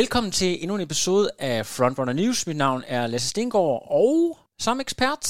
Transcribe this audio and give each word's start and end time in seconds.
Velkommen 0.00 0.32
til 0.40 0.50
endnu 0.62 0.74
en 0.76 0.86
episode 0.88 1.26
af 1.50 1.58
Frontrunner 1.74 2.16
News. 2.20 2.40
Mit 2.48 2.60
navn 2.64 2.82
er 2.96 3.02
Lasse 3.12 3.28
Stengård, 3.32 3.78
og 4.02 4.14
som 4.64 4.76
ekspert 4.84 5.24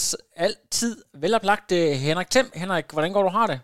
altid 0.47 0.93
veloplagt 1.23 1.69
øh, 1.81 1.89
Henrik 2.07 2.31
Thiem. 2.35 2.49
Henrik, 2.63 2.87
hvordan 2.95 3.13
går 3.15 3.23
du 3.27 3.33
har 3.39 3.47
det? 3.53 3.59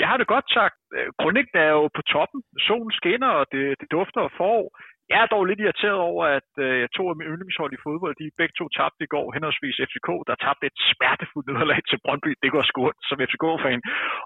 Jeg 0.00 0.06
har 0.10 0.16
det 0.20 0.28
godt, 0.34 0.46
tak. 0.58 0.72
Øh, 0.96 1.08
Kronik 1.20 1.48
er 1.66 1.70
jo 1.78 1.84
på 1.96 2.02
toppen. 2.14 2.40
Solen 2.66 2.92
skinner, 2.98 3.30
og 3.40 3.44
det, 3.52 3.64
det 3.80 3.88
dufter 3.96 4.20
og 4.28 4.32
forår. 4.40 4.66
Jeg 5.12 5.18
er 5.22 5.32
dog 5.34 5.44
lidt 5.46 5.62
irriteret 5.64 6.00
over, 6.10 6.24
at 6.38 6.50
øh, 6.66 6.82
to 6.96 7.02
af 7.10 7.16
mine 7.16 7.30
yndlingshold 7.32 7.72
i 7.74 7.82
fodbold, 7.84 8.14
de 8.20 8.36
begge 8.40 8.54
to 8.60 8.66
tabte 8.78 9.02
i 9.06 9.12
går, 9.14 9.26
henholdsvis 9.34 9.80
FCK, 9.88 10.08
der 10.28 10.42
tabte 10.44 10.64
et 10.70 10.78
smertefuldt 10.90 11.48
nederlag 11.50 11.80
til 11.90 11.98
Brøndby. 12.04 12.30
Det 12.42 12.50
går 12.54 12.64
sgu 12.70 12.82
som 13.08 13.18
FCK-fan. 13.28 13.80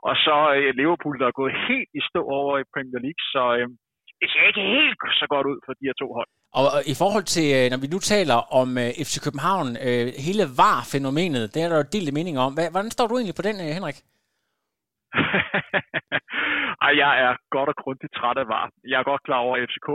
Og 0.09 0.15
så 0.25 0.37
øh, 0.57 0.71
Liverpool, 0.81 1.17
der 1.21 1.27
er 1.29 1.41
gået 1.41 1.55
helt 1.69 1.91
i 1.99 2.01
stå 2.11 2.23
over 2.39 2.53
i 2.59 2.71
Premier 2.75 3.01
League. 3.07 3.25
Så 3.35 3.43
øh, 3.59 3.69
det 4.23 4.29
ser 4.31 4.45
ikke 4.51 4.65
helt 4.77 4.99
så 5.21 5.27
godt 5.35 5.47
ud 5.53 5.59
for 5.67 5.73
de 5.79 5.87
her 5.89 5.97
to 6.03 6.09
hold. 6.19 6.31
Og 6.61 6.67
i 6.93 6.95
forhold 7.03 7.27
til, 7.37 7.47
øh, 7.59 7.65
når 7.73 7.81
vi 7.85 7.89
nu 7.95 7.99
taler 8.13 8.39
om 8.61 8.69
øh, 8.83 8.89
FC 9.07 9.15
København, 9.27 9.69
øh, 9.87 10.07
hele 10.27 10.45
VAR-fænomenet, 10.59 11.45
det 11.53 11.61
er 11.61 11.69
der 11.69 11.79
jo 11.81 11.93
delt 11.95 12.13
mening 12.19 12.37
om. 12.45 12.51
Hvordan 12.75 12.95
står 12.97 13.07
du 13.07 13.15
egentlig 13.15 13.39
på 13.39 13.47
den, 13.49 13.57
Henrik? 13.79 13.99
Ej, 16.87 16.93
jeg 17.03 17.13
er 17.27 17.33
godt 17.57 17.69
og 17.73 17.79
grundigt 17.83 18.15
træt 18.19 18.39
af 18.43 18.47
VAR. 18.53 18.67
Jeg 18.91 18.99
er 19.01 19.11
godt 19.11 19.27
klar 19.27 19.41
over, 19.47 19.55
at 19.57 19.65
FCK 19.71 19.89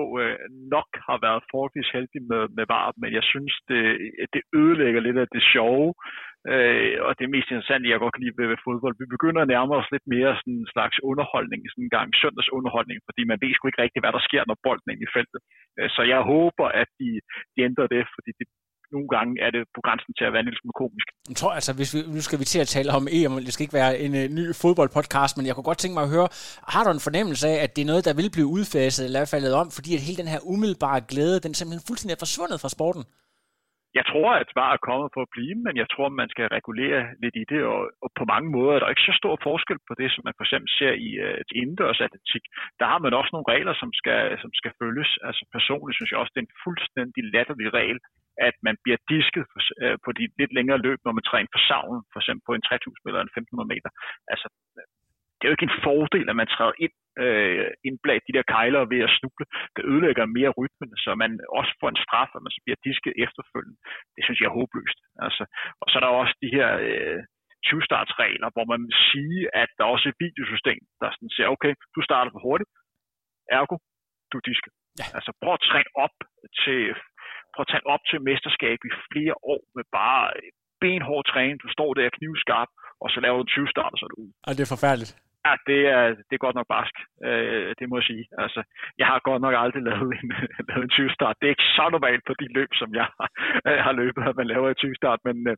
nok 0.75 0.89
har 1.07 1.17
været 1.25 1.41
forholdsvis 1.52 1.89
heldig 1.95 2.21
med, 2.31 2.43
med 2.57 2.65
VAR, 2.71 2.87
men 3.02 3.09
jeg 3.17 3.25
synes, 3.31 3.53
det, 3.69 3.83
det 4.33 4.41
ødelægger 4.61 5.02
lidt 5.02 5.17
af 5.23 5.27
det 5.35 5.43
sjove 5.53 5.89
Øh, 6.53 6.97
og 7.07 7.11
det 7.19 7.33
mest 7.35 7.49
interessante, 7.49 7.91
jeg 7.91 8.01
godt 8.03 8.13
kan 8.13 8.23
lide 8.23 8.37
ved, 8.39 8.47
ved 8.51 8.63
fodbold, 8.67 8.95
vi 9.01 9.13
begynder 9.15 9.41
at 9.41 9.51
nærme 9.53 9.73
os 9.79 9.89
lidt 9.93 10.07
mere 10.15 10.31
sådan 10.39 10.57
en 10.61 10.71
slags 10.73 10.97
underholdning, 11.09 11.61
sådan 11.63 11.85
en 11.85 11.95
gang 11.97 12.07
søndagsunderholdning, 12.21 12.97
fordi 13.07 13.21
man 13.31 13.39
ved 13.41 13.51
sgu 13.53 13.63
ikke 13.67 13.83
rigtigt, 13.83 14.03
hvad 14.03 14.13
der 14.17 14.23
sker, 14.27 14.43
når 14.45 14.57
bolden 14.65 14.89
er 14.91 14.97
i 15.05 15.13
feltet. 15.15 15.39
Øh, 15.77 15.89
så 15.95 16.01
jeg 16.13 16.21
håber, 16.33 16.65
at 16.81 16.89
de, 16.99 17.09
de 17.53 17.59
ændrer 17.69 17.87
det, 17.95 18.03
fordi 18.15 18.31
det, 18.39 18.45
nogle 18.95 19.09
gange 19.15 19.33
er 19.45 19.51
det 19.55 19.61
på 19.75 19.81
grænsen 19.85 20.11
til 20.17 20.25
at 20.27 20.31
være 20.33 20.43
en 20.43 20.49
lille 20.49 20.61
smule 20.61 20.79
komisk. 20.83 21.07
Jeg 21.31 21.37
tror 21.41 21.53
altså, 21.59 21.71
hvis 21.79 21.91
vi, 21.95 21.99
nu 22.15 22.21
skal 22.27 22.39
vi 22.41 22.45
til 22.53 22.59
at 22.65 22.69
tale 22.75 22.89
om 22.97 23.03
EM, 23.17 23.35
det 23.47 23.53
skal 23.53 23.65
ikke 23.65 23.79
være 23.81 23.93
en 24.05 24.13
uh, 24.21 24.25
ny 24.39 24.45
fodboldpodcast, 24.61 25.33
men 25.37 25.45
jeg 25.47 25.53
kunne 25.55 25.69
godt 25.71 25.81
tænke 25.81 25.97
mig 25.97 26.05
at 26.07 26.13
høre, 26.15 26.29
har 26.73 26.81
du 26.83 26.89
en 26.97 27.05
fornemmelse 27.07 27.45
af, 27.53 27.57
at 27.65 27.71
det 27.75 27.81
er 27.81 27.89
noget, 27.91 28.07
der 28.07 28.13
vil 28.19 28.29
blive 28.35 28.49
udfaset 28.57 29.03
eller 29.07 29.31
faldet 29.33 29.53
om, 29.61 29.67
fordi 29.77 29.91
at 29.97 30.05
hele 30.07 30.21
den 30.21 30.33
her 30.33 30.41
umiddelbare 30.53 30.99
glæde, 31.11 31.37
den 31.45 31.53
simpelthen 31.53 31.87
fuldstændig 31.87 32.15
er 32.15 32.25
forsvundet 32.25 32.61
fra 32.63 32.73
sporten? 32.77 33.03
Jeg 33.99 34.05
tror, 34.11 34.29
at 34.41 34.51
svar 34.53 34.69
er 34.73 34.85
kommet 34.87 35.09
for 35.13 35.21
at 35.23 35.33
blive, 35.35 35.55
men 35.65 35.73
jeg 35.81 35.87
tror, 35.93 36.07
man 36.21 36.29
skal 36.33 36.47
regulere 36.57 37.01
lidt 37.23 37.35
i 37.41 37.45
det, 37.51 37.61
og, 37.73 37.81
og 38.03 38.09
på 38.19 38.23
mange 38.33 38.49
måder 38.55 38.71
er 38.73 38.79
der 38.79 38.93
ikke 38.93 39.09
så 39.09 39.15
stor 39.21 39.35
forskel 39.47 39.79
på 39.87 39.93
det, 39.99 40.09
som 40.11 40.21
man 40.27 40.37
for 40.37 40.45
eksempel 40.45 40.69
ser 40.79 40.93
i 41.07 41.09
uh, 41.25 41.39
indendørs 41.61 41.99
atletik. 42.07 42.43
Der 42.79 42.87
har 42.91 42.99
man 43.05 43.13
også 43.19 43.31
nogle 43.33 43.51
regler, 43.53 43.73
som 43.81 43.89
skal, 43.99 44.21
som 44.43 44.51
skal 44.59 44.73
følges. 44.81 45.11
Altså 45.27 45.43
personligt 45.57 45.97
synes 45.97 46.11
jeg 46.11 46.19
også, 46.19 46.33
det 46.33 46.41
er 46.41 46.47
en 46.47 46.61
fuldstændig 46.65 47.21
latterlig 47.35 47.69
regel, 47.79 47.99
at 48.47 48.55
man 48.67 48.75
bliver 48.83 48.99
disket 49.13 49.45
for, 49.51 49.61
uh, 49.83 49.97
på 50.05 50.09
de 50.17 50.23
lidt 50.39 50.53
længere 50.57 50.83
løb, 50.87 50.99
når 51.05 51.13
man 51.17 51.27
træner 51.29 51.49
for 51.55 51.61
savlen, 51.69 52.01
for 52.11 52.19
eksempel 52.21 52.43
på 52.47 52.53
en 52.53 52.65
3000 52.67 53.09
eller 53.09 53.21
en 53.23 53.33
1500 53.33 53.71
meter. 53.73 53.89
Altså, 54.31 54.47
det 55.38 55.43
er 55.43 55.49
jo 55.49 55.57
ikke 55.57 55.69
en 55.71 55.81
fordel, 55.88 56.27
at 56.30 56.39
man 56.41 56.53
træder 56.55 56.75
ind 56.85 56.95
øh, 57.23 57.67
indbladet 57.88 58.27
de 58.27 58.35
der 58.38 58.45
kejler 58.55 58.81
ved 58.93 59.02
at 59.07 59.16
snuble. 59.17 59.45
Det 59.75 59.83
ødelægger 59.91 60.35
mere 60.38 60.55
rytmen, 60.59 60.92
så 61.03 61.09
man 61.23 61.31
også 61.59 61.71
får 61.80 61.89
en 61.92 62.03
straf, 62.05 62.31
at 62.36 62.43
man 62.45 62.53
så 62.55 62.61
bliver 62.64 62.80
disket 62.87 63.14
efterfølgende. 63.25 63.80
Det 64.15 64.21
synes 64.23 64.39
jeg 64.39 64.48
er 64.49 64.58
håbløst. 64.59 64.99
Altså, 65.25 65.43
og 65.81 65.86
så 65.87 65.93
er 65.98 66.03
der 66.03 66.21
også 66.21 66.36
de 66.43 66.53
her 66.58 66.70
øh, 66.87 67.20
20-startsregler, 67.67 68.49
hvor 68.55 68.65
man 68.71 68.80
vil 68.87 68.98
sige, 69.11 69.39
at 69.61 69.70
der 69.75 69.83
er 69.83 69.93
også 69.95 70.08
et 70.09 70.21
videosystem, 70.25 70.81
der 71.02 71.08
sådan 71.11 71.33
siger, 71.36 71.48
okay, 71.55 71.73
du 71.95 71.99
starter 72.09 72.31
for 72.33 72.42
hurtigt, 72.48 72.71
ergo, 73.58 73.75
du 74.33 74.37
disker. 74.49 74.71
Ja. 74.99 75.08
Altså 75.17 75.31
prøv 75.42 75.54
at 75.59 75.65
træne 75.69 75.92
op 76.05 76.15
til 76.61 76.81
prøv 77.54 77.64
at 77.65 77.69
træne 77.71 77.87
op 77.93 78.04
til 78.09 78.17
mesterskab 78.30 78.80
i 78.89 78.92
flere 79.11 79.36
år 79.54 79.61
med 79.77 79.86
bare 79.99 80.23
benhård 80.83 81.25
træning. 81.31 81.55
Du 81.65 81.69
står 81.77 81.89
der 81.99 82.15
knivskarp, 82.17 82.69
og 83.04 83.08
så 83.14 83.17
laver 83.23 83.37
du 83.42 83.43
20 83.43 83.67
starter, 83.75 83.98
så 83.98 84.05
er 84.05 84.11
du 84.14 84.19
ude. 84.23 84.33
Og 84.48 84.52
det 84.55 84.64
er 84.64 84.73
forfærdeligt. 84.75 85.11
Ja, 85.45 85.53
det 85.70 85.80
er, 85.95 86.03
det 86.27 86.33
er 86.36 86.45
godt 86.45 86.58
nok 86.59 86.70
barsk. 86.75 86.95
Øh, 87.27 87.70
det 87.80 87.86
må 87.89 87.95
jeg 87.99 88.08
sige. 88.11 88.23
Altså, 88.43 88.61
jeg 89.02 89.08
har 89.11 89.20
godt 89.30 89.42
nok 89.45 89.55
aldrig 89.64 89.83
lavet 89.89 90.11
en, 90.21 90.30
lavet 90.70 90.83
en 90.87 90.95
20 90.98 91.09
start. 91.17 91.36
Det 91.37 91.45
er 91.45 91.55
ikke 91.55 91.71
så 91.77 91.86
normalt 91.95 92.23
på 92.27 92.33
de 92.42 92.48
løb, 92.58 92.71
som 92.81 92.89
jeg 92.99 93.08
har, 93.17 93.30
har 93.86 93.93
løbet, 94.02 94.21
at 94.30 94.36
man 94.39 94.48
laver 94.53 94.67
en 94.70 94.75
20 94.75 94.95
start. 95.02 95.20
Men, 95.27 95.37
øh, 95.52 95.55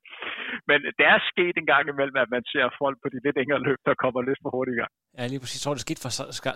men 0.69 0.79
det 0.97 1.05
er 1.13 1.19
sket 1.31 1.55
en 1.57 1.69
gang 1.73 1.83
imellem, 1.93 2.17
at 2.23 2.29
man 2.35 2.43
ser 2.53 2.65
folk 2.81 2.97
på 3.03 3.07
de 3.13 3.19
lidt 3.25 3.35
længere 3.39 3.61
løb, 3.67 3.79
der 3.87 4.01
kommer 4.03 4.21
lidt 4.21 4.39
for 4.43 4.49
hurtigt 4.55 4.75
i 4.75 4.79
gang. 4.81 4.91
Ja, 5.17 5.23
lige 5.31 5.41
præcis. 5.41 5.57
Jeg 5.57 5.63
tror, 5.63 5.75
det 5.77 5.85
skete 5.87 6.03
for 6.05 6.11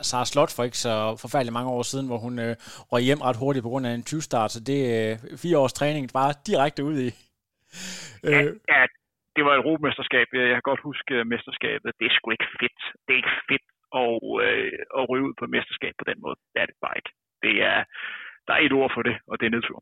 Sara 0.09 0.27
Slot 0.31 0.51
for 0.55 0.63
ikke 0.67 0.81
så 0.87 0.93
forfærdeligt 1.23 1.57
mange 1.57 1.73
år 1.77 1.83
siden, 1.91 2.07
hvor 2.09 2.19
hun 2.25 2.33
øh, 2.45 2.53
røg 2.91 3.03
hjem 3.09 3.21
ret 3.27 3.41
hurtigt 3.43 3.63
på 3.65 3.71
grund 3.71 3.85
af 3.89 3.93
en 3.93 4.03
20 4.03 4.21
start. 4.29 4.49
Så 4.55 4.59
det 4.69 4.79
er 4.95 5.05
øh, 5.11 5.37
fire 5.43 5.57
års 5.61 5.77
træning 5.79 6.03
bare 6.19 6.31
direkte 6.49 6.81
ud 6.89 6.97
i. 7.07 7.09
Ja, 8.23 8.41
ja, 8.73 8.81
det 9.35 9.43
var 9.47 9.53
et 9.55 9.65
romesterskab. 9.67 10.27
Jeg 10.33 10.55
kan 10.55 10.69
godt 10.71 10.87
huske 10.89 11.11
øh, 11.17 11.25
mesterskabet. 11.33 11.89
Det 11.99 12.05
er 12.05 12.13
sgu 12.15 12.27
ikke 12.31 12.49
fedt. 12.61 12.79
Det 13.03 13.11
er 13.13 13.21
ikke 13.21 13.37
fedt 13.49 13.65
at, 14.01 14.13
øh, 14.45 14.79
at 14.97 15.03
ryge 15.09 15.25
ud 15.27 15.35
på 15.39 15.45
mesterskab 15.55 15.93
på 16.01 16.05
den 16.09 16.17
måde. 16.25 16.37
Det 16.53 16.59
er 16.61 16.67
det 16.69 16.77
bare 16.85 16.95
ikke. 16.99 17.11
Det 17.45 17.53
er, 17.71 17.79
der 18.47 18.53
er 18.55 18.61
et 18.67 18.73
ord 18.79 18.91
for 18.95 19.03
det, 19.07 19.15
og 19.29 19.35
det 19.39 19.45
er 19.45 19.53
nedtur. 19.55 19.79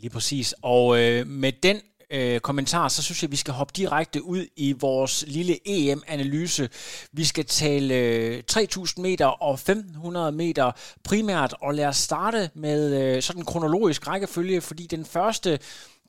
Lige 0.00 0.12
præcis. 0.16 0.48
Og 0.74 0.84
øh, 1.00 1.20
med 1.44 1.52
den 1.66 1.78
øh, 2.10 2.40
kommentar, 2.40 2.88
så 2.88 3.02
synes 3.02 3.22
jeg, 3.22 3.28
at 3.28 3.32
vi 3.32 3.36
skal 3.36 3.54
hoppe 3.54 3.72
direkte 3.76 4.22
ud 4.22 4.46
i 4.56 4.72
vores 4.72 5.24
lille 5.26 5.58
EM-analyse. 5.64 6.68
Vi 7.12 7.24
skal 7.24 7.44
tale 7.44 7.94
øh, 7.94 8.42
3000 8.42 9.02
meter 9.02 9.26
og 9.26 9.54
1500 9.54 10.32
meter 10.32 10.72
primært, 11.04 11.54
og 11.60 11.74
lad 11.74 11.86
os 11.86 11.96
starte 11.96 12.50
med 12.54 13.02
øh, 13.02 13.22
sådan 13.22 13.42
en 13.42 13.46
kronologisk 13.46 14.08
rækkefølge, 14.08 14.60
fordi 14.60 14.86
den 14.86 15.04
første 15.04 15.58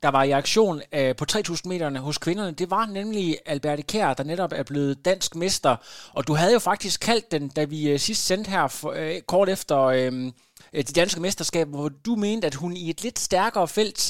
der 0.02 0.08
var 0.08 0.22
i 0.22 0.30
aktion 0.30 0.82
øh, 0.92 1.16
på 1.16 1.24
3000 1.24 1.72
meterne 1.72 1.98
hos 1.98 2.18
kvinderne, 2.18 2.52
det 2.52 2.70
var 2.70 2.86
nemlig 2.86 3.38
Alberte 3.46 3.82
Kær, 3.82 4.14
der 4.14 4.24
netop 4.24 4.52
er 4.52 4.62
blevet 4.62 5.04
dansk 5.04 5.34
mester. 5.36 5.76
Og 6.12 6.26
du 6.26 6.34
havde 6.34 6.52
jo 6.52 6.58
faktisk 6.58 7.00
kaldt 7.00 7.32
den, 7.32 7.48
da 7.48 7.64
vi 7.64 7.88
øh, 7.88 7.98
sidst 7.98 8.26
sendte 8.26 8.50
her 8.50 8.68
for, 8.68 8.92
øh, 8.96 9.20
kort 9.20 9.48
efter... 9.48 9.78
Øh, 9.80 10.32
de 10.72 10.98
danske 11.00 11.20
mesterskab, 11.26 11.66
hvor 11.68 11.88
du 12.06 12.12
mente, 12.24 12.46
at 12.50 12.56
hun 12.62 12.72
i 12.82 12.84
et 12.90 13.00
lidt 13.06 13.18
stærkere 13.18 13.68
felt 13.78 14.02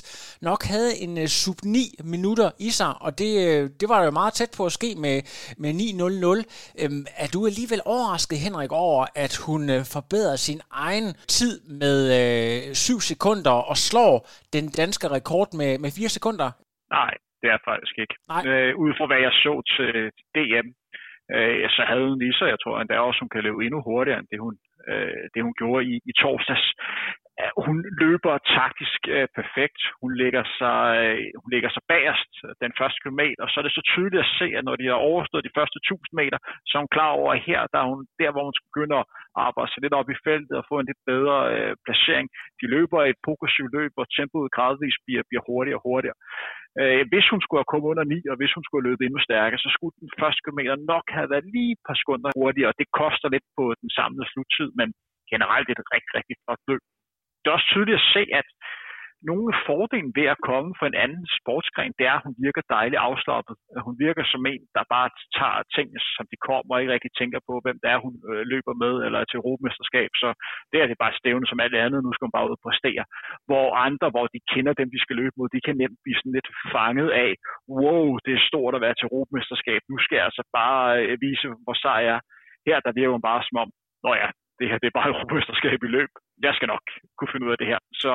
nok 0.48 0.60
havde 0.72 0.93
en 1.04 1.12
uh, 1.22 1.28
sub 1.41 1.59
9 1.65 1.78
minutter 2.15 2.48
i 2.69 2.71
sig, 2.78 2.93
og 3.04 3.10
det, 3.21 3.31
uh, 3.48 3.62
det 3.81 3.87
var 3.93 4.00
jo 4.04 4.10
meget 4.21 4.32
tæt 4.38 4.53
på 4.59 4.62
at 4.71 4.76
ske 4.78 4.91
med, 5.04 5.16
med 5.62 5.72
9.00. 5.72 6.82
Øhm, 6.82 7.04
er 7.25 7.28
du 7.34 7.38
alligevel 7.50 7.81
overrasket, 7.94 8.38
Henrik, 8.47 8.72
over, 8.87 9.03
at 9.25 9.32
hun 9.47 9.62
forbedrer 9.94 10.37
sin 10.48 10.60
egen 10.87 11.09
tid 11.38 11.54
med 11.82 11.98
uh, 12.19 12.75
7 12.75 13.00
sekunder 13.10 13.56
og 13.71 13.77
slår 13.88 14.15
den 14.56 14.66
danske 14.81 15.06
rekord 15.16 15.48
med, 15.60 15.72
med 15.84 15.91
4 15.98 16.09
sekunder? 16.16 16.48
Nej, 16.98 17.12
det 17.41 17.48
er 17.54 17.60
faktisk 17.71 17.94
ikke. 18.03 18.15
Nej. 18.32 18.42
Øh, 18.50 18.72
ud 18.84 18.91
fra 18.98 19.06
hvad 19.10 19.21
jeg 19.27 19.34
så 19.44 19.54
til 19.75 19.92
DM, 20.34 20.69
øh, 21.34 21.69
så 21.77 21.82
havde 21.88 22.04
hun 22.09 22.19
lige 22.25 22.38
så, 22.38 22.44
jeg 22.53 22.59
tror 22.60 22.75
endda 22.81 22.97
også, 23.09 23.21
hun 23.22 23.32
kan 23.34 23.44
løbe 23.47 23.65
endnu 23.66 23.81
hurtigere 23.88 24.19
end 24.21 24.28
det, 24.32 24.41
hun 24.47 24.56
øh, 24.89 25.23
det 25.35 25.43
hun 25.43 25.55
gjorde 25.59 25.85
i, 25.85 25.95
i 26.11 26.13
torsdags. 26.13 26.67
Hun 27.67 27.77
løber 28.03 28.34
taktisk 28.59 29.01
øh, 29.17 29.28
perfekt. 29.39 29.81
Hun 30.03 30.11
lægger, 30.23 30.45
sig, 30.59 30.78
øh, 31.03 31.19
hun 31.43 31.49
lægger 31.55 31.71
sig 31.73 31.83
bagerst 31.93 32.33
øh, 32.45 32.53
den 32.65 32.73
første 32.78 32.99
kilometer, 33.03 33.41
og 33.45 33.51
så 33.51 33.56
er 33.61 33.65
det 33.65 33.78
så 33.78 33.84
tydeligt 33.93 34.25
at 34.25 34.33
se, 34.41 34.47
at 34.59 34.65
når 34.69 34.77
de 34.81 34.87
har 34.91 34.99
overstået 35.11 35.47
de 35.49 35.56
første 35.59 35.78
1000 35.78 36.15
meter, 36.21 36.39
så 36.66 36.72
er 36.75 36.83
hun 36.84 36.97
klar 36.97 37.10
over, 37.21 37.31
at 37.33 37.45
her 37.48 37.60
der 37.72 37.78
er 37.81 37.89
hun 37.92 38.03
der, 38.22 38.31
hvor 38.33 38.45
hun 38.48 38.57
skal 38.57 38.71
begynde 38.71 38.97
at 39.01 39.07
arbejde 39.47 39.71
sig 39.71 39.83
lidt 39.83 39.98
op 40.01 40.09
i 40.15 40.21
feltet 40.27 40.54
og 40.60 40.65
få 40.71 40.75
en 40.78 40.89
lidt 40.91 41.03
bedre 41.13 41.37
øh, 41.54 41.72
placering. 41.87 42.27
De 42.60 42.66
løber 42.75 43.01
et 43.03 43.19
progressivt 43.27 43.72
løb, 43.78 43.92
og 44.01 44.07
tempoet 44.16 44.54
gradvist 44.57 45.01
bliver, 45.07 45.22
bliver 45.28 45.42
hurtigere 45.48 45.81
og 45.81 45.84
hurtigere. 45.89 46.19
Øh, 46.81 47.03
hvis 47.10 47.27
hun 47.33 47.41
skulle 47.42 47.60
have 47.60 47.72
kommet 47.72 47.91
under 47.92 48.04
9, 48.04 48.31
og 48.33 48.37
hvis 48.41 48.54
hun 48.57 48.65
skulle 48.65 48.81
have 48.83 48.91
løbet 48.91 49.04
endnu 49.04 49.21
stærkere, 49.28 49.65
så 49.65 49.71
skulle 49.77 49.95
den 50.04 50.10
første 50.22 50.41
kilometer 50.45 50.75
nok 50.92 51.07
have 51.16 51.31
været 51.33 51.47
lige 51.54 51.72
et 51.77 51.83
par 51.87 51.97
sekunder 52.01 52.31
hurtigere, 52.41 52.71
og 52.72 52.78
det 52.81 52.89
koster 53.01 53.28
lidt 53.34 53.47
på 53.59 53.65
den 53.81 53.91
samlede 53.98 54.31
sluttid, 54.33 54.69
men 54.81 54.89
generelt 55.33 55.66
er 55.69 55.75
det 55.77 55.84
et 55.84 55.95
rigtig, 55.97 56.13
rigtig 56.19 56.37
flot 56.45 56.63
løb. 56.71 56.83
Det 57.41 57.47
er 57.47 57.57
også 57.57 57.71
tydeligt 57.72 58.01
at 58.01 58.09
se, 58.16 58.22
at 58.41 58.48
nogle 59.28 59.47
af 59.53 59.59
fordelen 59.69 60.10
ved 60.19 60.27
at 60.34 60.42
komme 60.51 60.71
fra 60.78 60.87
en 60.91 61.01
anden 61.04 61.25
sportsgren, 61.39 61.92
det 61.98 62.04
er, 62.10 62.16
at 62.19 62.27
hun 62.27 62.37
virker 62.45 62.63
dejligt 62.77 63.04
afslappet. 63.09 63.54
Hun 63.87 63.97
virker 64.07 64.25
som 64.33 64.42
en, 64.53 64.63
der 64.77 64.92
bare 64.95 65.09
tager 65.39 65.60
tingene, 65.77 66.01
som 66.16 66.25
de 66.33 66.37
kommer, 66.48 66.72
og 66.72 66.81
ikke 66.81 66.95
rigtig 66.97 67.13
tænker 67.21 67.41
på, 67.48 67.54
hvem 67.65 67.77
det 67.83 67.89
er, 67.95 67.98
hun 68.07 68.15
øh, 68.31 68.42
løber 68.53 68.75
med, 68.84 68.95
eller 69.04 69.19
er 69.19 69.28
til 69.28 69.41
europamesterskab. 69.41 70.10
Så 70.22 70.28
det 70.71 70.78
er 70.78 70.87
det 70.87 71.03
bare 71.04 71.19
stævne 71.21 71.47
som 71.48 71.63
alt 71.65 71.77
andet. 71.84 72.01
Nu 72.03 72.10
skal 72.13 72.27
hun 72.27 72.37
bare 72.37 72.48
ud 72.48 72.57
og 72.59 72.65
præstere. 72.66 73.04
Hvor 73.48 73.66
andre, 73.87 74.09
hvor 74.15 74.27
de 74.34 74.41
kender 74.53 74.75
dem, 74.81 74.89
de 74.95 75.01
skal 75.04 75.16
løbe 75.21 75.34
mod, 75.37 75.48
de 75.54 75.65
kan 75.66 75.77
nemt 75.81 75.98
blive 76.03 76.19
sådan 76.19 76.37
lidt 76.37 76.51
fanget 76.75 77.10
af, 77.25 77.31
wow, 77.81 78.07
det 78.25 78.33
er 78.34 78.48
stort 78.51 78.75
at 78.75 78.84
være 78.84 78.97
til 78.97 79.09
europamesterskab. 79.09 79.81
Nu 79.91 79.97
skal 80.04 80.16
jeg 80.16 80.27
altså 80.28 80.45
bare 80.60 80.84
øh, 81.03 81.15
vise, 81.25 81.47
hvor 81.65 81.77
sej 81.84 82.01
jeg 82.09 82.16
er. 82.16 82.21
Her 82.66 82.78
der 82.81 82.92
virker 82.98 83.16
hun 83.16 83.28
bare 83.31 83.42
som 83.48 83.57
om, 83.63 83.69
nå 84.04 84.10
ja, 84.22 84.28
det 84.60 84.66
her 84.71 84.78
det 84.83 84.89
er 84.89 84.97
bare 84.98 85.09
et 85.09 85.15
europamesterskab 85.15 85.78
i 85.86 85.91
løb. 85.97 86.10
Jeg 86.47 86.53
skal 86.57 86.68
nok 86.74 86.84
kunne 87.16 87.30
finde 87.33 87.47
ud 87.47 87.53
af 87.54 87.59
det 87.60 87.68
her. 87.72 87.78
Så 88.03 88.10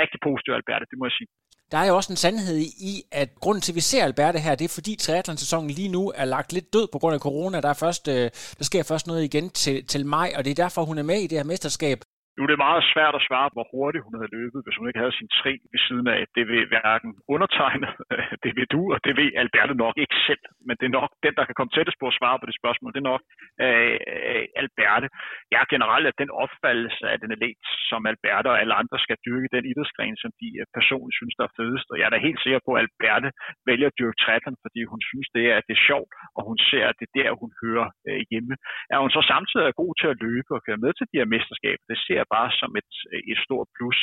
rigtig 0.00 0.18
positivt, 0.28 0.56
Alberte, 0.58 0.86
det 0.90 0.98
må 0.98 1.04
jeg 1.08 1.16
sige. 1.18 1.28
Der 1.72 1.78
er 1.78 1.86
jo 1.90 1.96
også 1.96 2.12
en 2.12 2.22
sandhed 2.24 2.56
i, 2.92 2.94
at 3.22 3.28
grunden 3.44 3.62
til, 3.62 3.72
at 3.72 3.80
vi 3.80 3.84
ser 3.90 4.04
Alberte 4.04 4.38
her, 4.46 4.54
det 4.54 4.64
er 4.64 4.78
fordi 4.78 4.92
triathlon-sæsonen 4.96 5.70
lige 5.70 5.92
nu 5.96 6.02
er 6.20 6.24
lagt 6.24 6.52
lidt 6.52 6.72
død 6.76 6.86
på 6.92 6.98
grund 6.98 7.14
af 7.14 7.20
corona. 7.28 7.60
Der, 7.60 7.70
er 7.74 7.80
først, 7.84 8.04
øh, 8.08 8.26
der 8.58 8.64
sker 8.70 8.82
først 8.90 9.06
noget 9.06 9.22
igen 9.28 9.50
til, 9.62 9.76
til 9.92 10.02
maj, 10.06 10.28
og 10.36 10.44
det 10.44 10.50
er 10.50 10.62
derfor, 10.64 10.82
hun 10.90 10.98
er 10.98 11.06
med 11.12 11.18
i 11.20 11.26
det 11.30 11.38
her 11.38 11.44
mesterskab. 11.52 11.98
Nu 12.40 12.44
er 12.44 12.52
det 12.52 12.66
meget 12.68 12.84
svært 12.92 13.14
at 13.18 13.26
svare, 13.28 13.50
hvor 13.54 13.66
hurtigt 13.72 14.04
hun 14.06 14.14
havde 14.18 14.34
løbet, 14.38 14.60
hvis 14.64 14.76
hun 14.78 14.86
ikke 14.88 15.02
havde 15.02 15.18
sin 15.18 15.30
tre 15.40 15.52
ved 15.72 15.80
siden 15.86 16.06
af. 16.16 16.20
Det 16.36 16.44
vil 16.50 16.62
hverken 16.72 17.10
undertegne, 17.34 17.88
det 18.44 18.52
vil 18.56 18.68
du, 18.74 18.82
og 18.94 18.98
det 19.06 19.12
vil 19.18 19.28
Alberte 19.42 19.74
nok 19.84 19.96
ikke 20.04 20.16
selv. 20.28 20.44
Men 20.66 20.74
det 20.78 20.86
er 20.86 20.98
nok 21.00 21.10
den, 21.26 21.34
der 21.38 21.44
kan 21.46 21.56
komme 21.56 21.72
tættest 21.74 21.98
på 22.00 22.06
at 22.10 22.18
svare 22.18 22.38
på 22.40 22.46
det 22.48 22.56
spørgsmål. 22.60 22.92
Det 22.94 23.00
er 23.02 23.10
nok 23.12 23.22
øh, 23.64 23.98
øh 24.30 24.44
Alberte. 24.60 25.08
Jeg 25.52 25.58
er 25.64 25.72
generelt 25.74 26.06
af 26.10 26.14
den 26.22 26.30
opfattelse 26.42 27.04
af 27.12 27.18
den 27.22 27.30
atlet, 27.36 27.64
som 27.90 28.00
Alberte 28.12 28.48
og 28.52 28.58
alle 28.62 28.74
andre 28.80 28.98
skal 29.04 29.18
dyrke 29.26 29.48
den 29.56 29.64
idrætsgren, 29.70 30.16
som 30.22 30.30
de 30.40 30.48
øh, 30.60 30.66
personligt 30.78 31.18
synes, 31.20 31.34
der 31.38 31.44
er 31.46 31.56
fedest. 31.60 31.86
Og 31.92 31.96
jeg 31.98 32.06
er 32.06 32.14
da 32.14 32.26
helt 32.28 32.42
sikker 32.44 32.60
på, 32.66 32.70
at 32.74 32.82
Alberte 32.84 33.30
vælger 33.68 33.88
at 33.90 33.98
dyrke 34.00 34.18
triathlon, 34.22 34.62
fordi 34.64 34.80
hun 34.92 35.00
synes, 35.10 35.28
det 35.36 35.44
er, 35.50 35.54
at 35.60 35.66
det 35.68 35.74
er 35.78 35.86
sjovt, 35.90 36.12
og 36.36 36.42
hun 36.48 36.58
ser, 36.70 36.84
at 36.90 36.96
det 37.00 37.06
er 37.08 37.14
der, 37.20 37.30
hun 37.42 37.50
hører 37.62 37.88
øh, 38.08 38.20
hjemme. 38.30 38.54
Er 38.92 38.98
hun 39.04 39.12
så 39.16 39.22
samtidig 39.32 39.64
er 39.66 39.80
god 39.82 39.92
til 40.00 40.08
at 40.12 40.20
løbe 40.26 40.50
og 40.56 40.62
køre 40.66 40.82
med 40.84 40.92
til 40.94 41.06
de 41.10 41.18
her 41.20 41.28
mesterskaber, 41.34 41.84
det 41.92 41.98
ser 42.06 42.22
bare 42.36 42.50
som 42.60 42.70
et, 42.80 42.92
et 43.32 43.38
stort 43.46 43.68
plus. 43.76 43.98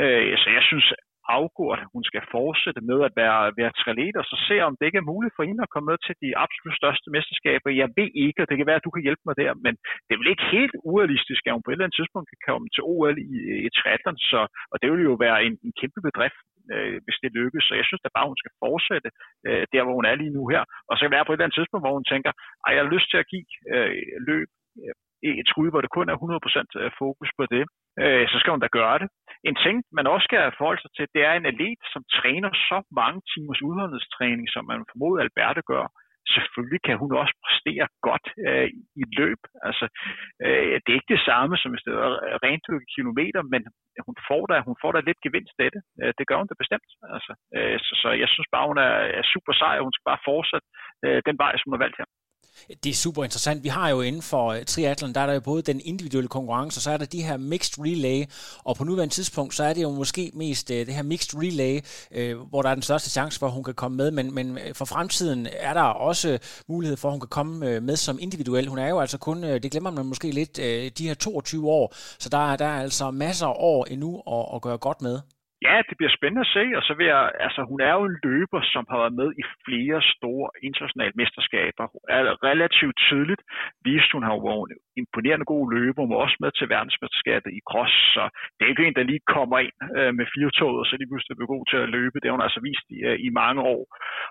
Øh, 0.00 0.32
så 0.42 0.48
jeg 0.56 0.64
synes, 0.70 0.86
afgjort, 1.36 1.78
at 1.84 1.90
hun 1.94 2.04
skal 2.10 2.22
fortsætte 2.36 2.82
med 2.90 2.98
at 3.08 3.12
være, 3.20 3.40
være 3.60 3.72
triatlet, 3.80 4.16
og 4.20 4.26
så 4.30 4.36
se, 4.48 4.56
om 4.68 4.74
det 4.76 4.86
ikke 4.86 5.00
er 5.02 5.12
muligt 5.12 5.36
for 5.36 5.44
hende 5.48 5.62
at 5.64 5.72
komme 5.72 5.88
med 5.90 5.98
til 6.06 6.14
de 6.22 6.38
absolut 6.44 6.76
største 6.80 7.08
mesterskaber. 7.16 7.80
Jeg 7.82 7.88
ved 7.98 8.10
ikke, 8.26 8.40
og 8.42 8.48
det 8.48 8.56
kan 8.56 8.68
være, 8.70 8.80
at 8.80 8.86
du 8.86 8.92
kan 8.94 9.06
hjælpe 9.06 9.24
mig 9.26 9.36
der, 9.42 9.52
men 9.64 9.74
det 10.04 10.12
er 10.12 10.20
vel 10.22 10.32
ikke 10.34 10.52
helt 10.56 10.74
urealistisk, 10.90 11.42
at 11.44 11.54
hun 11.54 11.64
på 11.64 11.70
et 11.70 11.74
eller 11.74 11.86
andet 11.86 11.98
tidspunkt 11.98 12.30
kan 12.32 12.42
komme 12.48 12.66
til 12.74 12.82
OL 12.92 13.16
i, 13.34 13.36
i 13.66 13.68
triathlon, 13.78 14.18
så, 14.30 14.40
og 14.72 14.76
det 14.80 14.88
vil 14.92 15.08
jo 15.10 15.14
være 15.26 15.38
en, 15.46 15.54
en 15.66 15.72
kæmpe 15.80 16.00
bedrift, 16.08 16.40
øh, 16.74 16.96
hvis 17.04 17.18
det 17.22 17.36
lykkes. 17.40 17.64
Så 17.68 17.72
jeg 17.80 17.86
synes 17.86 18.02
da 18.04 18.10
bare, 18.16 18.30
hun 18.32 18.42
skal 18.42 18.56
fortsætte 18.64 19.10
øh, 19.46 19.64
der, 19.72 19.82
hvor 19.84 19.94
hun 19.98 20.08
er 20.10 20.16
lige 20.22 20.36
nu 20.38 20.42
her. 20.52 20.62
Og 20.88 20.92
så 20.94 21.00
kan 21.00 21.10
det 21.10 21.16
være 21.18 21.26
på 21.26 21.32
et 21.32 21.36
eller 21.36 21.46
andet 21.46 21.58
tidspunkt, 21.58 21.84
hvor 21.84 21.98
hun 21.98 22.10
tænker, 22.12 22.32
at 22.64 22.70
jeg 22.74 22.80
har 22.82 22.94
lyst 22.94 23.08
til 23.10 23.18
at 23.22 23.30
give 23.32 23.46
øh, 23.74 23.92
løb 24.28 24.48
øh, 24.82 24.94
et 25.22 25.48
skud, 25.52 25.70
hvor 25.70 25.82
det 25.82 25.94
kun 25.96 26.08
er 26.08 26.16
100% 26.16 26.82
øh, 26.82 26.90
fokus 27.02 27.30
på 27.38 27.44
det, 27.54 27.64
øh, 28.02 28.24
så 28.30 28.36
skal 28.38 28.54
hun 28.54 28.64
da 28.64 28.68
gøre 28.80 28.98
det. 29.02 29.08
En 29.48 29.56
ting, 29.64 29.76
man 29.98 30.06
også 30.12 30.24
skal 30.28 30.42
forholde 30.58 30.82
sig 30.82 30.92
til, 30.96 31.06
det 31.14 31.22
er 31.28 31.34
en 31.36 31.50
atlet, 31.52 31.80
som 31.92 32.02
træner 32.18 32.50
så 32.68 32.78
mange 33.00 33.20
timers 33.32 33.62
udholdenhedstræning, 33.68 34.46
som 34.54 34.62
man 34.70 34.88
formoder 34.90 35.22
Alberte 35.22 35.62
gør. 35.72 35.86
Selvfølgelig 36.36 36.80
kan 36.86 36.96
hun 37.02 37.10
også 37.22 37.34
præstere 37.44 37.86
godt 38.08 38.26
øh, 38.48 38.68
i 39.02 39.04
løb. 39.18 39.40
Altså, 39.68 39.86
øh, 40.44 40.74
det 40.82 40.90
er 40.90 40.98
ikke 41.00 41.14
det 41.16 41.26
samme, 41.30 41.54
som 41.56 41.70
hvis 41.72 41.84
det 41.86 41.94
er 42.34 42.38
rent 42.46 42.66
kilometer, 42.94 43.40
men 43.52 43.62
hun 44.08 44.16
får 44.28 44.42
da, 44.50 44.56
hun 44.68 44.76
får 44.82 44.92
da 44.92 45.00
lidt 45.00 45.20
gevinst 45.26 45.56
af 45.64 45.70
det. 45.74 45.82
Øh, 46.00 46.12
det 46.18 46.24
gør 46.28 46.38
hun 46.40 46.48
da 46.50 46.62
bestemt. 46.62 46.90
Altså, 47.14 47.32
øh, 47.56 47.76
så, 47.86 47.92
så 48.02 48.08
jeg 48.22 48.28
synes 48.34 48.48
bare, 48.54 48.68
hun 48.70 48.78
er, 48.86 48.94
er 49.20 49.24
super 49.34 49.54
sej, 49.60 49.74
og 49.78 49.84
hun 49.86 49.94
skal 49.94 50.08
bare 50.10 50.26
fortsætte 50.30 50.66
øh, 51.06 51.20
den 51.28 51.36
vej, 51.42 51.52
som 51.56 51.66
hun 51.66 51.76
har 51.76 51.84
valgt 51.84 52.00
her. 52.00 52.08
Det 52.84 52.90
er 52.90 52.94
super 52.94 53.24
interessant. 53.24 53.64
Vi 53.64 53.68
har 53.68 53.88
jo 53.88 54.00
inden 54.00 54.22
for 54.22 54.48
øh, 54.48 54.64
triathlon, 54.64 55.12
der 55.12 55.20
er 55.20 55.26
der 55.26 55.34
jo 55.34 55.40
både 55.40 55.62
den 55.62 55.80
individuelle 55.84 56.28
konkurrence, 56.28 56.78
og 56.78 56.82
så 56.82 56.90
er 56.90 56.96
der 56.96 57.04
de 57.04 57.22
her 57.22 57.36
mixed 57.36 57.84
relay, 57.84 58.24
og 58.64 58.76
på 58.76 58.84
nuværende 58.84 59.14
tidspunkt, 59.14 59.54
så 59.54 59.64
er 59.64 59.72
det 59.72 59.82
jo 59.82 59.90
måske 59.90 60.30
mest 60.34 60.70
øh, 60.70 60.86
det 60.86 60.94
her 60.94 61.02
mixed 61.02 61.38
relay, 61.38 61.80
øh, 62.10 62.38
hvor 62.38 62.62
der 62.62 62.68
er 62.70 62.74
den 62.74 62.82
største 62.82 63.10
chance 63.10 63.38
for, 63.38 63.46
at 63.46 63.52
hun 63.52 63.64
kan 63.64 63.74
komme 63.74 63.96
med, 63.96 64.10
men, 64.10 64.34
men 64.34 64.58
for 64.72 64.84
fremtiden 64.84 65.48
er 65.52 65.74
der 65.74 65.82
også 65.82 66.38
mulighed 66.68 66.96
for, 66.96 67.08
at 67.08 67.12
hun 67.12 67.20
kan 67.20 67.28
komme 67.28 67.80
med 67.80 67.96
som 67.96 68.18
individuel. 68.20 68.68
Hun 68.68 68.78
er 68.78 68.88
jo 68.88 69.00
altså 69.00 69.18
kun, 69.18 69.42
det 69.42 69.70
glemmer 69.70 69.90
man 69.90 70.06
måske 70.06 70.30
lidt, 70.30 70.56
de 70.98 71.08
her 71.08 71.14
22 71.14 71.70
år, 71.70 71.94
så 72.18 72.28
der, 72.28 72.56
der 72.56 72.64
er 72.64 72.82
altså 72.82 73.10
masser 73.10 73.46
af 73.46 73.54
år 73.56 73.84
endnu 73.84 74.22
at, 74.26 74.56
at 74.56 74.62
gøre 74.62 74.78
godt 74.78 75.02
med. 75.02 75.20
Ja, 75.66 75.76
det 75.88 75.96
bliver 75.96 76.16
spændende 76.18 76.46
at 76.46 76.54
se, 76.56 76.64
og 76.78 76.82
så 76.88 76.92
vil 76.98 77.06
jeg, 77.14 77.24
altså 77.46 77.60
hun 77.70 77.80
er 77.88 77.92
jo 77.98 78.04
en 78.04 78.18
løber, 78.24 78.60
som 78.72 78.84
har 78.90 78.98
været 79.02 79.18
med 79.20 79.28
i 79.42 79.44
flere 79.66 80.00
store 80.14 80.46
internationale 80.68 81.14
mesterskaber. 81.20 81.84
Er 82.16 82.22
relativt 82.50 82.98
tidligt 83.08 83.42
vist, 83.88 84.12
hun 84.16 84.24
har 84.26 84.32
jo 84.36 84.42
været 84.48 84.70
en 84.70 84.80
imponerende 85.02 85.46
god 85.52 85.64
løber, 85.74 86.00
hun 86.02 86.12
var 86.14 86.20
også 86.24 86.38
med 86.40 86.50
til 86.54 86.68
verdensmesterskabet 86.74 87.50
i 87.58 87.60
cross, 87.70 87.94
så 88.14 88.22
det 88.54 88.62
er 88.62 88.72
ikke 88.72 88.86
en, 88.86 88.98
der 88.98 89.10
lige 89.10 89.32
kommer 89.36 89.58
ind 89.66 89.76
øh, 89.98 90.12
med 90.18 90.26
fire 90.34 90.50
tog, 90.58 90.74
og 90.80 90.86
så 90.86 90.94
lige 90.96 91.10
pludselig 91.10 91.36
bliver 91.36 91.54
god 91.54 91.64
til 91.68 91.80
at 91.84 91.92
løbe. 91.96 92.16
Det 92.18 92.28
har 92.28 92.36
hun 92.36 92.48
altså 92.48 92.60
vist 92.68 92.86
i, 92.96 92.98
øh, 93.08 93.16
i 93.26 93.28
mange 93.40 93.60
år. 93.74 93.82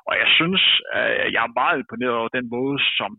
Og 0.09 0.13
jeg 0.21 0.29
synes, 0.37 0.63
øh, 0.97 1.25
jeg 1.33 1.41
er 1.43 1.57
meget 1.61 1.77
imponeret 1.79 2.19
over 2.21 2.31
den 2.37 2.47
måde, 2.55 2.77
som 2.99 3.11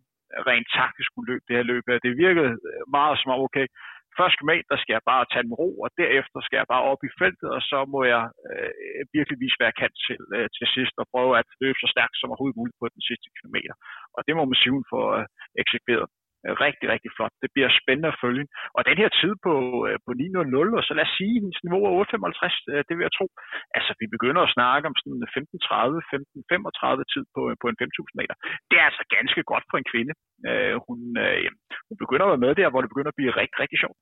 rent 0.51 0.69
taktisk 0.79 1.11
hun 1.17 1.27
løb 1.31 1.43
det 1.49 1.57
her 1.57 1.67
løb. 1.73 1.85
Det 2.05 2.23
virkede 2.25 2.51
meget 2.97 3.19
som 3.19 3.33
om, 3.35 3.41
okay, 3.49 3.67
Først 4.19 4.39
med, 4.49 4.59
der 4.71 4.79
skal 4.83 4.95
jeg 4.97 5.05
bare 5.13 5.25
tage 5.33 5.47
den 5.49 5.59
ro, 5.61 5.69
og 5.85 5.89
derefter 6.01 6.39
skal 6.43 6.59
jeg 6.61 6.69
bare 6.75 6.89
op 6.93 7.03
i 7.09 7.11
feltet, 7.21 7.49
og 7.57 7.63
så 7.71 7.79
må 7.95 8.01
jeg 8.15 8.25
øh, 8.51 8.71
virkelig 9.17 9.39
vise, 9.43 9.57
hvad 9.57 9.69
jeg 9.71 9.79
kan 9.83 9.93
til, 10.07 10.21
øh, 10.37 10.49
til 10.57 10.67
sidst, 10.75 10.95
og 11.01 11.07
prøve 11.15 11.33
at 11.41 11.49
løbe 11.63 11.79
så 11.81 11.89
stærkt 11.95 12.17
som 12.17 12.31
overhovedet 12.31 12.61
muligt 12.61 12.81
på 12.81 12.87
den 12.95 13.03
sidste 13.09 13.29
kilometer. 13.37 13.75
Og 14.17 14.21
det 14.27 14.35
må 14.37 14.43
man 14.47 14.59
sige, 14.61 14.77
hun 14.79 14.87
får 14.93 15.07
øh, 15.19 15.27
eksekveret. 15.63 16.09
Øh, 16.47 16.55
rigtig, 16.67 16.87
rigtig 16.95 17.11
flot. 17.17 17.35
Det 17.43 17.51
bliver 17.55 17.71
spændende 17.81 18.13
at 18.13 18.21
følge. 18.25 18.45
Og 18.77 18.83
den 18.89 18.97
her 19.03 19.11
tid 19.21 19.33
på, 19.47 19.55
øh, 19.89 19.97
på 20.07 20.11
9.00, 20.23 20.79
og 20.79 20.85
så 20.89 20.93
lad 20.99 21.07
os 21.09 21.15
sige, 21.19 21.35
hendes 21.45 21.61
niveau 21.67 21.83
er 21.89 21.93
8.55, 22.03 22.57
øh, 22.73 22.81
det 22.89 22.95
vil 22.95 23.07
jeg 23.07 23.15
tro. 23.19 23.27
Altså, 23.77 23.91
vi 24.01 24.07
begynder 24.15 24.43
at 24.45 24.55
snakke 24.57 24.85
om 24.91 24.97
sådan 25.01 25.23
15.30, 25.37 25.99
15.35 26.13 27.03
tid 27.13 27.25
på, 27.35 27.41
på 27.63 27.67
en 27.71 27.77
5.000 27.83 28.21
meter. 28.21 28.35
Det 28.69 28.77
er 28.81 28.87
altså 28.91 29.05
ganske 29.17 29.41
godt 29.53 29.65
for 29.71 29.77
en 29.79 29.91
kvinde. 29.93 30.13
hun, 30.87 30.99
hun 31.89 31.97
begynder 32.03 32.25
at 32.27 32.33
være 32.35 32.45
med 32.47 32.53
der, 32.61 32.69
hvor 32.71 32.81
det 32.83 32.91
begynder 32.93 33.13
at 33.13 33.19
blive 33.21 33.33
rigtig, 33.41 33.59
rigtig 33.63 33.79
sjovt. 33.85 33.99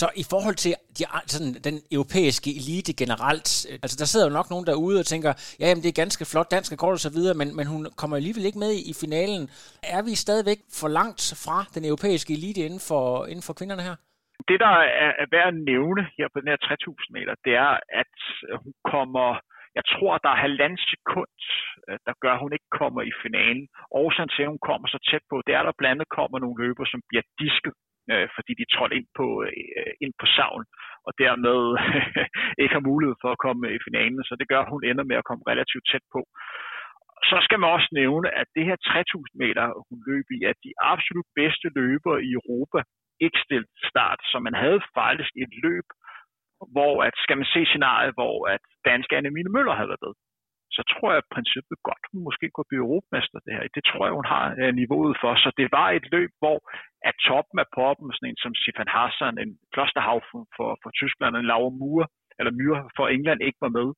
Så 0.00 0.06
i 0.22 0.24
forhold 0.32 0.56
til 0.64 0.72
de, 0.98 1.02
sådan, 1.34 1.52
den 1.68 1.76
europæiske 1.96 2.50
elite 2.60 2.92
generelt, 3.02 3.48
altså 3.84 3.96
der 4.00 4.08
sidder 4.08 4.26
jo 4.28 4.32
nok 4.38 4.48
nogen 4.50 4.66
derude 4.70 4.98
og 5.02 5.06
tænker, 5.06 5.30
ja, 5.60 5.66
jamen, 5.68 5.82
det 5.82 5.90
er 5.90 6.02
ganske 6.02 6.24
flot 6.32 6.50
dansk 6.50 6.72
rekord 6.72 6.92
og 6.98 7.04
så 7.06 7.12
videre, 7.16 7.34
men, 7.40 7.48
men 7.58 7.66
hun 7.66 7.82
kommer 8.00 8.16
alligevel 8.16 8.44
ikke 8.48 8.58
med 8.58 8.72
i 8.90 8.92
finalen. 9.02 9.42
Er 9.96 10.02
vi 10.08 10.14
stadigvæk 10.14 10.60
for 10.80 10.88
langt 10.88 11.22
fra 11.44 11.58
den 11.74 11.84
europæiske 11.90 12.32
elite 12.38 12.60
inden 12.68 12.82
for, 12.90 13.04
inden 13.32 13.46
for 13.48 13.54
kvinderne 13.58 13.86
her? 13.88 13.96
Det, 14.48 14.58
der 14.64 14.74
er, 15.04 15.12
er 15.22 15.28
værd 15.34 15.48
at 15.52 15.60
nævne 15.72 16.02
her 16.16 16.26
på 16.30 16.36
den 16.40 16.48
her 16.52 16.56
3000 16.56 17.16
meter, 17.16 17.34
det 17.46 17.54
er, 17.66 17.72
at 18.02 18.14
hun 18.62 18.72
kommer, 18.92 19.28
jeg 19.78 19.84
tror, 19.92 20.12
der 20.24 20.30
er 20.32 20.44
halvandet 20.46 20.82
sekund, 20.92 21.34
øh, 21.88 21.98
der 22.06 22.14
gør, 22.22 22.34
at 22.34 22.42
hun 22.44 22.52
ikke 22.56 22.70
kommer 22.80 23.02
i 23.10 23.12
finalen. 23.24 23.64
Årsagen 24.02 24.30
til, 24.32 24.42
at 24.44 24.52
hun 24.54 24.64
kommer 24.70 24.86
så 24.88 24.98
tæt 25.10 25.24
på, 25.30 25.36
det 25.46 25.52
er, 25.54 25.60
at 25.60 25.68
der 25.68 25.80
blandt 25.80 25.94
andet 25.94 26.16
kommer 26.18 26.38
nogle 26.38 26.60
løber, 26.64 26.84
som 26.92 27.00
bliver 27.08 27.24
disket 27.42 27.74
øh, 28.12 28.28
fordi 28.36 28.52
de 28.60 28.70
trådte 28.74 28.96
ind 28.98 29.08
på, 29.18 29.26
øh, 29.46 29.92
ind 30.04 30.14
på 30.20 30.26
savn, 30.36 30.64
og 31.06 31.12
dermed 31.24 31.60
ikke 32.62 32.76
har 32.78 32.88
mulighed 32.90 33.16
for 33.22 33.30
at 33.32 33.42
komme 33.46 33.62
i 33.76 33.84
finalen. 33.86 34.20
Så 34.28 34.34
det 34.40 34.50
gør, 34.50 34.60
at 34.62 34.72
hun 34.74 34.82
ender 34.90 35.04
med 35.10 35.16
at 35.20 35.28
komme 35.28 35.48
relativt 35.52 35.86
tæt 35.90 36.04
på 36.14 36.20
så 37.30 37.36
skal 37.44 37.58
man 37.60 37.70
også 37.76 37.88
nævne, 38.00 38.28
at 38.40 38.46
det 38.56 38.64
her 38.68 38.76
3000 38.76 39.38
meter, 39.44 39.64
hun 39.88 39.98
løb 40.10 40.26
i, 40.36 40.38
at 40.50 40.56
de 40.66 40.72
absolut 40.92 41.28
bedste 41.40 41.66
løbere 41.80 42.18
i 42.28 42.30
Europa 42.40 42.78
ikke 43.24 43.38
stillet 43.46 43.72
start. 43.90 44.20
Så 44.30 44.36
man 44.46 44.54
havde 44.62 44.80
faktisk 45.00 45.32
et 45.44 45.52
løb, 45.66 45.86
hvor 46.74 46.94
at, 47.06 47.14
skal 47.24 47.36
man 47.40 47.48
se 47.54 47.60
scenariet, 47.66 48.12
hvor 48.18 48.36
at 48.54 48.62
danske 48.90 49.16
Annemine 49.16 49.52
Møller 49.54 49.74
havde 49.78 49.92
været 49.92 50.06
med. 50.06 50.14
Så 50.76 50.82
tror 50.90 51.08
jeg 51.12 51.22
i 51.22 51.34
princippet 51.34 51.78
godt, 51.88 52.04
hun 52.12 52.20
måske 52.28 52.46
kunne 52.50 52.70
blive 52.70 52.84
europamester 52.86 53.38
det 53.44 53.52
her. 53.56 53.62
Det 53.76 53.84
tror 53.90 54.02
jeg, 54.06 54.14
hun 54.18 54.28
har 54.34 54.44
øh, 54.60 54.72
niveauet 54.80 55.16
for. 55.22 55.32
Så 55.44 55.48
det 55.60 55.68
var 55.78 55.88
et 55.90 56.06
løb, 56.14 56.30
hvor 56.42 56.58
at 57.08 57.14
toppen 57.28 57.58
af 57.64 57.68
poppen, 57.78 58.08
sådan 58.12 58.28
en 58.30 58.42
som 58.44 58.54
Sifan 58.62 58.92
Hassan, 58.96 59.34
en 59.44 59.52
klosterhavn 59.74 60.24
for, 60.30 60.42
for, 60.56 60.70
for 60.82 60.90
Tyskland, 61.00 61.32
en 61.36 61.50
Laura 61.52 61.72
Mure, 61.80 62.06
eller 62.38 62.52
Myre 62.58 62.80
for 62.96 63.06
England 63.16 63.40
ikke 63.48 63.60
var 63.66 63.72
med. 63.78 63.88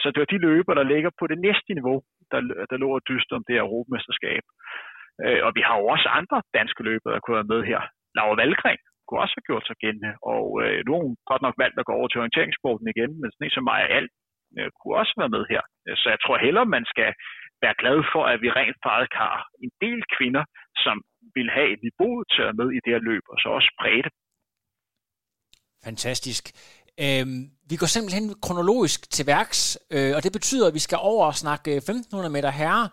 Så 0.00 0.06
det 0.12 0.20
var 0.22 0.30
de 0.32 0.44
løber, 0.48 0.74
der 0.74 0.90
ligger 0.92 1.10
på 1.20 1.24
det 1.32 1.38
næste 1.46 1.70
niveau, 1.78 1.98
der, 2.32 2.40
der 2.70 2.76
lå 2.82 2.88
og 2.98 3.02
dyste 3.10 3.32
om 3.36 3.44
det 3.46 3.54
her 3.54 3.64
europamesterskab. 3.66 4.44
Øh, 5.24 5.40
og 5.46 5.50
vi 5.56 5.62
har 5.66 5.76
jo 5.80 5.84
også 5.94 6.08
andre 6.18 6.38
danske 6.58 6.82
løbere, 6.88 7.14
der 7.14 7.22
kunne 7.22 7.40
være 7.40 7.52
med 7.54 7.62
her. 7.70 7.80
Laura 8.16 8.36
Valgren 8.40 8.80
kunne 9.06 9.22
også 9.24 9.36
have 9.38 9.48
gjort 9.50 9.66
sig 9.66 9.76
gældende, 9.84 10.12
og 10.32 10.44
øh, 10.62 10.78
nu 10.84 10.90
har 10.94 11.02
hun 11.06 11.16
godt 11.30 11.42
nok 11.46 11.56
valgt 11.62 11.78
at 11.78 11.88
gå 11.88 11.92
over 11.98 12.08
til 12.08 12.22
orienteringssporten 12.22 12.86
igen, 12.94 13.12
men 13.20 13.28
sådan 13.30 13.46
en 13.46 13.56
som 13.56 13.66
Maja 13.68 13.88
Alt 13.98 14.12
øh, 14.58 14.68
kunne 14.78 14.96
også 15.00 15.14
være 15.20 15.34
med 15.36 15.44
her. 15.52 15.62
Så 16.00 16.06
jeg 16.12 16.20
tror 16.20 16.44
hellere, 16.46 16.74
man 16.76 16.84
skal 16.92 17.10
være 17.64 17.78
glad 17.82 17.98
for, 18.12 18.22
at 18.32 18.38
vi 18.44 18.48
rent 18.58 18.78
faktisk 18.88 19.14
har 19.24 19.36
en 19.64 19.72
del 19.84 20.00
kvinder, 20.16 20.44
som 20.84 20.96
vil 21.36 21.48
have 21.56 21.68
et 21.74 21.82
niveau 21.88 22.14
til 22.34 22.42
at 22.48 22.56
med 22.60 22.68
i 22.76 22.80
det 22.84 22.92
her 22.94 23.02
løb, 23.10 23.24
og 23.32 23.36
så 23.42 23.48
også 23.58 23.70
brede. 23.80 24.10
Fantastisk. 25.88 26.44
Øhm, 27.00 27.50
vi 27.68 27.76
går 27.76 27.86
simpelthen 27.86 28.34
kronologisk 28.42 29.10
til 29.10 29.26
værks, 29.26 29.78
øh, 29.90 30.16
og 30.16 30.22
det 30.22 30.32
betyder, 30.32 30.66
at 30.66 30.74
vi 30.74 30.78
skal 30.78 30.98
over 31.00 31.26
og 31.26 31.36
snakke 31.36 31.70
øh, 31.70 31.76
1500 31.76 32.32
meter 32.32 32.50
herre. 32.50 32.88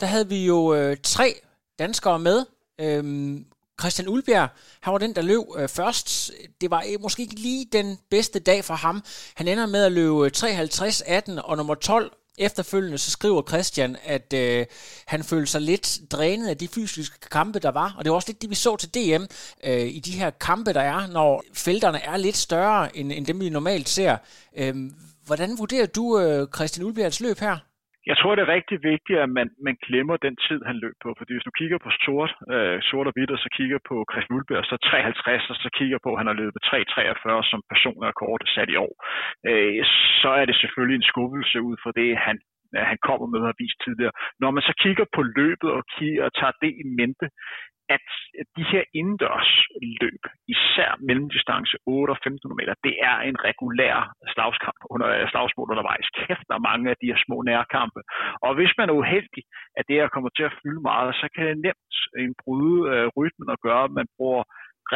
Der 0.00 0.06
havde 0.06 0.28
vi 0.28 0.46
jo 0.46 0.74
øh, 0.74 0.96
tre 1.02 1.34
danskere 1.78 2.18
med. 2.18 2.44
Øhm, 2.80 3.46
Christian 3.80 4.08
Ulbjerg, 4.08 4.48
han 4.80 4.92
var 4.92 4.98
den, 4.98 5.14
der 5.14 5.22
løb 5.22 5.42
øh, 5.56 5.68
først. 5.68 6.32
Det 6.60 6.70
var 6.70 6.84
øh, 6.88 7.00
måske 7.00 7.22
ikke 7.22 7.34
lige 7.34 7.66
den 7.72 7.98
bedste 8.10 8.38
dag 8.38 8.64
for 8.64 8.74
ham. 8.74 9.04
Han 9.34 9.48
ender 9.48 9.66
med 9.66 9.84
at 9.84 9.92
løbe 9.92 10.24
øh, 10.24 10.30
53-18, 10.36 11.40
og 11.40 11.56
nummer 11.56 11.74
12 11.74 12.12
Efterfølgende 12.38 12.98
så 12.98 13.10
skriver 13.10 13.42
Christian, 13.48 13.96
at 14.04 14.32
øh, 14.32 14.66
han 15.06 15.24
følte 15.24 15.50
sig 15.52 15.60
lidt 15.60 16.00
drænet 16.10 16.48
af 16.48 16.58
de 16.58 16.68
fysiske 16.68 17.28
kampe, 17.30 17.58
der 17.58 17.70
var. 17.70 17.94
Og 17.98 18.04
det 18.04 18.10
var 18.10 18.16
også 18.16 18.28
lidt 18.28 18.42
det, 18.42 18.50
vi 18.50 18.54
så 18.54 18.76
til 18.76 18.94
DM 18.94 19.24
øh, 19.64 19.86
i 19.86 19.98
de 19.98 20.12
her 20.12 20.30
kampe, 20.30 20.72
der 20.72 20.80
er, 20.80 21.06
når 21.06 21.44
felterne 21.52 22.02
er 22.02 22.16
lidt 22.16 22.36
større, 22.36 22.96
end, 22.96 23.12
end 23.12 23.26
dem 23.26 23.40
vi 23.40 23.48
normalt 23.48 23.88
ser. 23.88 24.16
Øh, 24.56 24.76
hvordan 25.26 25.58
vurderer 25.58 25.86
du 25.86 26.18
øh, 26.18 26.48
Christian 26.54 26.86
Ulbjergs 26.86 27.20
løb 27.20 27.38
her? 27.38 27.58
Jeg 28.10 28.16
tror, 28.18 28.34
det 28.34 28.42
er 28.42 28.56
rigtig 28.58 28.78
vigtigt, 28.92 29.18
at 29.24 29.30
man, 29.38 29.48
man 29.66 29.76
glemmer 29.86 30.16
den 30.26 30.36
tid, 30.46 30.60
han 30.70 30.76
løb 30.84 30.96
på. 31.04 31.10
Fordi 31.18 31.32
hvis 31.34 31.48
du 31.48 31.54
kigger 31.60 31.78
på 31.84 31.90
sort, 32.04 32.32
øh, 32.54 32.78
sort 32.90 33.06
og 33.08 33.14
hvidt, 33.14 33.34
og 33.36 33.40
så 33.44 33.48
kigger 33.56 33.78
på 33.88 33.96
Chris 34.10 34.30
Mulberg, 34.30 34.64
så 34.64 34.76
53, 34.76 35.50
og 35.50 35.56
så 35.64 35.68
kigger 35.78 35.98
på, 36.04 36.10
at 36.12 36.20
han 36.20 36.30
har 36.30 36.36
løbet 36.42 36.60
3.43 36.70 37.50
som 37.50 37.60
personrekord 37.72 38.40
sat 38.54 38.70
i 38.74 38.76
år, 38.86 38.94
øh, 39.48 39.84
så 40.22 40.30
er 40.40 40.44
det 40.46 40.56
selvfølgelig 40.62 40.96
en 40.98 41.10
skuffelse 41.12 41.58
ud 41.68 41.76
fra 41.82 41.92
det, 42.00 42.08
han 42.26 42.36
øh, 42.74 42.84
han 42.90 42.98
kommer 43.08 43.26
med 43.28 43.40
og 43.40 43.48
har 43.50 43.62
vist 43.64 43.78
tidligere. 43.84 44.14
Når 44.42 44.50
man 44.56 44.62
så 44.68 44.74
kigger 44.84 45.06
på 45.16 45.22
løbet 45.38 45.70
og, 45.76 45.82
kigger, 45.96 46.22
og 46.26 46.32
tager 46.40 46.54
det 46.62 46.72
i 46.82 46.84
mente, 46.98 47.26
at 48.40 48.46
de 48.56 48.64
her 48.72 48.84
indendørs 49.00 49.50
løb, 50.02 50.22
især 50.54 50.90
mellemdistance 51.08 51.74
8 51.86 52.10
og 52.14 52.18
1500 52.18 52.58
meter, 52.60 52.74
det 52.86 52.94
er 53.10 53.16
en 53.28 53.36
regulær 53.48 53.96
slagskamp 54.34 54.80
under 54.92 55.08
øh, 55.16 55.24
slagsmål 55.32 55.70
undervejs. 55.74 56.06
Kæft, 56.18 56.44
der 56.48 56.54
er 56.56 56.68
mange 56.70 56.86
af 56.92 56.96
de 57.00 57.10
her 57.10 57.18
små 57.26 57.36
nærkampe. 57.52 58.00
Og 58.46 58.52
hvis 58.58 58.72
man 58.78 58.88
er 58.88 59.00
uheldig, 59.02 59.42
at 59.78 59.84
det 59.88 59.96
her 60.00 60.08
kommer 60.14 60.30
til 60.36 60.44
at 60.48 60.56
fylde 60.60 60.82
meget, 60.90 61.10
så 61.20 61.26
kan 61.34 61.44
det 61.48 61.56
nemt 61.66 61.94
en 62.24 62.32
bryde 62.42 62.78
øh, 62.92 63.06
rytmen 63.18 63.48
og 63.54 63.58
gøre, 63.66 63.84
at 63.88 63.96
man 64.00 64.08
bruger 64.16 64.44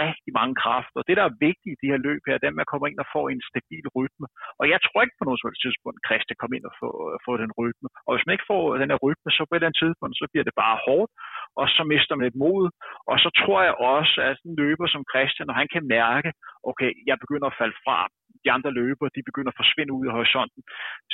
rigtig 0.02 0.30
mange 0.38 0.54
kræfter. 0.62 0.98
Det, 1.08 1.16
der 1.18 1.24
er 1.26 1.40
vigtigt 1.46 1.74
i 1.74 1.80
de 1.82 1.90
her 1.92 2.00
løb 2.06 2.22
her, 2.28 2.36
er, 2.38 2.50
at 2.50 2.60
man 2.60 2.70
kommer 2.72 2.86
ind 2.88 3.00
og 3.04 3.08
får 3.14 3.26
en 3.28 3.42
stabil 3.50 3.86
rytme. 3.96 4.26
Og 4.60 4.64
jeg 4.72 4.78
tror 4.84 4.98
ikke 5.02 5.18
på 5.18 5.26
noget 5.26 5.40
tidspunkt, 5.64 5.96
at 5.98 6.06
Christian 6.08 6.38
kommer 6.40 6.56
ind 6.56 6.66
og 6.70 6.74
får, 6.80 6.92
øh, 7.06 7.16
får 7.24 7.34
den 7.44 7.52
rytme. 7.60 7.88
Og 8.06 8.10
hvis 8.12 8.26
man 8.26 8.34
ikke 8.34 8.50
får 8.52 8.62
den 8.82 8.90
her 8.92 9.00
rytme, 9.06 9.28
så 9.30 9.40
på 9.42 9.52
et 9.52 9.58
eller 9.58 9.68
andet 9.68 9.82
tidspunkt, 9.82 10.14
så 10.22 10.26
bliver 10.30 10.46
det 10.48 10.60
bare 10.64 10.76
hårdt, 10.86 11.10
og 11.60 11.66
så 11.76 11.82
mister 11.92 12.14
man 12.14 12.26
et 12.30 12.40
mod. 12.44 12.64
Og 13.10 13.16
så 13.24 13.28
tror 13.40 13.58
jeg 13.66 13.74
også, 13.94 14.16
at 14.30 14.38
en 14.48 14.54
løber 14.62 14.86
som 14.94 15.02
Christian, 15.12 15.46
når 15.48 15.56
han 15.60 15.68
kan 15.74 15.84
mærke, 15.96 16.30
okay, 16.70 16.90
jeg 17.08 17.16
begynder 17.22 17.48
at 17.48 17.58
falde 17.60 17.76
fra, 17.84 17.98
de 18.44 18.54
andre 18.56 18.70
løber, 18.80 19.06
de 19.16 19.28
begynder 19.28 19.50
at 19.52 19.60
forsvinde 19.62 19.92
ud 19.98 20.06
af 20.08 20.14
horisonten, 20.18 20.62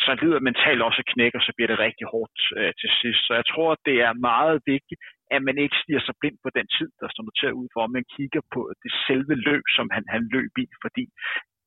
så 0.04 0.10
lider 0.22 0.46
mentalt 0.48 0.82
også 0.88 1.02
knæk, 1.12 1.32
og 1.38 1.42
så 1.46 1.52
bliver 1.56 1.70
det 1.72 1.78
rigtig 1.86 2.06
hårdt 2.12 2.38
øh, 2.58 2.72
til 2.80 2.90
sidst. 3.00 3.20
Så 3.26 3.32
jeg 3.40 3.46
tror, 3.52 3.70
det 3.88 3.96
er 4.06 4.22
meget 4.30 4.56
vigtigt, 4.74 5.00
at 5.36 5.42
man 5.48 5.56
ikke 5.64 5.76
stiger 5.82 6.02
sig 6.04 6.14
blind 6.20 6.38
på 6.44 6.50
den 6.58 6.66
tid, 6.76 6.88
der 7.00 7.08
står 7.10 7.24
noteret 7.28 7.58
ud 7.60 7.68
for, 7.74 7.82
at 7.84 7.94
man 7.96 8.04
kigger 8.16 8.42
på 8.54 8.60
det 8.82 8.92
selve 9.06 9.34
løb, 9.48 9.64
som 9.76 9.86
han, 9.94 10.04
han 10.14 10.22
løb 10.36 10.52
i, 10.64 10.66
fordi 10.84 11.04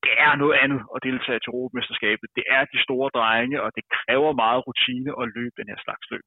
det 0.05 0.13
er 0.27 0.33
noget 0.41 0.55
andet 0.63 0.81
at 0.95 1.03
deltage 1.07 1.39
til 1.39 1.51
Europamesterskabet. 1.53 2.27
Det 2.37 2.45
er 2.57 2.63
de 2.73 2.79
store 2.85 3.09
drenge, 3.17 3.57
og 3.63 3.69
det 3.77 3.83
kræver 3.97 4.41
meget 4.43 4.61
rutine 4.67 5.11
at 5.21 5.25
løbe 5.37 5.55
den 5.59 5.67
her 5.71 5.79
slags 5.85 6.05
løb. 6.13 6.25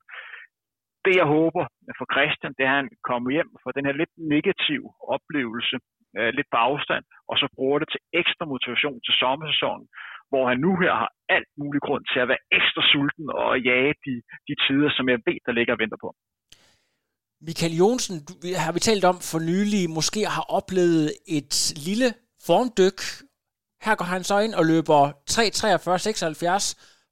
Det 1.04 1.14
jeg 1.20 1.28
håber 1.36 1.62
for 1.98 2.06
Christian, 2.14 2.54
det 2.58 2.64
er, 2.64 2.74
at 2.74 2.80
han 2.82 2.90
kommer 3.10 3.28
hjem 3.36 3.50
fra 3.62 3.70
den 3.76 3.86
her 3.86 3.94
lidt 4.00 4.14
negativ 4.34 4.82
oplevelse, 5.16 5.76
øh, 6.18 6.30
lidt 6.38 6.48
på 6.52 6.58
afstand, 6.68 7.04
og 7.30 7.36
så 7.40 7.46
bruger 7.56 7.78
det 7.78 7.88
til 7.90 8.02
ekstra 8.20 8.44
motivation 8.52 8.98
til 9.06 9.14
sommersæsonen, 9.22 9.86
hvor 10.30 10.44
han 10.50 10.58
nu 10.66 10.70
her 10.82 10.94
har 11.02 11.10
alt 11.36 11.52
mulig 11.62 11.80
grund 11.86 12.04
til 12.12 12.20
at 12.20 12.28
være 12.32 12.46
ekstra 12.58 12.82
sulten 12.92 13.26
og 13.42 13.60
jage 13.70 13.94
de, 14.06 14.14
de 14.48 14.54
tider, 14.64 14.90
som 14.96 15.08
jeg 15.12 15.18
ved, 15.28 15.38
der 15.46 15.52
ligger 15.58 15.72
og 15.74 15.82
venter 15.82 16.00
på. 16.04 16.10
Michael 17.46 17.76
Jonsen, 17.76 18.24
du, 18.26 18.32
har 18.64 18.72
vi 18.72 18.80
talt 18.80 19.04
om 19.04 19.18
for 19.30 19.38
nylig, 19.50 19.90
måske 19.90 20.20
har 20.36 20.46
oplevet 20.58 21.12
et 21.38 21.72
lille 21.86 22.08
formdyk. 22.46 23.00
Her 23.84 23.94
går 23.94 24.04
han 24.04 24.24
så 24.24 24.38
ind 24.38 24.54
og 24.54 24.64
løber 24.66 25.00
3.43.76 25.30 26.64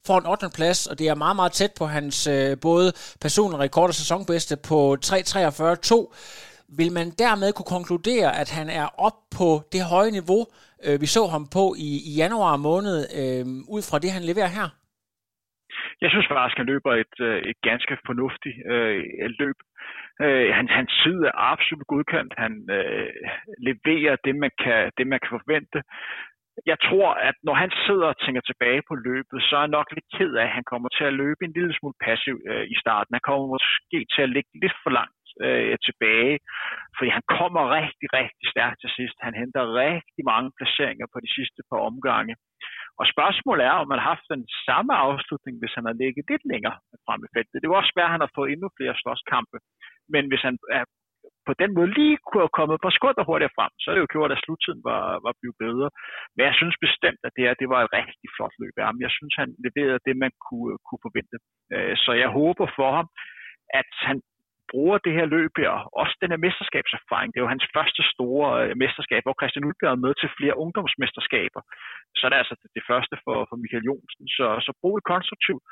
for 0.07 0.19
en 0.19 0.27
8. 0.27 0.47
plads, 0.57 0.87
og 0.87 0.99
det 0.99 1.09
er 1.09 1.15
meget, 1.15 1.37
meget 1.37 1.53
tæt 1.53 1.73
på 1.79 1.87
hans 1.87 2.27
øh, 2.27 2.57
både 2.63 2.93
personlige 3.21 3.61
rekord 3.61 3.89
og 3.89 3.95
sæsonbedste 3.95 4.57
på 4.69 4.97
3.43.2 5.05 6.15
vil 6.79 6.91
man 6.99 7.09
dermed 7.25 7.53
kunne 7.53 7.75
konkludere, 7.77 8.29
at 8.43 8.49
han 8.59 8.69
er 8.81 8.87
op 9.07 9.19
på 9.39 9.49
det 9.73 9.83
høje 9.93 10.11
niveau, 10.19 10.43
øh, 10.87 10.97
vi 11.03 11.09
så 11.17 11.23
ham 11.35 11.45
på 11.57 11.65
i, 11.89 11.91
i 12.11 12.13
januar 12.23 12.57
måned, 12.69 12.99
øh, 13.21 13.45
ud 13.77 13.83
fra 13.89 13.99
det, 14.03 14.11
han 14.17 14.25
leverer 14.31 14.53
her? 14.59 14.69
Jeg 16.03 16.11
synes 16.11 16.27
faktisk, 16.31 16.57
han 16.61 16.71
løber 16.73 16.93
et, 17.05 17.17
øh, 17.29 17.39
et 17.51 17.59
ganske 17.71 17.95
fornuftigt 18.09 18.57
øh, 18.73 18.99
løb. 19.41 19.59
Øh, 20.25 20.49
han, 20.59 20.69
hans 20.69 20.93
tid 21.03 21.19
er 21.31 21.35
absolut 21.53 21.87
godkendt. 21.87 22.33
Han 22.45 22.53
øh, 22.79 23.11
leverer 23.69 24.17
det 24.25 24.35
man, 24.43 24.51
kan, 24.63 24.91
det, 24.99 25.07
man 25.07 25.21
kan 25.21 25.31
forvente. 25.39 25.79
Jeg 26.73 26.79
tror, 26.87 27.09
at 27.29 27.37
når 27.47 27.55
han 27.63 27.71
sidder 27.87 28.07
og 28.13 28.19
tænker 28.25 28.43
tilbage 28.45 28.83
på 28.89 28.95
løbet, 29.09 29.39
så 29.47 29.53
er 29.57 29.65
han 29.67 29.77
nok 29.79 29.89
lidt 29.93 30.09
ked 30.17 30.33
af, 30.35 30.47
at 30.47 30.57
han 30.59 30.67
kommer 30.73 30.89
til 30.89 31.05
at 31.05 31.19
løbe 31.23 31.43
en 31.45 31.57
lille 31.59 31.75
smule 31.79 31.99
passiv 32.07 32.37
øh, 32.51 32.65
i 32.75 32.77
starten. 32.83 33.17
Han 33.17 33.27
kommer 33.29 33.47
måske 33.55 33.99
til 34.15 34.23
at 34.27 34.33
ligge 34.35 34.51
lidt 34.63 34.77
for 34.83 34.91
langt 34.99 35.27
øh, 35.45 35.77
tilbage, 35.87 36.37
fordi 36.97 37.11
han 37.17 37.25
kommer 37.39 37.63
rigtig, 37.79 38.09
rigtig 38.21 38.47
stærkt 38.55 38.79
til 38.81 38.91
sidst. 38.99 39.17
Han 39.27 39.35
henter 39.41 39.75
rigtig 39.85 40.23
mange 40.33 40.51
placeringer 40.59 41.07
på 41.13 41.19
de 41.25 41.31
sidste 41.37 41.61
par 41.69 41.81
omgange. 41.91 42.35
Og 43.01 43.05
spørgsmålet 43.15 43.65
er, 43.71 43.75
om 43.81 43.89
man 43.93 43.99
har 44.01 44.09
haft 44.15 44.33
den 44.37 44.45
samme 44.69 44.93
afslutning, 45.07 45.55
hvis 45.61 45.77
han 45.77 45.85
har 45.89 45.97
ligget 46.03 46.25
lidt 46.31 46.45
længere 46.53 46.77
frem 47.07 47.21
i 47.27 47.33
feltet. 47.35 47.63
Det 47.63 47.69
var 47.71 47.79
også 47.81 47.93
svært, 47.95 48.09
at 48.11 48.15
han 48.17 48.25
har 48.25 48.33
fået 48.37 48.53
endnu 48.53 48.69
flere 48.79 48.95
slåskampe. 49.01 49.59
Men 50.15 50.23
hvis 50.31 50.43
han 50.49 50.57
er 50.79 50.85
på 51.49 51.53
den 51.63 51.71
måde 51.77 51.91
lige 51.99 52.17
kunne 52.27 52.45
have 52.45 52.59
kommet 52.59 52.77
på 52.83 52.89
og 53.21 53.27
hurtigere 53.29 53.57
frem, 53.59 53.73
så 53.81 53.87
er 53.89 53.95
det 53.95 54.05
jo 54.05 54.15
gjort, 54.15 54.33
at 54.35 54.43
sluttiden 54.45 54.83
var, 54.91 55.05
var 55.27 55.35
blevet 55.41 55.57
bedre. 55.65 55.89
Men 56.35 56.43
jeg 56.49 56.55
synes 56.61 56.85
bestemt, 56.87 57.21
at 57.27 57.35
det 57.37 57.45
her 57.45 57.61
det 57.63 57.69
var 57.73 57.81
et 57.83 57.93
rigtig 58.01 58.29
flot 58.37 58.55
løb 58.63 58.75
af 58.81 58.87
ham. 58.89 58.99
Jeg 59.07 59.13
synes, 59.17 59.35
han 59.43 59.51
leverede 59.65 60.05
det, 60.07 60.15
man 60.25 60.33
kunne, 60.47 60.75
kunne 60.87 61.05
forvente. 61.07 61.37
Øh, 61.75 61.95
så 62.05 62.11
jeg 62.23 62.31
håber 62.39 62.67
for 62.79 62.91
ham, 62.99 63.09
at 63.81 63.91
han 64.09 64.17
bruger 64.73 64.99
det 65.07 65.13
her 65.19 65.27
løb 65.37 65.53
her, 65.63 65.73
også 66.03 66.15
den 66.23 66.31
her 66.33 66.41
mesterskabserfaring. 66.47 67.29
Det 67.29 67.39
er 67.39 67.47
jo 67.47 67.55
hans 67.55 67.67
første 67.77 68.03
store 68.13 68.49
øh, 68.63 68.73
mesterskab, 68.83 69.23
hvor 69.25 69.37
Christian 69.41 69.67
Ulbjerg 69.69 69.95
er 69.97 70.05
med 70.07 70.13
til 70.21 70.29
flere 70.39 70.59
ungdomsmesterskaber. 70.65 71.61
Så 72.17 72.23
er 72.25 72.31
det 72.31 72.43
altså 72.43 72.57
det 72.77 72.85
første 72.91 73.15
for, 73.25 73.37
for 73.49 73.57
Michael 73.63 73.87
Jonsen. 73.89 74.25
Så, 74.37 74.47
så 74.67 74.71
brug 74.81 74.95
det 74.99 75.11
konstruktivt 75.15 75.65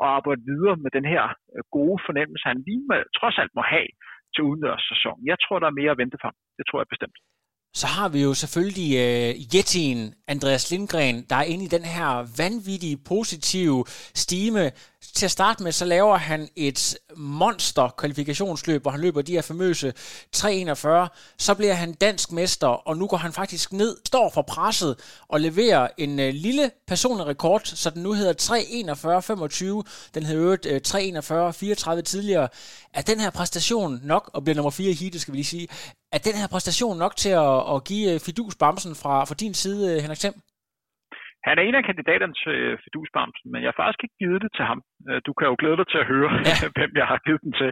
og 0.00 0.06
arbejde 0.16 0.42
videre 0.52 0.76
med 0.84 0.90
den 0.96 1.06
her 1.12 1.24
øh, 1.54 1.62
gode 1.76 1.98
fornemmelse, 2.06 2.44
han 2.52 2.64
lige 2.68 2.84
med, 2.92 3.00
trods 3.18 3.36
alt 3.42 3.52
må 3.58 3.62
have 3.74 3.90
til 4.34 4.44
sæson. 4.90 5.18
Jeg 5.30 5.38
tror, 5.44 5.58
der 5.58 5.68
er 5.68 5.80
mere 5.80 5.94
at 5.94 6.00
vente 6.02 6.18
for 6.22 6.30
Det 6.58 6.64
tror 6.66 6.80
jeg 6.80 6.92
bestemt. 6.94 7.18
Så 7.74 7.86
har 7.86 8.08
vi 8.08 8.22
jo 8.22 8.34
selvfølgelig 8.34 8.96
øh, 8.96 9.34
uh, 9.34 9.56
Jetin 9.56 10.14
Andreas 10.28 10.70
Lindgren, 10.70 11.24
der 11.30 11.36
er 11.36 11.42
inde 11.42 11.64
i 11.64 11.68
den 11.68 11.84
her 11.84 12.26
vanvittige 12.36 12.96
positive 12.96 13.84
stime 14.14 14.72
til 15.14 15.24
at 15.24 15.30
starte 15.30 15.62
med, 15.62 15.72
så 15.72 15.84
laver 15.84 16.16
han 16.16 16.48
et 16.56 16.98
monster 17.16 17.88
kvalifikationsløb, 17.98 18.82
hvor 18.82 18.90
han 18.90 19.00
løber 19.00 19.22
de 19.22 19.32
her 19.32 19.42
famøse 19.42 19.92
3.41. 20.36 20.88
Så 21.38 21.54
bliver 21.56 21.74
han 21.74 21.92
dansk 21.92 22.32
mester, 22.32 22.68
og 22.68 22.96
nu 22.96 23.06
går 23.06 23.16
han 23.16 23.32
faktisk 23.32 23.72
ned, 23.72 23.96
står 24.06 24.30
for 24.34 24.42
presset 24.42 24.96
og 25.28 25.40
leverer 25.40 25.88
en 25.98 26.18
uh, 26.18 26.28
lille 26.28 26.70
personlig 26.86 27.26
rekord, 27.26 27.60
så 27.64 27.90
den 27.90 28.02
nu 28.02 28.12
hedder 28.12 28.32
3.41.25. 29.84 30.10
Den 30.14 30.26
hed 30.26 30.36
øvrigt 30.36 30.66
øh, 30.66 30.74
uh, 30.74 30.98
3.41.34 31.96 32.00
tidligere. 32.00 32.48
Er 32.94 33.02
den 33.02 33.20
her 33.20 33.30
præstation 33.30 34.00
nok, 34.04 34.30
og 34.34 34.44
bliver 34.44 34.56
nummer 34.56 34.70
4 34.70 34.90
i 34.90 34.94
heatet, 34.94 35.20
skal 35.20 35.32
vi 35.32 35.36
lige 35.36 35.44
sige, 35.44 35.68
er 36.14 36.20
den 36.28 36.36
her 36.40 36.48
præstation 36.54 36.96
nok 37.04 37.14
til 37.22 37.32
at, 37.46 37.56
at 37.74 37.78
give 37.88 38.06
øh, 38.12 38.18
Fidus 38.26 38.54
Bamsen 38.62 38.94
fra, 39.02 39.14
fra 39.28 39.40
din 39.42 39.54
side, 39.62 39.82
øh, 39.90 39.96
Henrik 40.04 40.22
Thiem? 40.24 40.38
Han 41.46 41.58
er 41.58 41.64
en 41.64 41.78
af 41.80 41.88
kandidaterne 41.90 42.36
til 42.42 42.56
øh, 42.64 42.78
Fidusbamsen, 42.82 43.46
men 43.52 43.60
jeg 43.60 43.68
har 43.70 43.80
faktisk 43.82 44.02
ikke 44.04 44.20
givet 44.22 44.40
det 44.44 44.52
til 44.56 44.64
ham. 44.70 44.80
Du 45.26 45.32
kan 45.38 45.46
jo 45.50 45.56
glæde 45.60 45.78
dig 45.80 45.88
til 45.90 46.02
at 46.02 46.10
høre, 46.12 46.30
ja. 46.48 46.56
hvem 46.78 46.92
jeg 47.00 47.06
har 47.12 47.20
givet 47.26 47.42
den 47.46 47.52
til. 47.60 47.70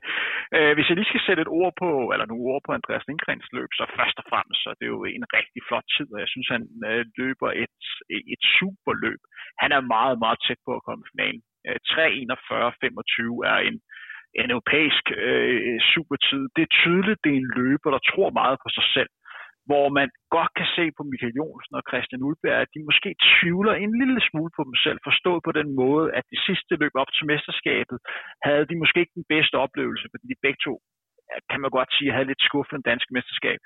Hvis 0.76 0.88
jeg 0.88 0.96
lige 0.96 1.10
skal 1.10 1.26
sætte 1.26 1.42
et 1.44 1.54
ord 1.60 1.72
på, 1.82 1.90
eller 2.12 2.26
nogle 2.26 2.46
ord 2.52 2.62
på 2.66 2.70
Andreas 2.78 3.06
Lindgrens 3.08 3.48
løb, 3.56 3.70
så 3.78 3.84
først 3.98 4.16
og 4.22 4.26
fremmest, 4.30 4.60
så 4.64 4.70
det 4.78 4.84
er 4.84 4.94
jo 4.96 5.04
en 5.16 5.26
rigtig 5.38 5.60
flot 5.68 5.88
tid, 5.96 6.08
og 6.14 6.18
jeg 6.24 6.30
synes, 6.32 6.48
han 6.54 6.62
løber 7.20 7.50
et, 7.64 7.78
et 8.34 8.42
super 8.56 8.92
løb. 9.04 9.20
Han 9.62 9.70
er 9.76 9.90
meget, 9.96 10.16
meget 10.24 10.38
tæt 10.46 10.60
på 10.66 10.72
at 10.78 10.84
komme 10.86 11.02
i 11.04 11.10
finalen. 11.12 11.42
3.41.25 11.66 13.52
er 13.52 13.58
en, 13.68 13.76
en 14.44 14.50
europæisk 14.54 15.04
øh, 15.26 15.80
supertid. 15.94 16.42
Det 16.56 16.62
er 16.62 16.76
tydeligt, 16.82 17.22
det 17.24 17.30
er 17.32 17.40
en 17.40 17.52
løber, 17.58 17.90
der 17.90 18.02
tror 18.10 18.30
meget 18.40 18.58
på 18.64 18.68
sig 18.76 18.86
selv 18.96 19.10
hvor 19.70 19.86
man 19.98 20.08
godt 20.36 20.52
kan 20.58 20.68
se 20.76 20.84
på 20.96 21.02
Michael 21.10 21.36
Jonsen 21.40 21.74
og 21.78 21.84
Christian 21.90 22.24
Ulberg, 22.28 22.58
at 22.64 22.72
de 22.74 22.86
måske 22.88 23.10
tvivler 23.32 23.74
en 23.74 23.92
lille 24.00 24.20
smule 24.28 24.52
på 24.56 24.62
dem 24.68 24.76
selv, 24.84 24.98
forstået 25.08 25.40
på 25.46 25.52
den 25.58 25.68
måde, 25.82 26.06
at 26.18 26.24
det 26.32 26.40
sidste 26.48 26.72
løb 26.82 26.94
op 27.02 27.10
til 27.16 27.28
mesterskabet, 27.32 27.98
havde 28.46 28.68
de 28.70 28.80
måske 28.82 29.00
ikke 29.00 29.18
den 29.20 29.28
bedste 29.34 29.56
oplevelse, 29.64 30.06
fordi 30.12 30.24
de 30.32 30.42
begge 30.46 30.62
to 30.68 30.74
kan 31.50 31.60
man 31.64 31.70
godt 31.78 31.90
sige, 31.96 32.14
havde 32.16 32.30
lidt 32.30 32.46
skuffende 32.48 32.86
dansk 32.90 33.06
mesterskab. 33.16 33.58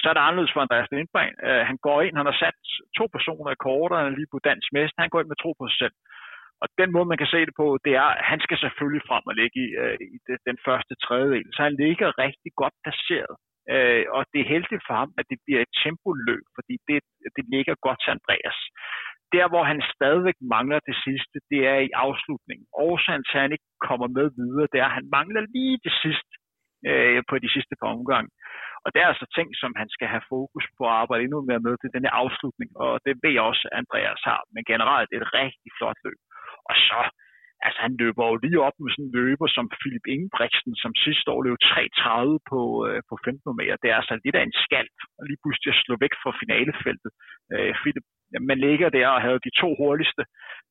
Så 0.00 0.04
er 0.08 0.14
det 0.14 0.26
anderledes 0.26 0.52
for 0.52 0.60
Andreas 0.60 0.90
Lindberg. 0.92 1.30
Uh, 1.46 1.48
øh, 1.48 1.62
han 1.70 1.78
går 1.86 1.98
ind, 2.06 2.14
han 2.20 2.30
har 2.30 2.38
sat 2.42 2.58
to 2.98 3.04
personer 3.16 3.50
i 3.52 3.62
kortet, 3.66 3.98
han 3.98 4.08
er 4.10 4.18
lige 4.18 4.32
på 4.34 4.38
dansk 4.50 4.68
mester, 4.76 5.02
han 5.04 5.12
går 5.12 5.20
ind 5.20 5.30
med 5.30 5.40
tro 5.42 5.50
på 5.58 5.64
sig 5.68 5.78
selv. 5.82 5.94
Og 6.62 6.68
den 6.80 6.90
måde, 6.94 7.10
man 7.10 7.20
kan 7.20 7.32
se 7.34 7.40
det 7.48 7.54
på, 7.62 7.66
det 7.86 7.92
er, 8.02 8.08
at 8.18 8.24
han 8.30 8.40
skal 8.46 8.58
selvfølgelig 8.58 9.04
frem 9.08 9.24
og 9.30 9.34
ligge 9.40 9.58
i, 9.66 9.68
øh, 9.82 9.96
i 10.14 10.18
det, 10.26 10.38
den 10.48 10.58
første 10.66 10.94
tredjedel. 11.04 11.48
Så 11.54 11.60
han 11.68 11.74
ligger 11.84 12.18
rigtig 12.24 12.50
godt 12.62 12.74
placeret 12.84 13.34
Øh, 13.74 14.04
og 14.16 14.22
det 14.32 14.38
er 14.40 14.52
heldigt 14.54 14.84
for 14.88 14.94
ham, 15.00 15.10
at 15.20 15.26
det 15.30 15.38
bliver 15.44 15.60
et 15.62 15.74
tempoløb, 15.82 16.44
fordi 16.56 16.74
det, 16.88 16.98
det 17.36 17.44
ligger 17.54 17.74
godt 17.86 18.00
til 18.02 18.14
Andreas. 18.16 18.58
Der, 19.34 19.44
hvor 19.52 19.64
han 19.70 19.80
stadigvæk 19.94 20.38
mangler 20.54 20.80
det 20.88 20.96
sidste, 21.06 21.36
det 21.50 21.60
er 21.72 21.78
i 21.88 21.90
afslutningen. 22.04 22.66
Årsagen 22.88 23.24
til, 23.24 23.36
at 23.38 23.44
han 23.44 23.54
ikke 23.56 23.70
kommer 23.88 24.08
med 24.18 24.26
videre, 24.38 24.70
det 24.72 24.78
er, 24.80 24.88
at 24.90 24.98
han 24.98 25.08
mangler 25.18 25.42
lige 25.56 25.76
det 25.86 25.94
sidste 26.02 26.32
øh, 26.88 27.20
på 27.28 27.34
de 27.44 27.50
sidste 27.54 27.74
par 27.80 27.90
omgange. 27.96 28.30
Og 28.84 28.88
det 28.92 28.98
er 29.00 29.08
altså 29.12 29.26
ting, 29.36 29.48
som 29.62 29.72
han 29.80 29.88
skal 29.96 30.08
have 30.14 30.28
fokus 30.34 30.64
på 30.76 30.82
at 30.86 30.96
arbejde 31.02 31.24
endnu 31.24 31.40
mere 31.50 31.64
med 31.66 31.74
til 31.78 31.94
denne 31.96 32.10
afslutning, 32.22 32.70
og 32.84 32.92
det 33.04 33.12
ved 33.22 33.32
jeg 33.36 33.44
også, 33.50 33.64
at 33.68 33.76
Andreas 33.80 34.22
har. 34.30 34.40
Men 34.54 34.62
generelt 34.72 35.10
et 35.12 35.26
rigtig 35.40 35.70
flot 35.78 35.98
løb. 36.06 36.20
Og 36.68 36.74
så 36.88 37.00
altså 37.66 37.80
han 37.86 37.94
løber 38.02 38.24
jo 38.30 38.36
lige 38.44 38.60
op 38.66 38.76
med 38.78 38.90
sådan 38.90 39.06
en 39.06 39.16
løber 39.18 39.48
som 39.56 39.66
Philip 39.80 40.06
Ingebrigtsen, 40.14 40.72
som 40.82 40.92
sidste 41.04 41.28
år 41.34 41.40
løb 41.46 41.56
3.30 41.64 42.50
på, 42.50 42.60
øh, 42.88 43.00
på 43.08 43.14
15 43.24 43.58
meter. 43.60 43.76
Det 43.82 43.88
er 43.90 43.98
altså 44.00 44.14
lidt 44.24 44.36
af 44.38 44.44
en 44.44 44.58
skald, 44.64 44.90
og 45.18 45.22
lige 45.28 45.40
pludselig 45.42 45.70
at 45.72 45.82
slå 45.84 45.94
væk 46.04 46.14
fra 46.22 46.32
finalefeltet. 46.40 47.10
Øh, 47.54 47.72
Philip, 47.80 48.06
man 48.50 48.58
ligger 48.66 48.88
der 48.98 49.06
og 49.14 49.20
havde 49.26 49.44
de 49.46 49.52
to 49.62 49.68
hurtigste 49.80 50.22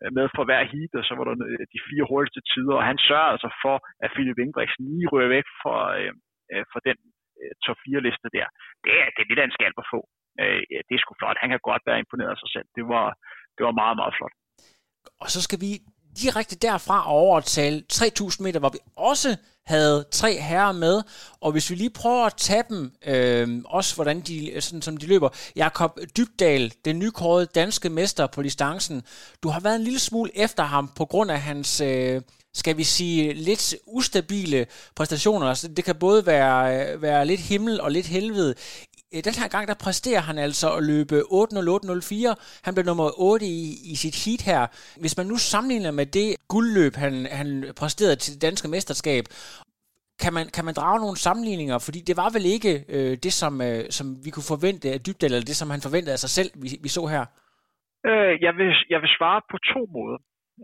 øh, 0.01 0.09
med 0.17 0.25
for 0.35 0.43
hver 0.47 0.63
heat, 0.71 0.91
og 0.99 1.03
så 1.07 1.13
var 1.17 1.25
der 1.27 1.35
øh, 1.49 1.63
de 1.73 1.79
fire 1.87 2.05
hurtigste 2.11 2.41
tider, 2.51 2.75
og 2.79 2.85
han 2.89 2.97
sørger 3.07 3.29
altså 3.33 3.49
for, 3.63 3.75
at 4.03 4.11
Philip 4.15 4.37
Ingebrigtsen 4.43 4.83
lige 4.89 5.09
rører 5.13 5.33
væk 5.37 5.47
fra, 5.61 5.77
øh, 5.99 6.13
øh 6.53 6.63
fra 6.71 6.79
den 6.87 6.97
øh, 7.41 7.53
top 7.65 7.79
4 7.85 8.05
liste 8.07 8.27
der. 8.37 8.47
Det 8.83 8.93
er, 9.01 9.07
det 9.13 9.21
er 9.21 9.29
lidt 9.29 9.41
af 9.41 9.47
en 9.47 9.57
skald 9.57 9.75
at 9.83 9.89
få. 9.93 9.99
Øh, 10.41 10.61
det 10.87 10.93
er 10.93 11.01
sgu 11.01 11.13
flot. 11.19 11.41
Han 11.43 11.51
kan 11.51 11.67
godt 11.69 11.83
være 11.89 12.01
imponeret 12.03 12.33
af 12.35 12.41
sig 12.43 12.51
selv. 12.55 12.67
Det 12.77 12.85
var, 12.93 13.07
det 13.55 13.63
var 13.67 13.79
meget, 13.81 13.97
meget 14.01 14.15
flot. 14.17 14.35
Og 15.21 15.31
så 15.31 15.41
skal 15.41 15.61
vi 15.61 15.81
direkte 16.21 16.55
derfra 16.55 17.11
over 17.11 17.39
til 17.39 17.83
3000 17.89 18.43
meter, 18.43 18.59
hvor 18.59 18.69
vi 18.69 18.79
også 18.95 19.35
havde 19.69 20.05
tre 20.11 20.39
herrer 20.39 20.71
med, 20.71 21.01
og 21.41 21.51
hvis 21.51 21.69
vi 21.69 21.75
lige 21.75 21.89
prøver 21.89 22.25
at 22.25 22.33
tage 22.37 22.63
dem, 22.69 22.91
øh, 23.05 23.61
også 23.65 23.95
hvordan 23.95 24.21
de, 24.21 24.51
sådan 24.59 24.81
som 24.81 24.97
de 24.97 25.05
løber. 25.05 25.29
Jakob 25.55 25.99
Dybdal, 26.17 26.73
den 26.85 26.99
nykårede 26.99 27.45
danske 27.45 27.89
mester 27.89 28.27
på 28.27 28.43
distancen, 28.43 29.03
du 29.43 29.49
har 29.49 29.59
været 29.59 29.75
en 29.75 29.83
lille 29.83 29.99
smule 29.99 30.31
efter 30.37 30.63
ham 30.63 30.91
på 30.95 31.05
grund 31.05 31.31
af 31.31 31.41
hans, 31.41 31.81
øh, 31.81 32.21
skal 32.53 32.77
vi 32.77 32.83
sige, 32.83 33.33
lidt 33.33 33.75
ustabile 33.87 34.67
præstationer. 34.95 35.47
Altså, 35.47 35.67
det 35.67 35.85
kan 35.85 35.95
både 35.95 36.25
være, 36.25 36.91
øh, 36.93 37.01
være 37.01 37.25
lidt 37.25 37.41
himmel 37.41 37.81
og 37.81 37.91
lidt 37.91 38.05
helvede. 38.05 38.55
Øh, 39.13 39.21
den 39.27 39.35
her 39.41 39.49
gang, 39.55 39.65
der 39.71 39.83
præsterer 39.85 40.21
han 40.29 40.37
altså 40.47 40.67
at 40.77 40.83
løbe 40.91 41.17
8.08.04. 41.17 42.61
Han 42.65 42.73
blev 42.75 42.85
nummer 42.89 43.07
8 43.19 43.45
i, 43.45 43.61
i 43.93 43.95
sit 44.03 44.17
heat 44.23 44.41
her. 44.49 44.61
Hvis 45.03 45.17
man 45.19 45.27
nu 45.31 45.37
sammenligner 45.51 45.91
med 45.99 46.07
det 46.17 46.29
guldløb, 46.53 46.93
han, 47.03 47.13
han 47.39 47.47
præsterede 47.81 48.19
til 48.19 48.33
det 48.33 48.41
danske 48.47 48.67
mesterskab, 48.75 49.23
kan 50.23 50.33
man, 50.37 50.45
kan 50.55 50.65
man 50.67 50.75
drage 50.79 50.99
nogle 51.05 51.17
sammenligninger? 51.27 51.77
Fordi 51.87 51.99
det 52.09 52.15
var 52.21 52.29
vel 52.35 52.45
ikke 52.55 52.73
øh, 52.95 53.13
det, 53.25 53.33
som, 53.41 53.53
øh, 53.69 53.81
som 53.97 54.05
vi 54.25 54.29
kunne 54.31 54.51
forvente 54.53 54.85
af 54.93 54.99
Dybdal, 55.05 55.33
eller 55.33 55.49
det, 55.51 55.59
som 55.61 55.69
han 55.73 55.85
forventede 55.87 56.15
af 56.15 56.21
sig 56.25 56.33
selv, 56.37 56.51
vi, 56.63 56.69
vi 56.85 56.89
så 56.97 57.03
her? 57.13 57.23
Øh, 58.09 58.33
jeg, 58.45 58.53
vil, 58.59 58.71
jeg 58.93 58.99
vil 59.03 59.11
svare 59.17 59.41
på 59.51 59.57
to 59.73 59.81
måder. 59.97 60.19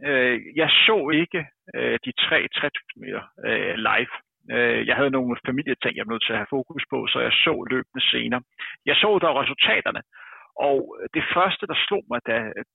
Øh, 0.08 0.36
jeg 0.62 0.70
så 0.88 0.98
ikke 1.22 1.42
øh, 1.76 1.96
de 2.06 2.12
tre 2.26 2.38
3000 2.48 3.02
meter 3.04 3.24
øh, 3.48 3.74
live. 3.90 4.14
Øh, 4.54 4.88
jeg 4.88 4.96
havde 4.96 5.16
nogle 5.18 5.38
familieting, 5.50 5.94
jeg 5.96 6.06
blev 6.06 6.16
nødt 6.16 6.26
til 6.26 6.36
at 6.36 6.42
have 6.42 6.56
fokus 6.58 6.84
på, 6.94 7.08
så 7.12 7.18
jeg 7.28 7.34
så 7.46 7.54
løbende 7.74 8.04
senere. 8.12 8.42
Jeg 8.90 8.96
så 8.96 9.10
dog 9.24 9.36
resultaterne, 9.42 10.02
og 10.70 10.78
det 11.16 11.24
første, 11.36 11.64
der 11.72 11.78
slog 11.88 12.04
mig, 12.12 12.20
da 12.30 12.36
øh, 12.58 12.66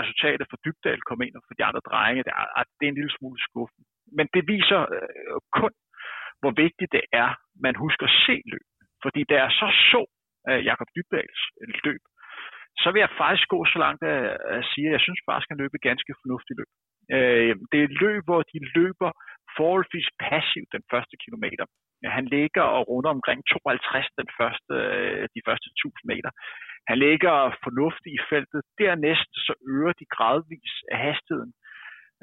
resultatet 0.00 0.46
for 0.50 0.58
Dybdal 0.64 1.00
kom 1.08 1.20
ind, 1.26 1.34
og 1.36 1.42
for 1.46 1.54
de 1.54 1.64
andre 1.68 1.82
drenge, 1.88 2.22
det 2.26 2.32
er, 2.40 2.64
det 2.78 2.84
er 2.84 2.92
en 2.92 3.00
lille 3.00 3.16
smule 3.18 3.40
skuffende. 3.48 3.86
Men 4.16 4.26
det 4.34 4.42
viser 4.54 4.80
øh, 4.96 5.38
kun, 5.60 5.72
hvor 6.40 6.52
vigtigt 6.64 6.92
det 6.96 7.04
er, 7.24 7.30
man 7.66 7.74
husker 7.84 8.06
at 8.06 8.16
se 8.26 8.36
løb. 8.52 8.66
Fordi 9.04 9.20
da 9.30 9.34
jeg 9.42 9.50
så 9.60 9.68
så 9.92 10.02
øh, 10.48 10.60
Jakob 10.68 10.88
Dybdals 10.96 11.40
øh, 11.60 11.74
løb, 11.86 12.02
så 12.82 12.88
vil 12.92 13.00
jeg 13.04 13.16
faktisk 13.22 13.48
gå 13.54 13.60
så 13.72 13.78
langt 13.84 14.02
at 14.56 14.62
sige, 14.72 14.86
at 14.88 14.94
jeg 14.96 15.02
synes 15.06 15.20
faktisk, 15.28 15.46
at 15.46 15.52
han 15.52 15.62
løb 15.62 15.72
et 15.74 15.88
ganske 15.90 16.12
fornuftigt 16.22 16.58
løb. 16.60 16.70
Det 17.70 17.76
er 17.78 17.84
et 17.84 18.00
løb, 18.04 18.22
hvor 18.28 18.42
de 18.52 18.58
løber 18.78 19.10
forholdsvis 19.58 20.08
passiv 20.28 20.64
den 20.76 20.82
første 20.92 21.16
kilometer. 21.24 21.64
Han 22.18 22.26
ligger 22.36 22.62
og 22.76 22.82
runder 22.88 23.10
omkring 23.10 23.40
52 23.46 24.06
den 24.20 24.28
første, 24.38 24.74
øh, 24.94 25.28
de 25.34 25.40
første 25.48 25.68
1000 25.84 26.06
meter. 26.12 26.30
Han 26.90 26.98
ligger 27.06 27.34
fornuftigt 27.64 28.14
i 28.18 28.20
feltet. 28.30 28.60
Dernæst 28.78 29.30
så 29.46 29.52
øger 29.74 29.92
de 30.00 30.06
gradvis 30.16 30.74
hastigheden. 31.06 31.52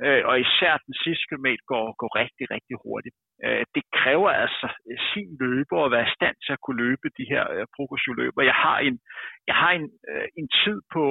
Øh, 0.04 0.22
og 0.30 0.36
især 0.46 0.74
den 0.88 0.96
sidste 1.04 1.26
kilometer 1.30 1.64
går, 1.74 1.86
går 2.02 2.12
rigtig, 2.22 2.46
rigtig 2.56 2.76
hurtigt. 2.86 3.16
Øh, 3.46 3.64
det 3.76 3.84
kræver 4.00 4.30
altså 4.44 4.68
sin 5.12 5.30
løber 5.44 5.80
at 5.86 5.92
være 5.96 6.08
i 6.10 6.16
stand 6.18 6.36
til 6.46 6.52
at 6.54 6.62
kunne 6.64 6.82
løbe 6.86 7.08
de 7.20 7.26
her 7.34 7.44
progressive 7.76 8.16
løber. 8.22 8.42
Jeg 8.52 8.58
har 8.66 8.78
en, 8.88 8.96
jeg 9.50 9.56
har 9.62 9.72
en, 9.80 9.88
en 10.40 10.48
tid 10.62 10.78
på 10.94 11.04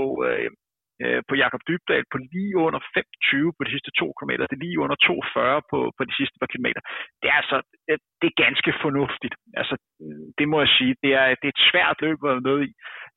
øh, 1.02 1.20
på 1.28 1.34
Jakob 1.42 1.62
Dybdal 1.68 2.04
på 2.12 2.16
lige 2.32 2.56
under 2.66 2.80
25 2.94 3.52
på 3.56 3.62
de 3.64 3.72
sidste 3.74 3.90
2 4.00 4.12
km. 4.18 4.32
Det 4.50 4.56
er 4.56 4.64
lige 4.66 4.82
under 4.84 4.96
2,40 5.06 5.70
på, 5.70 5.78
på 5.96 6.02
de 6.08 6.14
sidste 6.18 6.36
par 6.40 6.50
kilometer. 6.52 6.80
Det 7.20 7.28
er 7.32 7.36
altså 7.42 7.58
øh, 7.90 7.98
det 8.20 8.26
er 8.28 8.42
ganske 8.46 8.70
fornuftigt. 8.84 9.34
Altså, 9.60 9.74
øh, 10.04 10.26
det 10.38 10.46
må 10.52 10.56
jeg 10.64 10.72
sige. 10.78 10.94
Det 11.04 11.12
er, 11.20 11.26
det 11.40 11.46
er 11.46 11.54
et 11.56 11.66
svært 11.70 11.96
løb 12.04 12.18
at 12.20 12.30
være 12.32 12.48
med 12.50 12.58
i. 12.68 12.70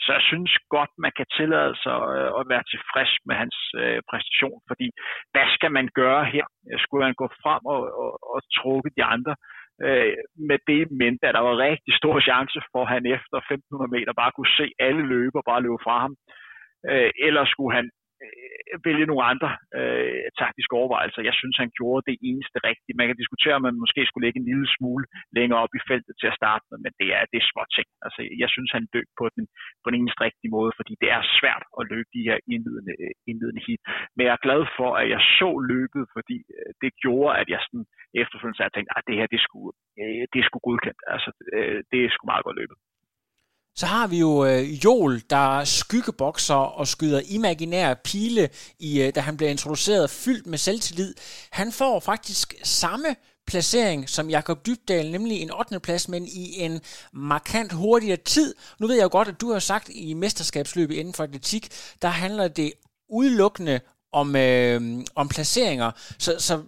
Så 0.04 0.10
jeg 0.18 0.24
synes 0.32 0.52
godt, 0.76 0.92
man 1.06 1.14
kan 1.18 1.28
tillade 1.38 1.74
sig 1.84 1.98
øh, 2.16 2.30
at 2.40 2.44
være 2.54 2.70
tilfreds 2.74 3.14
med 3.28 3.36
hans 3.42 3.58
øh, 3.82 4.00
præstation. 4.10 4.60
Fordi 4.70 4.88
hvad 5.34 5.48
skal 5.56 5.72
man 5.78 5.88
gøre 6.02 6.24
her? 6.34 6.46
Skulle 6.84 7.06
han 7.10 7.18
gå 7.22 7.28
frem 7.44 7.62
og, 7.74 7.82
og, 8.02 8.12
og 8.34 8.40
trukke 8.60 8.90
de 8.98 9.04
andre? 9.16 9.36
øh, 9.86 10.14
med 10.50 10.60
det 10.72 10.82
mente, 11.02 11.24
at 11.28 11.36
der 11.38 11.44
var 11.48 11.64
rigtig 11.70 11.94
stor 12.02 12.16
chance 12.30 12.60
for, 12.72 12.82
at 12.84 12.92
han 12.96 13.04
efter 13.18 13.38
1500 13.38 13.92
meter 13.96 14.14
bare 14.22 14.36
kunne 14.36 14.54
se 14.60 14.68
alle 14.88 15.04
løber 15.14 15.42
bare 15.50 15.64
løbe 15.66 15.82
fra 15.86 15.98
ham 16.06 16.14
øh, 16.92 17.12
eller 17.28 17.44
skulle 17.54 17.74
han 17.80 17.88
øh, 18.24 18.78
vælge 18.88 19.06
nogle 19.10 19.26
andre 19.32 19.50
øh, 19.80 20.26
taktiske 20.42 20.74
overvejelser. 20.80 21.28
Jeg 21.30 21.36
synes, 21.42 21.56
han 21.64 21.72
gjorde 21.78 22.08
det 22.10 22.18
eneste 22.30 22.58
rigtige. 22.70 23.00
Man 23.00 23.08
kan 23.08 23.22
diskutere, 23.22 23.58
om 23.58 23.66
man 23.68 23.82
måske 23.84 24.02
skulle 24.06 24.26
lægge 24.26 24.40
en 24.40 24.50
lille 24.52 24.68
smule 24.76 25.06
længere 25.38 25.60
op 25.64 25.74
i 25.80 25.86
feltet 25.90 26.14
til 26.18 26.28
at 26.32 26.40
starte 26.42 26.66
med, 26.70 26.78
men 26.86 26.94
det 27.00 27.10
er, 27.18 27.24
det 27.32 27.38
er 27.40 27.52
små 27.52 27.64
ting. 27.78 27.88
Altså, 28.06 28.20
jeg 28.44 28.50
synes, 28.56 28.70
han 28.78 28.86
løb 28.96 29.10
på 29.20 29.26
den, 29.36 29.44
på 29.84 29.88
den 29.90 29.98
eneste 30.00 30.24
rigtige 30.28 30.54
måde, 30.58 30.72
fordi 30.80 30.94
det 31.02 31.10
er 31.18 31.22
svært 31.40 31.64
at 31.80 31.84
løbe 31.94 32.10
de 32.18 32.26
her 32.30 32.38
indledende, 32.54 32.96
indledende 33.30 33.64
hit. 33.68 33.82
Men 34.16 34.24
jeg 34.26 34.34
er 34.36 34.46
glad 34.48 34.62
for, 34.78 34.90
at 35.02 35.08
jeg 35.14 35.22
så 35.40 35.50
løbet, 35.74 36.04
fordi 36.16 36.38
øh, 36.58 36.72
det 36.84 36.92
gjorde, 37.04 37.32
at 37.42 37.48
jeg 37.54 37.62
sådan 37.66 37.86
efterfølgende 38.22 38.58
sagde, 38.58 38.74
tænkte, 38.76 38.98
at 38.98 39.08
det 39.10 39.16
her, 39.20 39.28
det 39.36 39.42
skulle, 39.48 39.72
øh, 40.02 40.24
det 40.34 40.42
skulle 40.46 40.66
godkendt. 40.70 41.02
Altså, 41.14 41.30
øh, 41.58 41.80
det 41.92 42.02
skulle 42.12 42.32
meget 42.32 42.46
godt 42.48 42.60
løbet. 42.62 42.78
Så 43.80 43.86
har 43.86 44.08
vi 44.08 44.20
jo 44.20 44.46
øh, 44.46 44.86
Joel, 44.86 45.24
der 45.30 45.64
skyggebokser 45.64 46.56
og 46.56 46.88
skyder 46.88 47.22
imaginære 47.26 47.96
pile, 47.96 48.50
i, 48.80 49.02
øh, 49.02 49.16
da 49.16 49.20
han 49.20 49.38
bliver 49.38 49.50
introduceret, 49.50 50.10
fyldt 50.10 50.48
med 50.48 50.58
selvtillid. 50.58 51.14
Han 51.52 51.72
får 51.72 52.00
faktisk 52.00 52.56
samme 52.64 53.16
placering 53.48 54.10
som 54.10 54.30
Jakob 54.30 54.66
Dybdal, 54.66 55.12
nemlig 55.12 55.42
en 55.42 55.52
8. 55.54 55.80
plads, 55.80 56.08
men 56.08 56.28
i 56.28 56.60
en 56.60 56.82
markant 57.14 57.72
hurtigere 57.72 58.18
tid. 58.18 58.56
Nu 58.80 58.88
ved 58.88 58.96
jeg 58.96 59.04
jo 59.04 59.10
godt, 59.12 59.28
at 59.28 59.42
du 59.42 59.52
har 59.52 59.60
sagt 59.60 59.90
i 59.90 60.14
mesterskabsløbet 60.14 60.96
inden 60.96 61.14
for 61.14 61.24
atletik, 61.24 61.70
der 62.02 62.08
handler 62.08 62.48
det 62.48 62.74
udelukkende 63.10 63.80
om, 64.14 64.36
øh, 64.36 65.06
om 65.16 65.28
placeringer. 65.28 65.92
Så, 66.18 66.36
så 66.40 66.62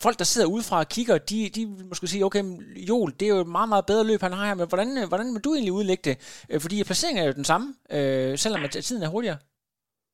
folk, 0.00 0.18
der 0.18 0.24
sidder 0.24 0.46
udefra 0.46 0.78
og 0.78 0.88
kigger, 0.88 1.18
de, 1.18 1.48
de 1.48 1.66
vil 1.66 1.86
måske 1.86 2.06
sige, 2.06 2.24
okay, 2.24 2.44
Joel, 2.76 3.14
det 3.20 3.26
er 3.26 3.30
jo 3.34 3.40
et 3.40 3.46
meget, 3.46 3.68
meget 3.68 3.86
bedre 3.86 4.04
løb, 4.04 4.20
han 4.20 4.32
har 4.32 4.46
her, 4.46 4.54
men 4.54 4.68
hvordan, 4.68 5.08
hvordan 5.08 5.34
vil 5.34 5.40
du 5.42 5.54
egentlig 5.54 5.72
udlægge 5.72 6.10
det? 6.10 6.44
Øh, 6.50 6.60
fordi 6.60 6.84
placeringen 6.84 7.22
er 7.22 7.26
jo 7.26 7.32
den 7.32 7.44
samme, 7.44 7.74
øh, 7.90 8.38
selvom 8.38 8.64
at 8.64 8.70
tiden 8.70 9.02
er 9.02 9.08
hurtigere. 9.08 9.36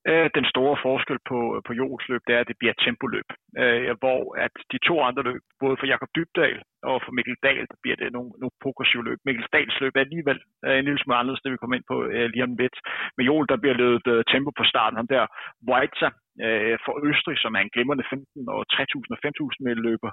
Øh, 0.08 0.30
den 0.38 0.46
store 0.52 0.76
forskel 0.86 1.18
på, 1.30 1.38
øh, 1.56 1.60
på 1.66 1.72
Joels 1.78 2.08
løb, 2.08 2.22
det 2.26 2.34
er, 2.34 2.40
at 2.40 2.50
det 2.50 2.60
bliver 2.60 2.74
tempoløb. 2.84 3.28
Øh, 3.62 3.96
hvor 4.02 4.20
at 4.44 4.54
de 4.72 4.78
to 4.88 4.94
andre 5.08 5.22
løb, 5.30 5.42
både 5.62 5.76
for 5.78 5.86
Jakob 5.92 6.10
Dybdal 6.16 6.58
og 6.90 6.96
for 7.04 7.12
Mikkel 7.16 7.36
Dahl, 7.46 7.64
der 7.72 7.78
bliver 7.82 7.96
det 7.96 8.12
nogle, 8.16 8.30
nogle 8.40 8.56
progressive 8.64 9.04
løb. 9.08 9.18
Mikkel 9.24 9.46
Dahls 9.52 9.80
løb 9.80 9.94
er 9.96 10.06
alligevel 10.06 10.38
øh, 10.66 10.76
en 10.78 10.84
lille 10.84 11.00
smule 11.00 11.16
anderledes, 11.18 11.42
det 11.42 11.52
vi 11.52 11.60
kommer 11.60 11.76
ind 11.76 11.90
på 11.92 11.96
øh, 12.14 12.26
lige 12.32 12.46
om 12.48 12.56
lidt. 12.62 12.76
Men 13.16 13.26
Jol, 13.26 13.46
der 13.50 13.62
bliver 13.62 13.76
løbet 13.84 14.06
øh, 14.14 14.24
tempo 14.32 14.50
på 14.58 14.64
starten. 14.72 14.96
ham 15.00 15.08
der 15.14 15.24
Weitzer 15.70 16.10
øh, 16.44 16.76
for 16.84 16.94
Østrig, 17.08 17.36
som 17.38 17.54
er 17.56 17.62
en 17.62 17.74
glimrende 17.74 18.04
15 18.10 18.48
og 18.54 18.60
3.000 18.72 19.14
og 19.14 19.18
5.000 19.26 19.86
løber. 19.88 20.10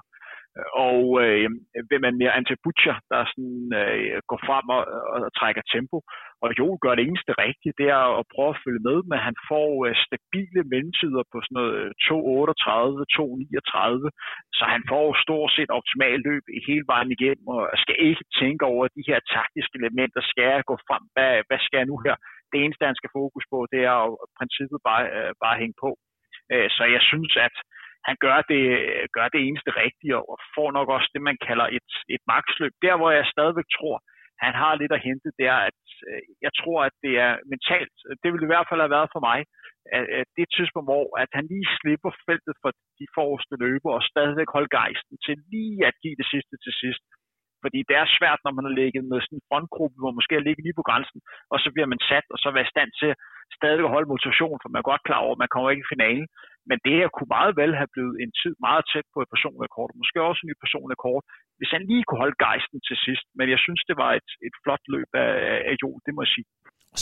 Og 0.88 1.02
øh, 1.24 1.46
hvem 1.88 2.02
er 2.08 2.18
mere 2.20 2.36
Ante 2.38 2.56
Butcher, 2.64 2.96
der 3.10 3.20
sådan, 3.30 3.66
øh, 3.82 4.18
går 4.30 4.40
frem 4.48 4.66
og, 4.76 4.82
og, 5.14 5.18
og 5.26 5.30
trækker 5.38 5.62
tempo. 5.74 5.98
Og 6.44 6.50
jo 6.60 6.68
gør 6.82 6.94
det 6.94 7.04
eneste 7.08 7.32
rigtige, 7.44 7.78
det 7.80 7.88
er 7.98 8.04
at 8.20 8.28
prøve 8.34 8.52
at 8.54 8.62
følge 8.64 8.82
med, 8.88 8.98
men 9.10 9.18
han 9.26 9.36
får 9.50 9.70
øh, 9.86 9.94
stabile 10.06 10.62
mellemtider 10.72 11.24
på 11.32 11.36
sådan 11.44 11.56
noget 11.58 11.74
øh, 11.82 11.90
2.38, 12.06 13.16
2.39, 13.16 14.58
så 14.58 14.64
han 14.74 14.82
får 14.92 15.06
stort 15.24 15.50
set 15.56 15.70
optimalt 15.78 16.22
løb 16.28 16.44
i 16.58 16.60
hele 16.68 16.86
vejen 16.92 17.10
igennem, 17.16 17.46
og 17.54 17.62
skal 17.82 17.96
ikke 18.08 18.24
tænke 18.40 18.64
over 18.72 18.84
de 18.96 19.08
her 19.08 19.18
taktiske 19.36 19.74
elementer. 19.80 20.20
Skal 20.30 20.46
jeg 20.52 20.68
gå 20.70 20.76
frem? 20.88 21.02
Hvad, 21.14 21.32
hvad 21.48 21.60
skal 21.66 21.78
jeg 21.80 21.90
nu 21.92 21.96
her? 22.06 22.16
Det 22.52 22.58
eneste, 22.64 22.88
han 22.90 22.98
skal 23.00 23.14
fokus 23.20 23.44
på, 23.52 23.58
det 23.72 23.80
er 23.90 23.96
at 24.06 24.10
princippet 24.38 24.78
bare, 24.88 25.04
øh, 25.16 25.32
bare 25.44 25.60
hænge 25.62 25.76
på. 25.84 25.90
Øh, 26.52 26.68
så 26.76 26.82
jeg 26.94 27.02
synes, 27.10 27.32
at 27.48 27.56
han 28.08 28.16
gør 28.26 28.38
det, 28.52 28.62
gør 29.16 29.28
det 29.34 29.40
eneste 29.48 29.70
rigtige, 29.82 30.16
og 30.30 30.36
får 30.56 30.68
nok 30.78 30.88
også 30.96 31.08
det, 31.14 31.22
man 31.30 31.38
kalder 31.48 31.66
et, 31.78 31.90
et 32.14 32.22
maksløb. 32.32 32.72
Der, 32.84 32.94
hvor 32.96 33.10
jeg 33.18 33.32
stadigvæk 33.34 33.68
tror, 33.76 33.96
han 34.44 34.54
har 34.62 34.72
lidt 34.74 34.92
at 34.96 35.04
hente, 35.08 35.28
det 35.38 35.46
er, 35.54 35.60
at 35.70 35.80
øh, 36.08 36.22
jeg 36.46 36.52
tror, 36.60 36.78
at 36.88 36.94
det 37.04 37.14
er 37.26 37.32
mentalt, 37.52 37.96
det 38.22 38.28
ville 38.30 38.46
i 38.46 38.52
hvert 38.52 38.68
fald 38.68 38.80
have 38.84 38.96
været 38.96 39.12
for 39.14 39.22
mig, 39.30 39.38
at 40.20 40.28
det 40.38 40.46
tidspunkt, 40.56 40.88
hvor 40.90 41.06
at 41.22 41.30
han 41.38 41.44
lige 41.52 41.68
slipper 41.78 42.12
feltet 42.28 42.54
for 42.62 42.70
de 43.00 43.06
forreste 43.16 43.54
løber, 43.64 43.90
og 43.98 44.02
stadigvæk 44.12 44.50
holde 44.56 44.74
gejsten 44.78 45.14
til 45.26 45.36
lige 45.52 45.78
at 45.88 45.94
give 46.02 46.16
det 46.20 46.26
sidste 46.32 46.54
til 46.64 46.74
sidst. 46.82 47.02
Fordi 47.64 47.78
det 47.88 47.96
er 48.02 48.16
svært, 48.18 48.40
når 48.44 48.52
man 48.56 48.66
har 48.68 48.74
ligget 48.80 49.04
med 49.10 49.18
sådan 49.20 49.38
en 49.38 49.48
frontgruppe, 49.48 49.96
hvor 50.00 50.12
måske 50.18 50.34
ligger 50.46 50.62
lige 50.64 50.80
på 50.80 50.88
grænsen, 50.88 51.20
og 51.52 51.56
så 51.62 51.68
bliver 51.74 51.88
man 51.92 52.00
sat, 52.10 52.26
og 52.34 52.38
så 52.42 52.48
være 52.50 52.66
i 52.68 52.74
stand 52.74 52.90
til 53.00 53.10
stadig 53.58 53.82
at 53.84 53.94
holde 53.94 54.12
motivation, 54.14 54.60
for 54.60 54.68
man 54.68 54.80
er 54.80 54.90
godt 54.90 55.06
klar 55.08 55.20
over, 55.24 55.34
at 55.36 55.42
man 55.42 55.52
kommer 55.52 55.68
ikke 55.70 55.86
i 55.86 55.92
finalen. 55.94 56.26
Men 56.68 56.76
det 56.84 56.94
her 56.98 57.08
kunne 57.14 57.34
meget 57.36 57.52
vel 57.60 57.72
have 57.80 57.92
blevet 57.94 58.14
en 58.24 58.32
tid 58.40 58.54
meget 58.66 58.84
tæt 58.92 59.06
på 59.14 59.18
et 59.24 59.30
personrekord, 59.34 59.88
måske 60.02 60.18
også 60.28 60.40
en 60.42 60.50
ny 60.50 60.56
personrekord, 60.64 61.22
hvis 61.58 61.70
han 61.74 61.82
lige 61.90 62.04
kunne 62.04 62.22
holde 62.24 62.42
gejsten 62.46 62.78
til 62.88 62.96
sidst. 63.06 63.26
Men 63.38 63.46
jeg 63.54 63.60
synes, 63.64 63.80
det 63.88 63.96
var 64.02 64.10
et, 64.20 64.28
et 64.46 64.54
flot 64.62 64.84
løb 64.94 65.10
af, 65.24 65.32
af 65.70 65.74
Jo, 65.82 65.90
det 66.04 66.12
må 66.14 66.20
jeg 66.24 66.32
sige. 66.36 66.48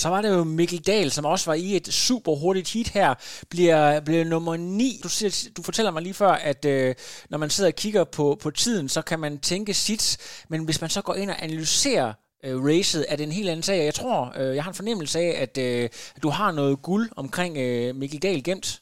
Så 0.03 0.09
var 0.09 0.21
det 0.23 0.31
jo 0.37 0.45
Mikkel 0.45 0.87
Dahl, 0.91 1.11
som 1.11 1.25
også 1.25 1.51
var 1.51 1.59
i 1.67 1.77
et 1.81 1.87
super 1.87 2.33
hurtigt 2.43 2.73
heat 2.75 2.89
her, 2.99 3.11
bliver, 3.51 4.01
bliver 4.07 4.25
nummer 4.25 4.57
9. 4.57 5.01
Du, 5.05 5.09
siger, 5.09 5.31
du 5.57 5.63
fortæller 5.63 5.93
mig 5.93 6.03
lige 6.03 6.21
før, 6.23 6.35
at 6.51 6.63
øh, 6.75 6.95
når 7.31 7.39
man 7.39 7.51
sidder 7.51 7.71
og 7.71 7.77
kigger 7.83 8.05
på, 8.17 8.39
på 8.43 8.51
tiden, 8.51 8.89
så 8.89 9.01
kan 9.11 9.19
man 9.21 9.39
tænke 9.39 9.75
sit, 9.75 10.05
men 10.51 10.65
hvis 10.65 10.81
man 10.81 10.91
så 10.91 11.03
går 11.03 11.15
ind 11.15 11.31
og 11.31 11.43
analyserer 11.43 12.09
øh, 12.45 12.57
racet, 12.69 13.07
er 13.09 13.17
det 13.17 13.25
en 13.25 13.33
helt 13.33 13.49
anden 13.49 13.63
sag. 13.63 13.85
Jeg 13.85 13.95
tror, 13.95 14.33
øh, 14.41 14.55
jeg 14.55 14.65
har 14.65 14.71
en 14.71 14.81
fornemmelse 14.83 15.19
af, 15.19 15.43
at 15.45 15.59
øh, 15.59 15.89
du 16.23 16.29
har 16.29 16.53
noget 16.53 16.83
guld 16.83 17.09
omkring 17.17 17.57
øh, 17.57 17.95
Mikkel 17.95 18.23
Dahl 18.23 18.45
gemt. 18.45 18.81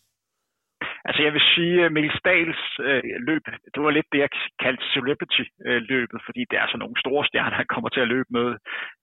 Altså 1.09 1.23
jeg 1.23 1.33
vil 1.33 1.45
sige, 1.55 1.85
at 1.85 1.93
Mikkel 1.93 2.19
Stahls 2.19 2.63
øh, 2.89 3.03
løb, 3.29 3.43
det 3.75 3.81
var 3.83 3.91
lidt 3.91 4.07
det, 4.13 4.19
jeg 4.19 4.31
kaldte 4.63 4.85
celebrity-løbet, 4.95 6.21
fordi 6.27 6.43
det 6.51 6.57
er 6.59 6.67
så 6.69 6.77
nogle 6.77 7.01
store 7.05 7.25
stjerner, 7.29 7.61
han 7.63 7.73
kommer 7.75 7.89
til 7.89 8.05
at 8.05 8.13
løbe 8.15 8.31
med. 8.39 8.49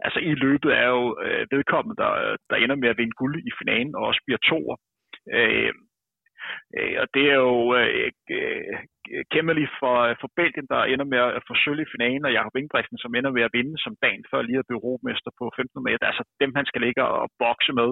Altså 0.05 0.19
i 0.19 0.33
løbet 0.45 0.71
er 0.83 0.87
jo 0.97 1.05
øh, 1.25 1.43
vedkommende, 1.51 1.95
der, 2.03 2.11
der 2.49 2.55
ender 2.55 2.75
med 2.75 2.89
at 2.89 2.97
vinde 2.97 3.19
guld 3.21 3.35
i 3.49 3.51
finalen, 3.59 3.95
og 3.95 4.01
også 4.09 4.21
bliver 4.25 4.41
toer. 4.49 4.75
Øh, 5.37 5.73
øh, 6.77 6.95
og 7.01 7.07
det 7.15 7.25
er 7.33 7.39
jo 7.47 7.75
øh, 7.79 8.11
øh, 8.35 8.77
Kemmeli 9.31 9.65
for, 9.79 9.95
for 10.21 10.29
Belgien, 10.39 10.67
der 10.73 10.89
ender 10.93 11.07
med 11.13 11.19
at 11.37 11.43
få 11.47 11.53
sølv 11.63 11.79
i 11.81 11.91
finalen, 11.93 12.25
og 12.25 12.35
Jakob 12.37 12.55
Ingebrigtsen, 12.55 12.97
som 12.97 13.15
ender 13.15 13.31
med 13.37 13.43
at 13.47 13.55
vinde 13.57 13.75
som 13.85 13.93
dagen 14.05 14.23
før 14.31 14.41
lige 14.41 14.61
at 14.61 14.67
blive 14.67 14.81
europamester 14.81 15.31
på 15.39 15.45
15 15.55 15.83
meter. 15.83 15.97
Det 15.97 16.07
er 16.07 16.13
altså 16.13 16.27
dem, 16.43 16.51
han 16.59 16.65
skal 16.69 16.81
ligge 16.85 17.01
og 17.05 17.29
bokse 17.43 17.73
med. 17.81 17.89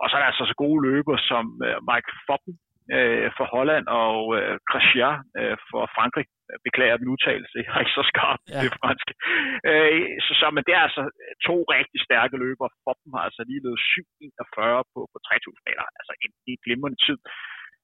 Og 0.00 0.04
så 0.06 0.12
er 0.16 0.20
der 0.20 0.30
altså 0.30 0.44
så 0.50 0.56
gode 0.64 0.80
løber 0.88 1.16
som 1.30 1.44
øh, 1.66 1.78
Mike 1.90 2.12
Foppen, 2.26 2.54
øh, 2.96 3.28
for 3.36 3.46
Holland 3.54 3.86
og 4.04 4.18
øh, 4.38 4.54
Gracia 4.70 5.10
øh, 5.38 5.56
for 5.70 5.82
Frankrig. 5.96 6.26
Beklager 6.68 6.96
den 7.00 7.12
udtalelse, 7.14 7.56
jeg 7.64 7.72
er 7.74 7.82
ikke 7.84 7.98
så 8.00 8.04
skarp 8.12 8.40
ja. 8.48 8.60
det 8.64 8.72
franske. 8.82 9.12
Øh, 9.70 9.92
så, 10.24 10.32
så, 10.40 10.46
men 10.56 10.62
det 10.66 10.74
er 10.78 10.82
altså 10.88 11.02
to 11.48 11.56
rigtig 11.76 12.00
stærke 12.06 12.36
løber. 12.44 12.66
dem 13.04 13.12
har 13.14 13.22
altså 13.28 13.42
lige 13.50 13.64
løbet 13.66 13.72
7.41 13.76 14.82
på, 14.92 15.00
på 15.12 15.18
3.000 15.28 15.66
meter. 15.66 15.84
Altså 16.00 16.12
en, 16.24 16.32
en 16.50 16.58
glimrende 16.64 17.00
tid. 17.06 17.18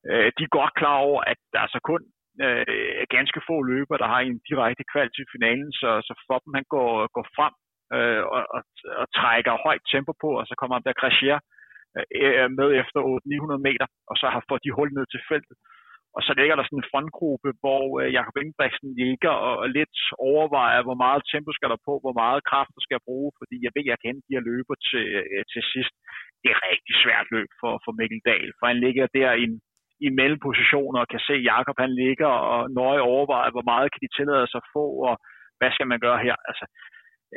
Øh, 0.08 0.28
de 0.36 0.42
er 0.44 0.56
godt 0.58 0.74
klar 0.80 0.98
over, 1.08 1.20
at 1.32 1.38
der 1.52 1.60
er 1.64 1.70
så 1.76 1.80
kun 1.90 2.02
øh, 2.44 3.02
ganske 3.16 3.40
få 3.48 3.56
løber, 3.72 3.96
der 4.02 4.08
har 4.14 4.20
en 4.20 4.38
direkte 4.50 4.84
kval 4.92 5.08
til 5.12 5.24
finalen, 5.34 5.70
så, 5.80 5.90
så 6.08 6.12
dem 6.44 6.52
han 6.58 6.66
går, 6.74 6.90
går 7.16 7.26
frem 7.36 7.54
øh, 7.96 8.22
og, 8.34 8.42
og, 8.56 8.62
og 9.00 9.06
trækker 9.18 9.62
højt 9.66 9.84
tempo 9.92 10.12
på, 10.22 10.30
og 10.40 10.44
så 10.46 10.54
kommer 10.60 10.78
der 10.78 11.00
Gracia 11.02 11.36
øh, 12.20 12.48
med 12.58 12.68
efter 12.82 12.98
900 13.24 13.66
meter, 13.68 13.86
og 14.10 14.14
så 14.20 14.26
har 14.34 14.42
fået 14.48 14.64
de 14.64 14.76
hul 14.76 14.90
ned 14.92 15.06
til 15.10 15.22
feltet. 15.30 15.56
Og 16.16 16.22
så 16.26 16.32
ligger 16.38 16.54
der 16.56 16.64
sådan 16.66 16.80
en 16.80 16.90
frontgruppe, 16.92 17.50
hvor 17.62 17.84
øh, 18.00 18.08
Jakob 18.16 18.36
Ingebrigtsen 18.42 18.90
ligger 19.02 19.34
og, 19.46 19.54
og 19.62 19.68
lidt 19.78 19.96
overvejer, 20.30 20.80
hvor 20.86 20.98
meget 21.04 21.28
tempo 21.32 21.50
skal 21.54 21.70
der 21.72 21.80
på, 21.88 21.94
hvor 22.04 22.14
meget 22.22 22.46
kraft 22.50 22.72
der 22.76 22.82
skal 22.86 23.06
bruge, 23.08 23.30
fordi 23.40 23.56
jeg 23.64 23.72
ved, 23.76 23.84
at 23.86 23.90
jeg 23.92 24.00
kan 24.04 24.16
de 24.24 24.34
her 24.34 24.44
løber 24.50 24.76
til, 24.88 25.04
øh, 25.20 25.42
til 25.52 25.62
sidst. 25.72 25.94
Det 26.42 26.48
er 26.50 26.66
rigtig 26.70 26.94
svært 27.04 27.26
løb 27.36 27.50
for, 27.60 27.72
for 27.84 27.92
Mikkel 27.98 28.20
Dahl, 28.30 28.50
for 28.58 28.64
han 28.70 28.78
ligger 28.84 29.04
der 29.18 29.30
i, 29.42 29.44
en, 29.50 29.56
i 30.06 30.08
mellempositioner 30.20 31.00
og 31.00 31.08
kan 31.14 31.22
se, 31.28 31.34
at 31.38 31.46
Jakob 31.52 31.76
han 31.84 31.92
ligger 32.02 32.30
og 32.52 32.60
nøje 32.80 33.02
overvejer, 33.10 33.50
hvor 33.54 33.66
meget 33.72 33.92
kan 33.92 34.02
de 34.04 34.14
tillade 34.18 34.46
sig 34.48 34.60
at 34.62 34.70
få, 34.76 34.84
og 35.08 35.14
hvad 35.58 35.70
skal 35.72 35.88
man 35.92 36.00
gøre 36.06 36.18
her? 36.26 36.36
Altså, 36.50 36.64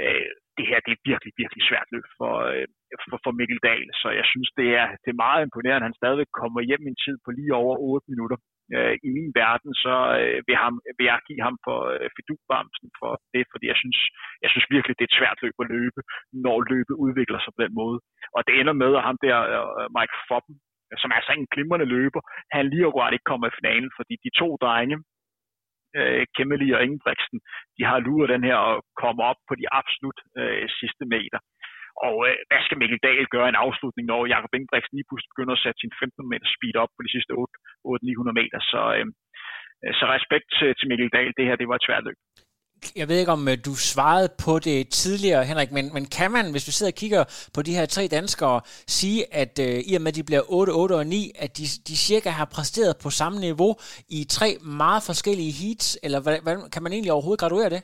øh, 0.01 0.29
det 0.59 0.69
her 0.69 0.79
det 0.85 0.91
er 0.93 1.07
virkelig, 1.11 1.33
virkelig 1.41 1.63
svært 1.69 1.89
løb 1.93 2.07
for, 2.19 2.33
øh, 2.53 2.67
for, 3.09 3.17
for 3.25 3.31
Mikkel 3.39 3.59
Dahl, 3.67 3.87
så 4.01 4.07
jeg 4.19 4.25
synes, 4.31 4.49
det 4.59 4.69
er, 4.81 4.87
det 5.03 5.09
er 5.11 5.23
meget 5.25 5.41
imponerende, 5.43 5.83
at 5.83 5.89
han 5.89 5.99
stadigvæk 6.01 6.31
kommer 6.41 6.59
hjem 6.69 6.83
i 6.85 6.91
en 6.93 7.03
tid 7.05 7.15
på 7.25 7.29
lige 7.37 7.53
over 7.63 7.75
8 7.77 8.11
minutter. 8.13 8.37
Øh, 8.75 8.93
I 9.07 9.09
min 9.17 9.31
verden, 9.41 9.71
så 9.83 9.95
øh, 10.21 10.39
vil, 10.47 10.57
ham, 10.63 10.75
vil 10.97 11.05
jeg 11.11 11.19
give 11.27 11.41
ham 11.47 11.55
for 11.65 11.77
øh, 11.93 12.07
fidubamsen 12.15 12.89
for 12.99 13.11
det, 13.33 13.43
fordi 13.51 13.65
jeg 13.71 13.77
synes, 13.81 13.99
jeg 14.43 14.49
synes 14.51 14.67
virkelig, 14.75 14.95
det 14.95 15.03
er 15.05 15.11
et 15.11 15.19
svært 15.19 15.39
løb 15.43 15.55
at 15.63 15.71
løbe, 15.75 16.01
når 16.45 16.57
løbet 16.73 16.95
udvikler 17.05 17.39
sig 17.41 17.51
på 17.53 17.61
den 17.65 17.73
måde. 17.81 17.97
Og 18.35 18.41
det 18.47 18.53
ender 18.55 18.75
med, 18.83 18.91
at 18.99 19.05
ham 19.07 19.17
der, 19.25 19.37
øh, 19.55 19.87
Mike 19.97 20.17
Foppen, 20.29 20.55
som 21.01 21.11
er 21.11 21.17
altså 21.19 21.33
en 21.33 21.51
glimrende 21.53 21.87
løber, 21.95 22.21
han 22.55 22.63
lige 22.71 22.87
akkurat 22.89 23.13
ikke 23.13 23.29
kommer 23.31 23.47
i 23.47 23.57
finalen, 23.59 23.91
fordi 23.97 24.13
de 24.25 24.37
to 24.41 24.47
drenge, 24.63 24.95
øh, 25.97 26.23
Kemmeli 26.35 26.69
og 26.75 26.83
Ingebrigtsen, 26.85 27.39
de 27.77 27.83
har 27.89 27.99
luret 28.07 28.33
den 28.33 28.43
her 28.49 28.57
og 28.69 28.75
kommer 29.03 29.23
op 29.31 29.39
på 29.49 29.53
de 29.59 29.65
absolut 29.79 30.19
øh, 30.39 30.65
sidste 30.79 31.05
meter. 31.15 31.39
Og 32.07 32.15
øh, 32.27 32.35
hvad 32.49 32.61
skal 32.63 32.79
Mikkel 32.79 33.03
Dahl 33.07 33.25
gøre 33.35 33.49
en 33.49 33.61
afslutning, 33.65 34.05
når 34.07 34.31
Jakob 34.33 34.51
Ingebrigtsen 34.53 34.95
lige 34.97 35.09
pludselig 35.09 35.31
begynder 35.33 35.55
at 35.55 35.63
sætte 35.63 35.79
sin 35.81 35.93
15 35.99 36.31
meter 36.31 36.47
speed 36.55 36.75
op 36.83 36.91
på 36.93 37.01
de 37.05 37.13
sidste 37.15 37.33
8-900 37.33 38.39
meter. 38.39 38.59
Så, 38.71 38.81
øh, 38.97 39.07
øh, 39.83 39.93
så 39.99 40.05
respekt 40.17 40.47
til, 40.57 40.69
til 40.77 40.87
Mikkel 40.89 41.13
Dahl, 41.15 41.31
det 41.37 41.47
her 41.47 41.59
det 41.59 41.67
var 41.69 41.77
et 41.77 41.87
svært 41.87 42.05
løb 42.07 42.19
jeg 42.95 43.07
ved 43.07 43.17
ikke, 43.19 43.31
om 43.31 43.47
øh, 43.47 43.57
du 43.65 43.73
svarede 43.75 44.29
på 44.45 44.59
det 44.59 44.89
tidligere, 44.89 45.45
Henrik, 45.45 45.71
men, 45.71 45.85
men 45.95 46.05
kan 46.17 46.31
man, 46.31 46.45
hvis 46.51 46.67
vi 46.67 46.71
sidder 46.71 46.91
og 46.91 46.99
kigger 47.03 47.23
på 47.55 47.61
de 47.61 47.75
her 47.77 47.85
tre 47.85 48.03
danskere, 48.17 48.61
sige, 48.97 49.19
at 49.41 49.53
øh, 49.65 49.75
i 49.89 49.91
og 49.97 50.01
med, 50.01 50.11
at 50.11 50.15
de 50.19 50.23
bliver 50.29 50.43
8, 50.49 50.71
8 50.71 50.93
og 50.93 51.07
9, 51.07 51.31
at 51.45 51.57
de, 51.57 51.63
de 51.89 51.95
cirka 52.07 52.29
har 52.29 52.47
præsteret 52.55 52.95
på 53.03 53.09
samme 53.09 53.39
niveau 53.39 53.71
i 54.17 54.19
tre 54.37 54.49
meget 54.81 55.01
forskellige 55.09 55.53
heats, 55.61 55.99
eller 56.03 56.19
hvad, 56.23 56.37
hvad, 56.45 56.55
kan 56.73 56.83
man 56.83 56.91
egentlig 56.93 57.13
overhovedet 57.15 57.39
graduere 57.43 57.69
det? 57.75 57.81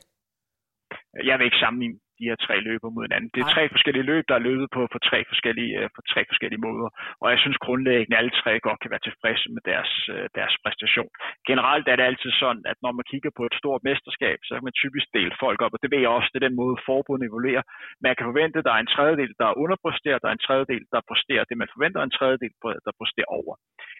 Jeg 1.28 1.34
vil 1.38 1.44
ikke 1.44 1.62
sammenligne 1.64 1.98
de 2.18 2.28
her 2.30 2.38
tre 2.46 2.56
løber 2.68 2.88
mod 2.94 3.04
hinanden. 3.06 3.30
Det 3.34 3.40
er 3.42 3.50
tre 3.56 3.64
forskellige 3.74 4.08
løb, 4.10 4.24
der 4.30 4.36
er 4.36 4.46
løbet 4.48 4.68
på, 4.76 4.82
på, 4.92 4.98
tre 5.08 5.18
forskellige, 5.30 5.72
øh, 5.80 5.88
på 5.96 6.00
tre 6.12 6.20
forskellige 6.30 6.64
måder. 6.68 6.88
Og 7.22 7.26
jeg 7.32 7.38
synes 7.42 7.58
grundlæggende, 7.66 8.16
at 8.16 8.20
alle 8.20 8.34
tre 8.42 8.52
godt 8.66 8.80
kan 8.82 8.92
være 8.94 9.06
tilfredse 9.08 9.46
med 9.54 9.62
deres, 9.70 9.92
øh, 10.14 10.26
deres 10.38 10.54
præstation. 10.62 11.10
Generelt 11.50 11.86
er 11.88 11.96
det 11.96 12.08
altid 12.10 12.32
sådan, 12.42 12.62
at 12.70 12.78
når 12.84 12.92
man 12.98 13.08
kigger 13.12 13.30
på 13.38 13.42
et 13.48 13.54
stort 13.60 13.80
mesterskab, 13.88 14.38
så 14.46 14.52
kan 14.54 14.66
man 14.68 14.80
typisk 14.82 15.06
dele 15.18 15.34
folk 15.44 15.58
op, 15.64 15.74
og 15.76 15.80
det 15.82 15.90
ved 15.92 16.00
jeg 16.04 16.12
også, 16.16 16.30
det 16.32 16.38
er 16.38 16.48
den 16.48 16.60
måde 16.62 16.76
forbundet 16.88 17.28
evaluerer. 17.28 17.64
Man 18.04 18.14
kan 18.16 18.28
forvente, 18.30 18.58
at 18.58 18.66
der 18.68 18.74
er 18.76 18.82
en 18.82 18.94
tredjedel, 18.96 19.32
der 19.42 19.58
underpresterer, 19.64 20.18
der 20.22 20.28
er 20.28 20.36
en 20.36 20.46
tredjedel, 20.48 20.82
der 20.94 21.00
præsterer 21.10 21.44
det, 21.48 21.56
man 21.62 21.72
forventer, 21.74 21.98
og 22.00 22.06
en 22.06 22.18
tredjedel, 22.18 22.52
der 22.86 22.92
præsterer 23.00 23.30
over. 23.40 23.54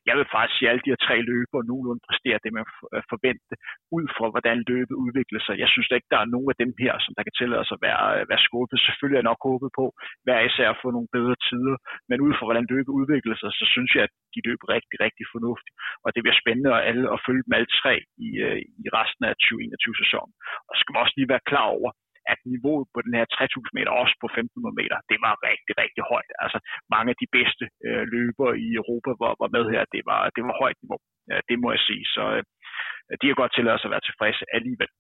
Jeg 0.09 0.15
vil 0.19 0.33
faktisk 0.35 0.57
sige, 0.57 0.69
at 0.69 0.73
alle 0.73 0.85
de 0.85 0.93
her 0.93 1.03
tre 1.07 1.17
løber 1.31 1.59
nogenlunde 1.71 2.07
præsterer 2.09 2.39
det, 2.45 2.53
man 2.59 2.67
forventer, 3.13 3.57
ud 3.99 4.07
fra 4.17 4.27
hvordan 4.35 4.59
løbet 4.73 4.97
udvikler 5.05 5.41
sig. 5.47 5.55
Jeg 5.65 5.71
synes 5.75 5.89
ikke, 5.97 6.13
der 6.15 6.21
er 6.21 6.33
nogen 6.35 6.49
af 6.53 6.59
dem 6.63 6.73
her, 6.83 6.95
som 7.05 7.13
der 7.17 7.23
kan 7.27 7.37
tillade 7.41 7.65
sig 7.67 7.77
at 7.79 7.85
være 7.89 8.06
Øh, 8.06 8.06
Øh, 8.15 8.23
være 8.31 8.47
skuffet. 8.49 8.79
Selvfølgelig 8.87 9.17
er 9.17 9.23
jeg 9.23 9.31
nok 9.33 9.43
håbet 9.49 9.71
på, 9.81 9.87
hver 10.25 10.41
især 10.49 10.69
at 10.71 10.81
få 10.83 10.89
nogle 10.97 11.11
bedre 11.17 11.37
tider, 11.49 11.77
men 12.09 12.25
ud 12.27 12.33
fra 12.35 12.47
hvordan 12.47 12.67
løbet 12.75 12.93
udvikler 13.01 13.37
sig, 13.39 13.51
så 13.61 13.65
synes 13.75 13.91
jeg, 13.97 14.03
at 14.09 14.15
de 14.35 14.41
løb 14.49 14.61
rigtig, 14.75 14.97
rigtig 15.07 15.27
fornuftigt, 15.35 15.77
og 16.05 16.09
det 16.15 16.21
bliver 16.23 16.41
spændende 16.43 16.73
at, 16.79 16.83
alle, 16.89 17.05
at 17.15 17.23
følge 17.27 17.45
dem 17.47 17.57
alle 17.59 17.71
tre 17.83 17.95
i, 18.27 18.31
øh, 18.47 18.59
i 18.85 18.87
resten 18.99 19.23
af 19.29 19.35
2021-sæsonen. 19.47 20.35
Og 20.67 20.73
så 20.73 20.79
skal 20.81 20.93
man 20.93 21.05
også 21.05 21.17
lige 21.17 21.33
være 21.35 21.49
klar 21.51 21.69
over, 21.79 21.91
at 22.33 22.39
niveauet 22.53 22.87
på 22.95 23.01
den 23.07 23.15
her 23.19 23.27
3000 23.27 23.77
meter, 23.79 23.93
også 24.03 24.15
på 24.23 24.27
1500 24.27 24.81
meter, 24.81 24.97
det 25.11 25.19
var 25.27 25.35
rigtig, 25.49 25.75
rigtig 25.83 26.03
højt. 26.13 26.33
Altså 26.45 26.59
mange 26.95 27.09
af 27.13 27.19
de 27.23 27.29
bedste 27.39 27.65
øh, 27.87 28.05
løbere 28.15 28.53
i 28.67 28.69
Europa 28.81 29.11
var, 29.23 29.33
var 29.43 29.51
med 29.57 29.65
her. 29.73 29.83
Det 29.95 30.03
var, 30.11 30.21
det 30.37 30.43
var 30.49 30.55
højt 30.63 30.79
niveau. 30.83 31.01
Ja, 31.31 31.39
det 31.49 31.57
må 31.63 31.69
jeg 31.75 31.83
sige. 31.89 32.05
Så 32.15 32.23
øh, 32.37 32.43
de 33.21 33.27
har 33.29 33.37
godt 33.43 33.53
til 33.55 33.67
at 33.69 33.93
være 33.95 34.07
tilfredse 34.09 34.45
alligevel. 34.59 34.91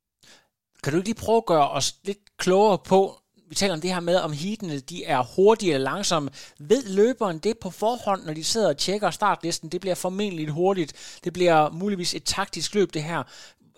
Kan 0.86 0.92
du 0.92 0.98
ikke 0.98 1.08
lige 1.08 1.24
prøve 1.24 1.36
at 1.36 1.46
gøre 1.46 1.70
os 1.70 1.94
lidt 2.04 2.18
klogere 2.38 2.78
på, 2.78 3.20
vi 3.48 3.54
taler 3.54 3.74
om 3.74 3.80
det 3.80 3.94
her 3.94 4.00
med, 4.00 4.16
om 4.16 4.32
heatene 4.32 4.78
de 4.78 5.04
er 5.04 5.22
hurtige 5.36 5.74
eller 5.74 5.90
langsomme. 5.90 6.30
Ved 6.58 6.82
løberen 6.88 7.38
det 7.38 7.58
på 7.58 7.70
forhånd, 7.70 8.24
når 8.24 8.34
de 8.34 8.44
sidder 8.44 8.68
og 8.68 8.76
tjekker 8.76 9.10
startlisten? 9.10 9.68
Det 9.68 9.80
bliver 9.80 9.94
formentlig 9.94 10.48
hurtigt. 10.48 11.18
Det 11.24 11.32
bliver 11.32 11.70
muligvis 11.70 12.14
et 12.14 12.24
taktisk 12.24 12.74
løb, 12.74 12.94
det 12.94 13.02
her. 13.02 13.22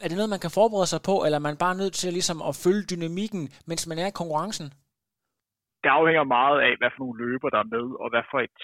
Er 0.00 0.08
det 0.08 0.16
noget, 0.16 0.28
man 0.30 0.38
kan 0.38 0.50
forberede 0.50 0.86
sig 0.86 1.02
på, 1.02 1.24
eller 1.24 1.38
er 1.38 1.40
man 1.40 1.56
bare 1.56 1.74
nødt 1.74 1.94
til 1.94 2.12
ligesom 2.12 2.42
at 2.42 2.56
følge 2.56 2.82
dynamikken, 2.82 3.48
mens 3.66 3.86
man 3.86 3.98
er 3.98 4.06
i 4.06 4.10
konkurrencen? 4.10 4.72
Det 5.82 5.90
afhænger 5.98 6.34
meget 6.38 6.58
af, 6.66 6.72
hvad 6.78 6.90
for 6.92 7.00
nogle 7.02 7.20
løber, 7.24 7.48
der 7.54 7.60
er 7.62 7.72
med, 7.76 7.86
og 8.02 8.06
hvad 8.12 8.24
for 8.30 8.38
et, 8.46 8.56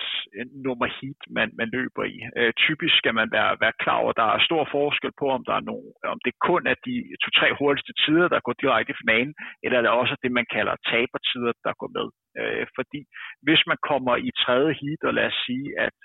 nummer 0.67 0.89
hit, 0.99 1.21
man, 1.37 1.49
man 1.61 1.69
løber 1.77 2.05
i. 2.15 2.17
Øh, 2.39 2.53
typisk 2.67 2.95
skal 3.01 3.15
man 3.21 3.29
være, 3.37 3.53
være 3.65 3.79
klar 3.83 3.99
over, 4.03 4.11
at 4.13 4.21
der 4.21 4.29
er 4.35 4.47
stor 4.49 4.63
forskel 4.77 5.13
på, 5.21 5.27
om, 5.37 5.43
der 5.49 5.55
er 5.57 5.69
nogen, 5.71 5.91
om 6.15 6.19
det 6.25 6.35
kun 6.49 6.63
er 6.73 6.77
de 6.87 6.95
to-tre 7.23 7.49
hurtigste 7.61 7.93
tider, 8.03 8.29
der 8.29 8.45
går 8.47 8.55
direkte 8.63 8.93
i 8.93 9.01
finalen, 9.03 9.35
eller 9.65 9.77
er 9.79 9.83
det 9.83 10.01
også 10.01 10.15
det, 10.23 10.33
man 10.39 10.47
kalder 10.57 10.75
tabertider, 10.91 11.53
der 11.67 11.73
går 11.81 11.91
med. 11.99 12.09
Øh, 12.41 12.67
fordi 12.77 13.01
hvis 13.47 13.63
man 13.71 13.79
kommer 13.91 14.15
i 14.29 14.31
tredje 14.45 14.73
heat, 14.81 15.01
og 15.09 15.15
lad 15.19 15.27
os 15.33 15.39
sige, 15.47 15.67
at 15.87 15.97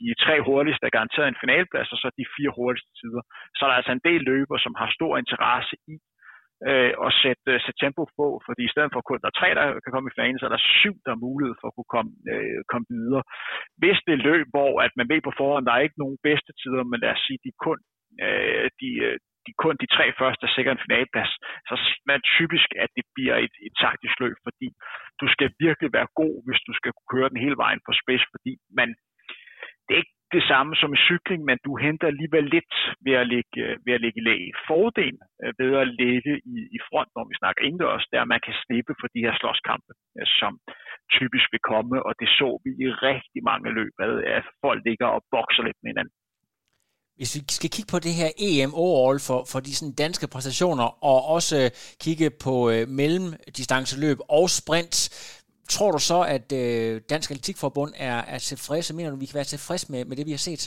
de 0.00 0.14
tre 0.24 0.34
hurtigste 0.48 0.86
er 0.86 0.96
garanteret 0.96 1.28
en 1.28 1.42
finalplads, 1.42 1.92
og 1.94 1.98
så 1.98 2.08
de 2.18 2.32
fire 2.36 2.52
hurtigste 2.58 2.92
tider, 3.00 3.22
så 3.56 3.60
er 3.64 3.68
der 3.68 3.76
altså 3.80 3.92
en 3.94 4.06
del 4.08 4.20
løber, 4.32 4.56
som 4.58 4.74
har 4.80 4.88
stor 4.98 5.12
interesse 5.22 5.74
i 5.92 5.94
øh, 6.68 6.92
og 7.04 7.10
sætte, 7.22 7.48
øh, 7.52 7.60
sætte 7.64 7.80
tempo 7.84 8.02
på, 8.18 8.26
fordi 8.46 8.62
i 8.64 8.72
stedet 8.74 8.90
for 8.92 9.00
kun 9.00 9.20
der 9.22 9.30
er 9.30 9.38
tre, 9.40 9.48
der 9.58 9.64
kan 9.82 9.92
komme 9.92 10.08
i 10.08 10.14
finalen, 10.14 10.38
så 10.38 10.46
er 10.46 10.54
der 10.54 10.70
syv, 10.80 10.94
der 11.04 11.12
er 11.12 11.24
mulighed 11.26 11.54
for 11.58 11.66
at 11.68 11.76
kunne 11.76 11.92
komme, 11.96 12.12
øh, 12.32 12.58
komme 12.70 12.86
videre. 12.96 13.22
Hvis 13.80 13.98
det 14.08 14.24
løb, 14.28 14.46
hvor 14.54 14.72
at 14.86 14.92
man 14.98 15.08
ved 15.12 15.20
på 15.24 15.32
forhånd, 15.40 15.66
der 15.66 15.74
er 15.74 15.86
ikke 15.86 16.02
nogen 16.02 16.18
bedste 16.28 16.52
tider, 16.60 16.84
men 16.90 17.00
lad 17.00 17.12
os 17.16 17.24
sige, 17.26 17.40
de 17.46 17.52
kun, 17.66 17.78
øh, 18.24 18.66
de, 18.80 18.90
øh, 19.06 19.16
de, 19.44 19.50
kun 19.64 19.74
de 19.82 19.88
tre 19.96 20.06
første 20.20 20.42
er 20.46 20.52
sikkert 20.54 20.74
en 20.76 20.84
finaleplads, 20.86 21.32
så 21.68 21.74
man 22.10 22.20
typisk, 22.38 22.68
at 22.84 22.90
det 22.96 23.04
bliver 23.16 23.36
et, 23.46 23.54
et 23.66 23.74
taktisk 23.84 24.16
løb, 24.24 24.36
fordi 24.46 24.68
du 25.20 25.26
skal 25.34 25.48
virkelig 25.66 25.90
være 25.98 26.08
god, 26.20 26.34
hvis 26.46 26.60
du 26.68 26.72
skal 26.78 26.92
kunne 26.92 27.12
køre 27.14 27.30
den 27.32 27.42
hele 27.44 27.58
vejen 27.64 27.80
på 27.86 27.92
spids, 28.00 28.24
fordi 28.34 28.52
man, 28.78 28.88
det 29.84 29.92
er 29.94 30.02
ikke 30.02 30.17
det 30.34 30.42
samme 30.50 30.72
som 30.80 30.90
i 30.96 31.00
cykling, 31.08 31.40
men 31.48 31.58
du 31.66 31.72
henter 31.84 32.06
alligevel 32.12 32.46
lidt 32.56 32.74
ved 33.06 33.14
at 33.22 33.26
ligge, 33.34 33.56
øh, 33.64 33.74
ved 33.86 33.92
at 33.96 34.02
ligge 34.04 34.18
i 34.20 34.26
læge. 34.28 34.50
Fordelen 34.68 35.22
øh, 35.42 35.52
ved 35.60 35.70
at 35.82 35.88
ligge 36.02 36.32
i, 36.54 36.56
i 36.76 36.78
front, 36.88 37.10
når 37.16 37.24
vi 37.30 37.34
snakker 37.40 37.60
indendørs, 37.62 38.04
det 38.08 38.16
er, 38.16 38.24
at 38.26 38.32
man 38.34 38.44
kan 38.46 38.54
slippe 38.64 38.92
for 39.00 39.08
de 39.14 39.24
her 39.24 39.34
slåskampe, 39.40 39.92
øh, 40.18 40.26
som 40.40 40.52
typisk 41.18 41.46
vil 41.54 41.62
komme, 41.72 41.96
og 42.06 42.12
det 42.20 42.28
så 42.38 42.48
vi 42.64 42.70
i 42.84 42.86
rigtig 43.10 43.40
mange 43.50 43.68
løb, 43.78 43.94
at 44.38 44.44
folk 44.64 44.80
ligger 44.88 45.08
og 45.16 45.20
bokser 45.34 45.62
lidt 45.66 45.80
med 45.82 45.90
hinanden. 45.92 46.16
Hvis 47.18 47.34
vi 47.36 47.40
skal 47.58 47.70
kigge 47.74 47.92
på 47.94 47.98
det 48.06 48.14
her 48.20 48.30
EM 48.46 48.72
overall 48.84 49.18
for, 49.28 49.40
for 49.52 49.60
de 49.66 49.72
sådan 49.78 49.96
danske 50.04 50.26
præstationer, 50.34 50.88
og 51.10 51.18
også 51.36 51.58
kigge 52.04 52.28
på 52.44 52.54
øh, 52.72 52.82
mellemdistanceløb 53.00 54.18
og 54.38 54.44
sprint, 54.58 54.96
Tror 55.74 55.90
du 55.96 56.00
så, 56.10 56.20
at 56.36 56.48
øh, 56.62 57.00
Dansk 57.10 57.30
Atletikforbund 57.30 57.92
er, 58.10 58.18
er 58.34 58.38
tilfredse? 58.38 58.96
Mener 58.96 59.10
du, 59.10 59.16
vi 59.16 59.26
kan 59.26 59.38
være 59.40 59.54
tilfredse 59.54 59.86
med, 59.92 60.04
med 60.04 60.16
det, 60.16 60.26
vi 60.26 60.36
har 60.36 60.44
set? 60.48 60.64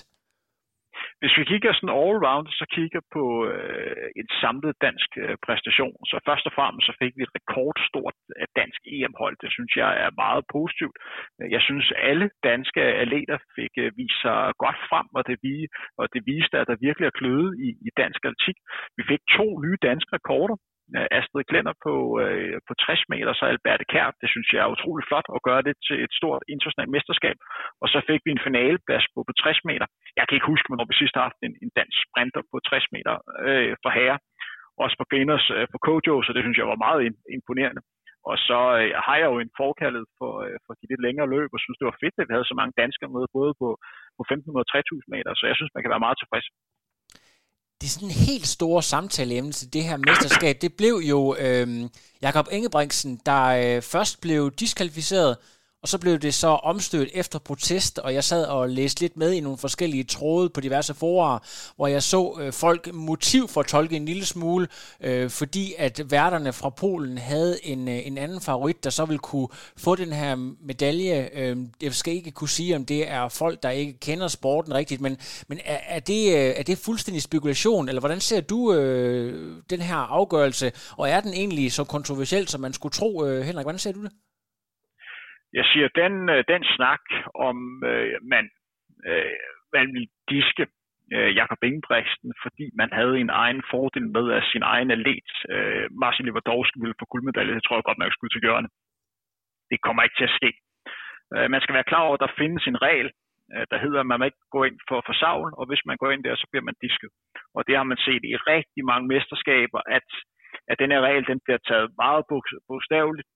Hvis 1.22 1.38
vi 1.40 1.44
kigger 1.52 1.72
sådan 1.74 1.98
all 2.02 2.18
round, 2.28 2.48
så 2.60 2.66
kigger 2.76 3.02
på 3.16 3.24
øh, 3.52 4.08
en 4.20 4.30
samlet 4.42 4.74
dansk 4.86 5.10
øh, 5.24 5.36
præstation, 5.46 5.98
så 6.10 6.16
først 6.28 6.46
og 6.50 6.54
fremmest 6.58 6.86
så 6.90 6.94
fik 7.02 7.14
vi 7.18 7.24
et 7.24 7.36
rekordstort 7.38 8.16
øh, 8.38 8.48
dansk 8.60 8.82
EM-hold. 8.96 9.36
Det 9.44 9.52
synes 9.56 9.72
jeg 9.82 9.92
er 10.06 10.20
meget 10.24 10.44
positivt. 10.56 10.98
Jeg 11.56 11.62
synes, 11.68 11.86
alle 12.10 12.28
danske 12.50 12.82
atleter 13.04 13.38
fik 13.58 13.74
øh, 13.84 13.92
vist 14.00 14.20
sig 14.26 14.40
godt 14.64 14.80
frem, 14.90 15.08
og 15.18 15.24
det, 15.30 15.38
vi, 15.46 15.54
og 16.00 16.06
det 16.14 16.22
viste, 16.32 16.56
at 16.62 16.68
der 16.72 16.84
virkelig 16.88 17.08
er 17.08 17.18
kløde 17.20 17.50
i, 17.68 17.70
i 17.88 17.90
dansk 18.02 18.22
atletik. 18.28 18.58
Vi 18.98 19.04
fik 19.12 19.22
to 19.38 19.48
nye 19.64 19.78
danske 19.90 20.12
rekorder. 20.18 20.56
Øh, 20.98 21.08
Astrid 21.18 21.46
Glenner 21.50 21.76
på, 21.86 21.94
øh, 22.24 22.58
på 22.68 22.74
60 22.74 23.04
meter, 23.14 23.32
så 23.34 23.44
Alberte 23.46 23.86
Kær. 23.92 24.08
Det 24.22 24.30
synes 24.34 24.48
jeg 24.54 24.62
er 24.62 24.74
utrolig 24.76 25.04
flot 25.10 25.28
at 25.36 25.44
gøre 25.48 25.64
det 25.68 25.76
til 25.88 25.98
et 26.06 26.14
stort 26.20 26.42
internationalt 26.54 26.94
mesterskab. 26.96 27.38
Og 27.82 27.88
så 27.94 27.98
fik 28.10 28.22
vi 28.26 28.32
en 28.32 28.46
finaleplads 28.48 29.06
på, 29.14 29.20
på 29.28 29.34
60 29.34 29.60
meter. 29.70 29.88
Jeg 30.18 30.26
kan 30.26 30.36
ikke 30.36 30.52
huske, 30.54 30.68
hvornår 30.70 30.88
vi 30.90 30.96
sidst 31.02 31.16
har 31.18 31.26
haft 31.30 31.42
en, 31.48 31.56
en 31.64 31.72
dansk 31.80 31.98
sprinter 32.08 32.42
på 32.52 32.58
60 32.70 32.96
meter 32.96 33.14
øh, 33.48 33.74
for 33.84 33.92
herre. 33.98 34.18
Også 34.84 34.96
på 35.02 35.06
Geners 35.12 35.46
øh, 35.56 35.66
på 35.74 35.78
Kojo, 35.86 36.16
så 36.26 36.32
det 36.36 36.42
synes 36.44 36.58
jeg 36.60 36.72
var 36.74 36.84
meget 36.86 37.02
imponerende. 37.38 37.82
Og 38.30 38.36
så 38.48 38.60
øh, 38.82 38.92
har 39.06 39.16
jeg 39.22 39.28
jo 39.32 39.38
en 39.40 39.56
forkaldet 39.62 40.06
for, 40.20 40.32
øh, 40.46 40.58
for 40.66 40.74
de 40.80 40.86
lidt 40.92 41.06
længere 41.08 41.32
løb, 41.36 41.50
og 41.56 41.60
synes, 41.62 41.80
det 41.80 41.90
var 41.90 42.02
fedt, 42.04 42.16
at 42.22 42.28
vi 42.28 42.36
havde 42.36 42.52
så 42.52 42.58
mange 42.60 42.78
danskere 42.82 43.14
med, 43.16 43.24
både 43.38 43.52
på, 43.62 43.68
på 44.18 44.22
1500 44.24 44.66
og 44.66 44.70
3000 44.72 45.14
meter, 45.16 45.32
så 45.36 45.44
jeg 45.50 45.56
synes, 45.58 45.74
man 45.74 45.84
kan 45.84 45.94
være 45.94 46.06
meget 46.06 46.18
tilfreds 46.20 46.48
det 47.82 47.88
er 47.88 47.92
sådan 47.92 48.08
en 48.08 48.14
helt 48.14 48.48
store 48.48 48.84
samtaleemne 48.84 49.52
til 49.52 49.74
det 49.74 49.84
her 49.84 49.98
mesterskab. 49.98 50.58
Det 50.62 50.74
blev 50.74 51.02
jo 51.04 51.36
øh, 51.36 51.90
Jakob 52.22 52.48
Ingebrigtsen, 52.52 53.20
der 53.26 53.44
øh, 53.46 53.82
først 53.82 54.22
blev 54.22 54.52
diskvalificeret, 54.52 55.38
og 55.84 55.90
så 55.90 55.98
blev 55.98 56.20
det 56.20 56.34
så 56.34 56.48
omstødt 56.48 57.10
efter 57.14 57.40
protest, 57.40 58.00
og 58.00 58.14
jeg 58.14 58.24
sad 58.24 58.46
og 58.46 58.70
læste 58.70 59.02
lidt 59.02 59.18
med 59.18 59.32
i 59.32 59.40
nogle 59.40 59.58
forskellige 59.58 60.04
tråde 60.04 60.50
på 60.50 60.62
diverse 60.62 60.94
forer, 60.94 61.40
hvor 61.76 61.88
jeg 61.88 62.04
så 62.04 62.38
øh, 62.42 62.54
folk 62.54 62.94
motiv 62.94 63.48
for 63.48 63.62
at 63.62 63.68
tolke 63.68 63.96
en 63.96 64.06
lille 64.06 64.26
smule, 64.26 64.68
øh, 65.02 65.30
fordi 65.30 65.74
at 65.78 66.12
værterne 66.12 66.54
fra 66.54 66.70
Polen 66.70 67.18
havde 67.18 67.66
en, 67.66 67.88
øh, 67.88 68.08
en 68.08 68.18
anden 68.18 68.42
favorit, 68.42 68.84
der 68.84 68.90
så 68.90 69.06
ville 69.06 69.20
kunne 69.20 69.48
få 69.78 69.96
den 69.96 70.14
her 70.14 70.36
medalje. 70.62 71.30
Øh, 71.34 71.58
jeg 71.82 71.94
skal 71.94 72.14
ikke 72.14 72.32
kunne 72.32 72.50
sige, 72.50 72.76
om 72.76 72.86
det 72.86 73.10
er 73.10 73.30
folk, 73.30 73.64
der 73.64 73.70
ikke 73.70 74.00
kender 74.00 74.28
sporten 74.28 74.74
rigtigt, 74.74 75.02
men, 75.02 75.18
men 75.48 75.60
er, 75.66 75.80
er, 75.88 76.00
det, 76.00 76.28
øh, 76.28 76.54
er 76.58 76.64
det 76.64 76.78
fuldstændig 76.78 77.22
spekulation, 77.22 77.90
eller 77.90 78.00
hvordan 78.00 78.20
ser 78.20 78.42
du 78.42 78.74
øh, 78.74 79.58
den 79.70 79.82
her 79.82 79.96
afgørelse, 79.96 80.72
og 80.98 81.10
er 81.10 81.22
den 81.22 81.34
egentlig 81.34 81.74
så 81.74 81.84
kontroversiel, 81.84 82.48
som 82.48 82.62
man 82.62 82.74
skulle 82.74 82.94
tro, 82.94 83.26
øh, 83.26 83.46
Henrik? 83.46 83.66
Hvordan 83.66 83.80
ser 83.80 83.92
du 83.92 84.04
det? 84.04 84.12
Jeg 85.54 85.66
siger, 85.72 85.88
den, 86.02 86.30
øh, 86.30 86.44
den 86.48 86.64
snak 86.76 87.04
om, 87.48 87.58
øh, 87.92 88.18
man, 88.34 88.50
øh, 89.10 89.38
man 89.74 89.86
ville 89.94 90.12
diske 90.30 90.68
øh, 91.14 91.36
Jakob 91.40 91.64
Ingebrigtsen, 91.64 92.34
fordi 92.44 92.66
man 92.82 92.90
havde 92.94 93.16
en 93.20 93.30
egen 93.30 93.62
fordel 93.72 94.08
med 94.16 94.26
at 94.38 94.44
sin 94.52 94.64
egen 94.74 94.92
atlet. 94.92 95.32
Øh, 95.54 95.88
Marcin 96.04 96.26
Lewandowski 96.26 96.80
ville 96.80 97.00
få 97.00 97.06
guldmedalje, 97.06 97.56
det 97.56 97.64
tror 97.64 97.78
jeg 97.78 97.84
godt, 97.84 97.98
man 97.98 98.12
skulle 98.12 98.34
til 98.34 98.48
gøre. 98.48 98.62
Det 99.72 99.82
kommer 99.86 100.04
ikke 100.04 100.18
til 100.18 100.30
at 100.30 100.38
ske. 100.40 100.52
Øh, 101.34 101.48
man 101.54 101.62
skal 101.62 101.76
være 101.76 101.90
klar 101.90 102.04
over, 102.08 102.16
at 102.18 102.24
der 102.26 102.38
findes 102.42 102.64
en 102.68 102.82
regel, 102.88 103.10
øh, 103.54 103.66
der 103.72 103.78
hedder, 103.84 104.00
at 104.00 104.10
man 104.10 104.20
må 104.20 104.26
ikke 104.26 104.46
gå 104.56 104.64
ind 104.64 104.78
for, 104.90 105.00
for 105.08 105.14
savl, 105.22 105.50
og 105.60 105.66
hvis 105.70 105.84
man 105.86 105.98
går 105.98 106.12
ind 106.12 106.24
der, 106.24 106.36
så 106.36 106.48
bliver 106.52 106.66
man 106.70 106.82
disket. 106.86 107.12
Og 107.56 107.62
det 107.68 107.76
har 107.78 107.88
man 107.92 108.00
set 108.08 108.24
i 108.32 108.36
rigtig 108.54 108.84
mange 108.92 109.08
mesterskaber, 109.14 109.82
at, 109.98 110.08
at 110.72 110.80
den 110.82 110.92
her 110.92 111.02
regel 111.08 111.26
den 111.32 111.40
bliver 111.46 111.62
taget 111.70 111.90
meget 112.04 112.24
bogstaveligt, 112.68 113.28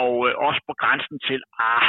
og 0.00 0.14
øh, 0.28 0.32
også 0.46 0.60
på 0.68 0.74
grænsen 0.82 1.18
til, 1.28 1.40
ah, 1.70 1.88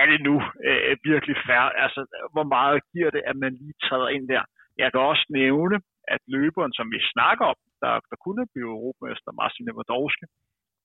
er 0.00 0.06
det 0.12 0.20
nu 0.28 0.36
øh, 0.68 0.96
virkelig 1.10 1.36
fair? 1.46 1.64
Altså, 1.84 2.00
hvor 2.34 2.46
meget 2.56 2.78
giver 2.92 3.10
det, 3.10 3.22
at 3.30 3.36
man 3.44 3.52
lige 3.60 3.76
træder 3.86 4.08
ind 4.08 4.28
der? 4.28 4.44
Jeg 4.78 4.88
kan 4.92 5.00
også 5.00 5.26
nævne, 5.30 5.76
at 6.14 6.20
løberen, 6.26 6.72
som 6.78 6.86
vi 6.94 6.98
snakker 7.14 7.44
om, 7.52 7.58
der, 7.82 7.94
der 8.10 8.16
kunne 8.24 8.44
blive 8.52 8.70
europamester, 8.78 9.30
Marcin 9.40 9.66
Lewandowski, 9.66 10.26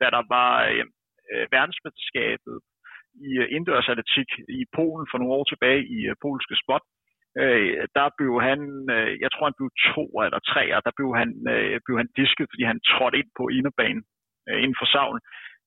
da 0.02 0.06
der 0.16 0.24
var 0.36 0.52
øh, 0.72 0.86
øh 1.34 1.46
verdensmesterskabet 1.56 2.56
i 3.28 3.30
øh, 3.42 3.48
indendørs 3.56 3.90
atletik 3.92 4.30
i 4.60 4.60
Polen 4.76 5.08
for 5.10 5.18
nogle 5.18 5.36
år 5.38 5.46
tilbage 5.48 5.82
i 5.98 6.00
øh, 6.10 6.16
polske 6.26 6.56
spot, 6.64 6.84
øh, 7.42 7.88
der 7.98 8.08
blev 8.18 8.34
han, 8.48 8.60
øh, 8.96 9.12
jeg 9.24 9.30
tror 9.32 9.46
han 9.50 9.60
blev 9.60 9.70
to 9.94 10.04
eller 10.26 10.42
tre, 10.52 10.64
og 10.76 10.82
der 10.86 10.94
blev 10.98 11.10
han, 11.22 11.30
øh, 11.54 11.80
blev 11.86 11.98
han 12.02 12.10
disket, 12.20 12.48
fordi 12.52 12.64
han 12.72 12.80
trådte 12.92 13.18
ind 13.20 13.30
på 13.40 13.44
inderbanen 13.58 14.04
øh, 14.48 14.58
inden 14.64 14.80
for 14.80 14.88
savlen 14.96 15.22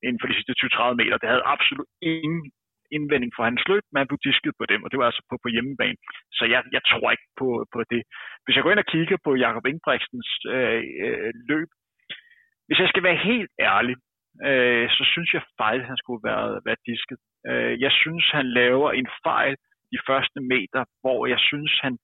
inden 0.05 0.21
for 0.21 0.29
de 0.29 0.37
sidste 0.37 0.55
20-30 0.61 1.01
meter. 1.01 1.17
Det 1.19 1.33
havde 1.33 1.51
absolut 1.55 1.91
ingen 2.15 2.43
indvending 2.97 3.33
for 3.37 3.45
hans 3.49 3.65
løb, 3.71 3.85
men 3.89 4.01
han 4.01 4.11
blev 4.11 4.21
disket 4.29 4.55
på 4.61 4.65
dem, 4.73 4.81
og 4.85 4.89
det 4.91 4.99
var 4.99 5.07
altså 5.11 5.23
på, 5.31 5.37
på 5.45 5.49
hjemmebane. 5.55 5.99
Så 6.37 6.45
jeg, 6.53 6.61
jeg 6.77 6.83
tror 6.91 7.11
ikke 7.15 7.29
på, 7.41 7.49
på 7.75 7.81
det. 7.93 8.03
Hvis 8.45 8.55
jeg 8.55 8.63
går 8.63 8.73
ind 8.73 8.85
og 8.85 8.91
kigger 8.95 9.19
på 9.27 9.31
Jakob 9.45 9.65
Ingebrigtsens 9.67 10.31
øh, 10.55 10.83
øh, 11.05 11.33
løb, 11.51 11.69
hvis 12.67 12.79
jeg 12.83 12.89
skal 12.89 13.07
være 13.09 13.27
helt 13.31 13.53
ærlig, 13.73 13.97
øh, 14.49 14.87
så 14.97 15.03
synes 15.13 15.31
jeg 15.35 15.43
faktisk, 15.61 15.85
at 15.85 15.93
han 15.93 16.03
skulle 16.03 16.23
være, 16.31 16.47
være 16.69 16.85
disket. 16.91 17.21
Øh, 17.51 17.75
jeg 17.85 17.93
synes, 18.03 18.25
han 18.39 18.47
laver 18.61 18.91
en 18.93 19.09
fejl 19.27 19.57
i 19.97 19.99
første 20.09 20.41
meter, 20.53 20.83
hvor 21.03 21.21
jeg 21.33 21.41
synes, 21.51 21.73
han 21.85 21.95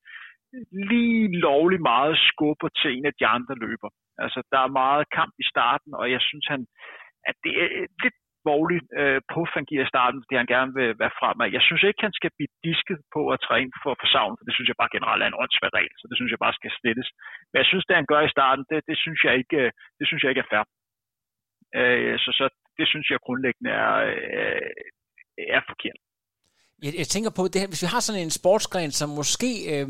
lige 0.90 1.40
lovlig 1.48 1.80
meget 1.80 2.16
skubber 2.30 2.68
til 2.80 2.90
en 2.96 3.06
af 3.10 3.14
de 3.20 3.26
andre 3.26 3.54
løber. 3.64 3.90
Altså, 4.24 4.42
der 4.52 4.60
er 4.62 4.78
meget 4.82 5.04
kamp 5.18 5.32
i 5.42 5.44
starten, 5.52 5.94
og 6.00 6.06
jeg 6.14 6.20
synes, 6.28 6.46
han, 6.52 6.66
at 7.30 7.36
det 7.44 7.54
er 7.62 7.68
lidt 8.02 8.18
lovligt 8.50 8.88
øh, 9.00 9.20
på 9.32 9.40
Fangir 9.52 9.82
i 9.84 9.92
starten, 9.92 10.18
fordi 10.22 10.34
han 10.42 10.52
gerne 10.54 10.72
vil 10.78 10.90
være 11.02 11.16
frem. 11.20 11.36
Jeg 11.56 11.62
synes 11.66 11.82
ikke, 11.88 12.04
han 12.06 12.16
skal 12.18 12.32
blive 12.36 12.52
disket 12.66 13.00
på 13.14 13.22
at 13.34 13.42
træne 13.48 13.72
for, 13.82 13.92
for 14.00 14.08
savn, 14.14 14.36
for 14.36 14.44
det 14.46 14.54
synes 14.54 14.68
jeg 14.68 14.80
bare 14.80 14.94
generelt 14.96 15.22
er 15.22 15.28
en 15.30 15.40
åndssvær 15.42 15.70
regel, 15.78 15.94
så 15.98 16.04
det 16.10 16.16
synes 16.16 16.32
jeg 16.32 16.42
bare 16.44 16.58
skal 16.58 16.72
slettes. 16.80 17.08
Men 17.50 17.56
jeg 17.62 17.68
synes, 17.70 17.84
det 17.86 18.00
han 18.00 18.10
gør 18.12 18.22
i 18.24 18.34
starten, 18.36 18.62
det, 18.70 18.78
det, 18.90 18.96
synes, 19.04 19.20
jeg 19.26 19.34
ikke, 19.40 19.58
øh, 19.64 19.70
det 19.98 20.04
synes 20.08 20.20
jeg 20.22 20.30
ikke 20.32 20.44
er 20.44 20.50
fair. 20.52 20.64
Øh, 21.80 22.14
så, 22.24 22.30
så 22.38 22.44
det 22.78 22.86
synes 22.92 23.06
jeg 23.10 23.24
grundlæggende 23.26 23.72
er, 23.84 23.94
øh, 24.12 24.70
er 25.58 25.62
forkert. 25.70 25.98
Jeg, 26.84 26.92
jeg 27.02 27.08
tænker 27.14 27.30
på, 27.38 27.42
det 27.52 27.60
her, 27.62 27.72
hvis 27.72 27.84
vi 27.84 27.92
har 27.94 28.02
sådan 28.02 28.22
en 28.22 28.36
sportsgren, 28.40 28.92
som 29.00 29.08
måske 29.20 29.50
øh, 29.72 29.88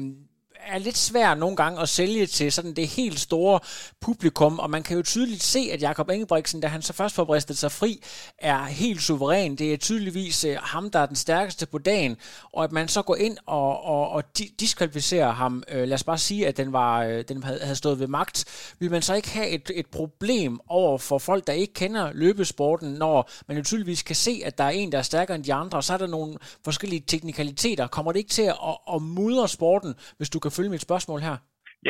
er 0.67 0.79
lidt 0.79 0.99
svært 0.99 1.39
nogle 1.39 1.57
gange 1.57 1.81
at 1.81 1.89
sælge 1.89 2.27
til 2.27 2.53
sådan 2.53 2.75
det 2.75 2.89
helt 2.89 3.21
store 3.21 3.61
publikum, 4.01 4.59
og 4.59 4.71
man 4.71 4.83
kan 4.83 4.97
jo 4.97 5.03
tydeligt 5.03 5.43
se, 5.43 5.69
at 5.73 5.83
Jakob 5.83 6.11
Ingebrigtsen, 6.11 6.61
da 6.61 6.67
han 6.67 6.83
så 6.83 6.93
først 6.93 7.15
får 7.15 7.25
bristet 7.25 7.59
sig 7.59 7.73
fri, 7.73 8.03
er 8.39 8.65
helt 8.65 9.03
suveræn. 9.03 9.57
Det 9.57 9.73
er 9.73 9.77
tydeligvis 9.77 10.45
øh, 10.45 10.57
ham, 10.63 10.91
der 10.91 10.99
er 10.99 11.07
den 11.07 11.17
stærkeste 11.17 11.67
på 11.67 11.79
dagen, 11.79 12.17
og 12.53 12.65
at 12.65 12.73
man 12.73 12.89
så 12.89 13.03
går 13.03 13.17
ind 13.17 13.37
og, 13.47 13.85
og, 13.85 14.11
og 14.11 14.25
diskvalificerer 14.61 15.33
ham, 15.33 15.63
øh, 15.69 15.89
lad 15.89 15.95
os 15.95 16.05
bare 16.05 16.19
sige, 16.19 16.47
at 16.47 16.57
den, 16.57 16.73
var, 16.73 17.03
øh, 17.03 17.25
den 17.29 17.43
havde, 17.43 17.61
havde 17.63 17.77
stået 17.77 18.01
ved 18.01 18.07
magt, 18.07 18.45
vil 18.79 18.91
man 18.91 19.03
så 19.03 19.15
ikke 19.15 19.31
have 19.31 19.49
et, 19.49 19.71
et 19.75 19.87
problem 19.87 20.61
over 20.69 20.99
for 20.99 21.19
folk, 21.19 21.47
der 21.47 21.53
ikke 21.53 21.75
kender 21.75 22.11
løbesporten, 22.13 22.93
når 22.93 23.31
man 23.49 23.57
jo 23.57 23.63
tydeligvis 23.63 24.03
kan 24.03 24.17
se, 24.17 24.43
at 24.45 24.59
der 24.59 24.65
er 24.65 24.71
en, 24.71 24.93
der 24.93 24.99
er 24.99 25.03
stærkere 25.03 25.35
end 25.35 25.45
de 25.45 25.55
andre, 25.55 25.79
og 25.79 25.85
så 25.85 25.93
er 25.93 25.99
der 25.99 26.07
nogle 26.07 26.37
forskellige 26.65 27.05
teknikaliteter. 27.07 27.87
Kommer 27.87 28.13
det 28.13 28.19
ikke 28.19 28.31
til 28.31 28.43
at, 28.43 28.57
at, 28.69 28.95
at 28.95 29.03
mudre 29.03 29.49
sporten, 29.49 29.95
hvis 30.17 30.31
du 30.31 30.39
kan 30.39 30.51
følge 30.57 30.75
mit 30.75 30.87
spørgsmål 30.89 31.21
her? 31.29 31.37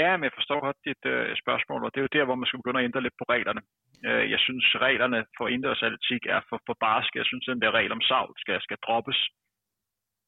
Ja, 0.01 0.09
men 0.17 0.25
jeg 0.29 0.37
forstår 0.39 0.61
godt 0.67 0.87
dit 0.89 1.05
øh, 1.15 1.37
spørgsmål, 1.43 1.81
og 1.85 1.91
det 1.91 1.99
er 1.99 2.07
jo 2.07 2.17
der, 2.17 2.25
hvor 2.27 2.39
man 2.39 2.47
skal 2.47 2.61
begynde 2.61 2.81
at 2.81 2.89
ændre 2.89 3.05
lidt 3.05 3.21
på 3.21 3.27
reglerne. 3.35 3.63
Øh, 4.09 4.25
jeg 4.35 4.41
synes, 4.47 4.65
reglerne 4.87 5.21
for 5.37 5.47
indendørsatletik 5.49 6.23
er 6.37 6.41
for, 6.49 6.59
for 6.67 6.77
barske. 6.87 7.19
Jeg 7.21 7.29
synes, 7.31 7.45
den 7.45 7.63
der 7.63 7.77
regel 7.79 7.93
om 7.97 8.07
savl 8.11 8.33
skal, 8.43 8.59
skal 8.67 8.79
droppes. 8.87 9.19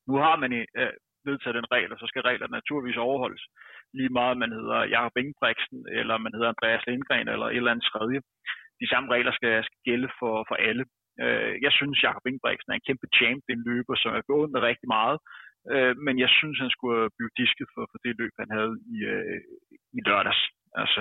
Nu 0.08 0.14
har 0.24 0.36
man 0.42 0.50
øh, 0.80 0.92
vedtaget 1.28 1.58
den 1.60 1.72
regel, 1.74 1.92
og 1.92 1.98
så 1.98 2.06
skal 2.08 2.22
reglerne 2.30 2.56
naturligvis 2.58 3.04
overholdes. 3.06 3.44
Lige 3.98 4.16
meget, 4.20 4.42
man 4.44 4.52
hedder 4.58 4.80
Jakob 4.94 5.14
Ingebrigtsen, 5.22 5.78
eller 5.98 6.16
man 6.24 6.34
hedder 6.34 6.52
Andreas 6.52 6.86
Lindgren, 6.86 7.28
eller 7.28 7.46
et 7.46 7.56
eller 7.56 7.72
andet 7.72 7.90
tredje. 7.92 8.20
De 8.80 8.90
samme 8.92 9.08
regler 9.14 9.32
skal, 9.38 9.54
skal 9.68 9.80
gælde 9.88 10.08
for, 10.18 10.34
for 10.48 10.56
alle. 10.68 10.84
Øh, 11.22 11.52
jeg 11.66 11.72
synes, 11.78 12.04
Jakob 12.06 12.24
Ingebrigtsen 12.26 12.70
er 12.70 12.76
en 12.76 12.88
kæmpe 12.88 13.06
champ, 13.18 13.42
en 13.48 13.64
løber, 13.68 13.96
som 14.02 14.12
er 14.18 14.30
gået 14.32 14.48
med 14.50 14.60
rigtig 14.70 14.88
meget, 14.96 15.18
Øh, 15.72 15.94
men 16.06 16.14
jeg 16.24 16.30
synes, 16.38 16.58
han 16.64 16.70
skulle 16.76 17.10
blive 17.16 17.36
disket 17.40 17.68
for, 17.74 17.84
for 17.90 17.98
det 18.04 18.18
løb, 18.20 18.34
han 18.42 18.50
havde 18.56 18.74
i, 18.94 18.96
øh, 19.14 19.40
i 19.96 20.00
lørdags. 20.08 20.42
Altså, 20.82 21.00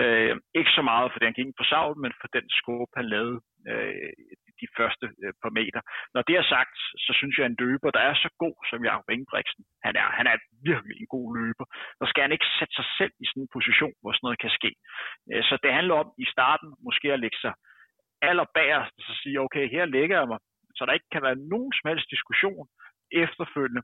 øh, 0.00 0.32
ikke 0.58 0.72
så 0.78 0.82
meget, 0.90 1.06
for 1.10 1.18
han 1.28 1.38
gik 1.38 1.58
på 1.58 1.64
savl, 1.72 1.94
men 2.04 2.12
for 2.20 2.28
den 2.36 2.46
skub, 2.58 2.90
han 2.98 3.06
lavede 3.14 3.38
øh, 3.70 4.12
de 4.60 4.68
første 4.78 5.06
øh, 5.22 5.32
par 5.42 5.52
meter. 5.58 5.80
Når 6.14 6.22
det 6.28 6.36
er 6.36 6.46
sagt, 6.54 6.76
så 7.06 7.12
synes 7.18 7.34
jeg, 7.36 7.44
at 7.44 7.50
en 7.50 7.60
løber, 7.64 7.90
der 7.90 8.02
er 8.08 8.14
så 8.14 8.28
god 8.44 8.56
som 8.70 8.84
Jacob 8.88 9.08
Ingebrigtsen, 9.14 9.64
han 9.86 9.94
er, 10.02 10.08
han 10.18 10.26
er 10.32 10.36
virkelig 10.70 10.96
en 10.98 11.12
god 11.16 11.28
løber. 11.38 11.66
Så 12.00 12.04
skal 12.10 12.22
han 12.24 12.34
ikke 12.36 12.48
sætte 12.58 12.74
sig 12.78 12.86
selv 12.98 13.14
i 13.22 13.24
sådan 13.26 13.42
en 13.42 13.54
position, 13.56 13.94
hvor 14.00 14.12
sådan 14.12 14.26
noget 14.26 14.42
kan 14.44 14.56
ske. 14.58 14.70
Øh, 15.32 15.42
så 15.48 15.54
det 15.62 15.72
handler 15.78 15.94
om 16.02 16.08
i 16.24 16.26
starten 16.34 16.68
måske 16.86 17.08
at 17.12 17.22
lægge 17.24 17.40
sig 17.44 17.54
allerbærest, 18.30 18.92
og 18.98 19.02
så 19.08 19.12
sige, 19.22 19.40
okay, 19.46 19.64
her 19.74 19.84
lægger 19.96 20.16
jeg 20.20 20.28
mig, 20.32 20.40
så 20.76 20.82
der 20.86 20.98
ikke 20.98 21.12
kan 21.14 21.26
være 21.26 21.38
nogen 21.52 21.72
som 21.76 21.88
helst 21.90 22.10
diskussion 22.14 22.66
efterfølgende. 23.24 23.82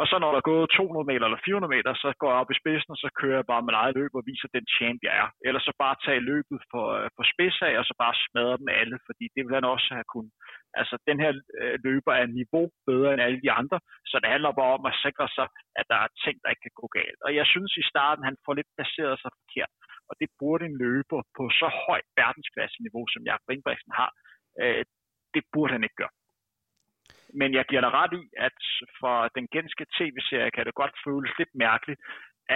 Og 0.00 0.04
så 0.10 0.14
når 0.18 0.30
der 0.32 0.40
er 0.40 0.50
gået 0.52 0.74
200 0.76 1.10
meter 1.10 1.24
eller 1.26 1.44
400 1.44 1.74
meter, 1.76 1.92
så 2.02 2.08
går 2.20 2.30
jeg 2.30 2.40
op 2.42 2.52
i 2.52 2.60
spidsen, 2.60 2.90
og 2.94 3.00
så 3.04 3.08
kører 3.20 3.38
jeg 3.40 3.50
bare 3.52 3.66
med 3.66 3.74
eget 3.80 3.94
løb 3.98 4.12
og 4.18 4.26
viser 4.30 4.48
den 4.56 4.66
champ, 4.76 4.98
jeg 5.06 5.14
er. 5.22 5.28
Eller 5.46 5.60
så 5.64 5.72
bare 5.84 6.02
tage 6.06 6.28
løbet 6.32 6.58
for, 6.72 6.84
øh, 6.98 7.06
for 7.16 7.24
spids 7.32 7.58
af, 7.68 7.72
og 7.80 7.84
så 7.88 7.94
bare 8.02 8.20
smadre 8.24 8.60
dem 8.60 8.68
alle, 8.80 8.96
fordi 9.08 9.24
det 9.34 9.42
vil 9.44 9.58
han 9.58 9.72
også 9.74 9.88
have 9.96 10.08
kunnet. 10.14 10.32
Altså, 10.80 10.94
den 11.08 11.18
her 11.22 11.32
øh, 11.60 11.76
løber 11.86 12.12
er 12.20 12.36
niveau 12.40 12.66
bedre 12.90 13.10
end 13.12 13.24
alle 13.26 13.40
de 13.44 13.50
andre, 13.60 13.78
så 14.10 14.14
det 14.22 14.28
handler 14.34 14.58
bare 14.60 14.76
om 14.78 14.84
at 14.90 14.98
sikre 15.04 15.28
sig, 15.36 15.46
at 15.78 15.86
der 15.92 15.98
er 16.04 16.10
ting, 16.24 16.36
der 16.42 16.50
ikke 16.52 16.66
kan 16.66 16.78
gå 16.82 16.86
galt. 16.98 17.20
Og 17.26 17.30
jeg 17.38 17.46
synes 17.52 17.72
i 17.82 17.88
starten, 17.92 18.28
han 18.28 18.36
får 18.44 18.54
lidt 18.56 18.70
placeret 18.76 19.16
sig 19.20 19.30
forkert, 19.38 19.72
og 20.08 20.14
det 20.20 20.28
burde 20.40 20.64
en 20.66 20.76
løber 20.84 21.20
på 21.36 21.42
så 21.60 21.68
højt 21.86 22.08
verdensklasse-niveau, 22.20 23.04
som 23.12 23.26
Jakob 23.30 23.48
Ingebrigtsen 23.50 23.92
har, 24.00 24.10
øh, 24.62 24.84
det 25.34 25.42
burde 25.52 25.72
han 25.76 25.84
ikke 25.86 26.00
gøre. 26.02 26.14
Men 27.40 27.48
jeg 27.58 27.64
giver 27.70 27.82
dig 27.86 27.92
ret 28.00 28.12
i, 28.22 28.24
at 28.46 28.58
for 29.00 29.16
den 29.36 29.46
genske 29.54 29.84
tv-serie 29.96 30.50
kan 30.50 30.64
det 30.66 30.74
godt 30.74 30.94
føles 31.06 31.32
lidt 31.38 31.52
mærkeligt, 31.54 32.00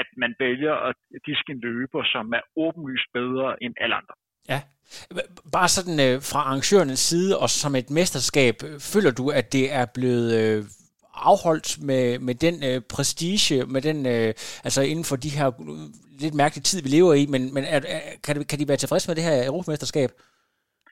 at 0.00 0.08
man 0.16 0.34
vælger 0.38 0.74
at 0.88 0.96
diske 1.26 1.50
en 1.52 1.60
løber, 1.60 2.02
som 2.14 2.32
er 2.38 2.44
åbenlyst 2.64 3.08
bedre 3.12 3.62
end 3.62 3.74
alle 3.82 3.94
andre. 4.00 4.14
Ja, 4.48 4.60
bare 5.52 5.68
sådan 5.68 5.98
øh, 6.06 6.14
fra 6.30 6.38
arrangørens 6.38 6.98
side 6.98 7.38
og 7.38 7.50
som 7.50 7.74
et 7.74 7.90
mesterskab, 7.90 8.54
øh, 8.64 8.80
føler 8.92 9.10
du, 9.10 9.24
at 9.30 9.52
det 9.52 9.72
er 9.72 9.86
blevet 9.94 10.28
øh, 10.40 10.64
afholdt 11.14 11.82
med, 11.82 12.18
med 12.18 12.34
den 12.34 12.64
øh, 12.64 12.80
prestige, 12.94 13.66
med 13.66 13.82
den, 13.82 14.06
øh, 14.06 14.34
altså 14.64 14.82
inden 14.82 15.04
for 15.04 15.16
de 15.16 15.28
her 15.28 15.48
øh, 15.60 15.78
lidt 16.20 16.34
mærkelige 16.34 16.62
tid, 16.62 16.82
vi 16.82 16.88
lever 16.88 17.14
i, 17.14 17.26
men, 17.26 17.54
men 17.54 17.64
er, 17.64 17.80
er, 17.88 18.00
kan, 18.24 18.44
kan 18.44 18.58
de 18.58 18.68
være 18.68 18.76
tilfredse 18.76 19.08
med 19.08 19.16
det 19.16 19.24
her 19.24 19.46
europamesterskab? 19.46 20.10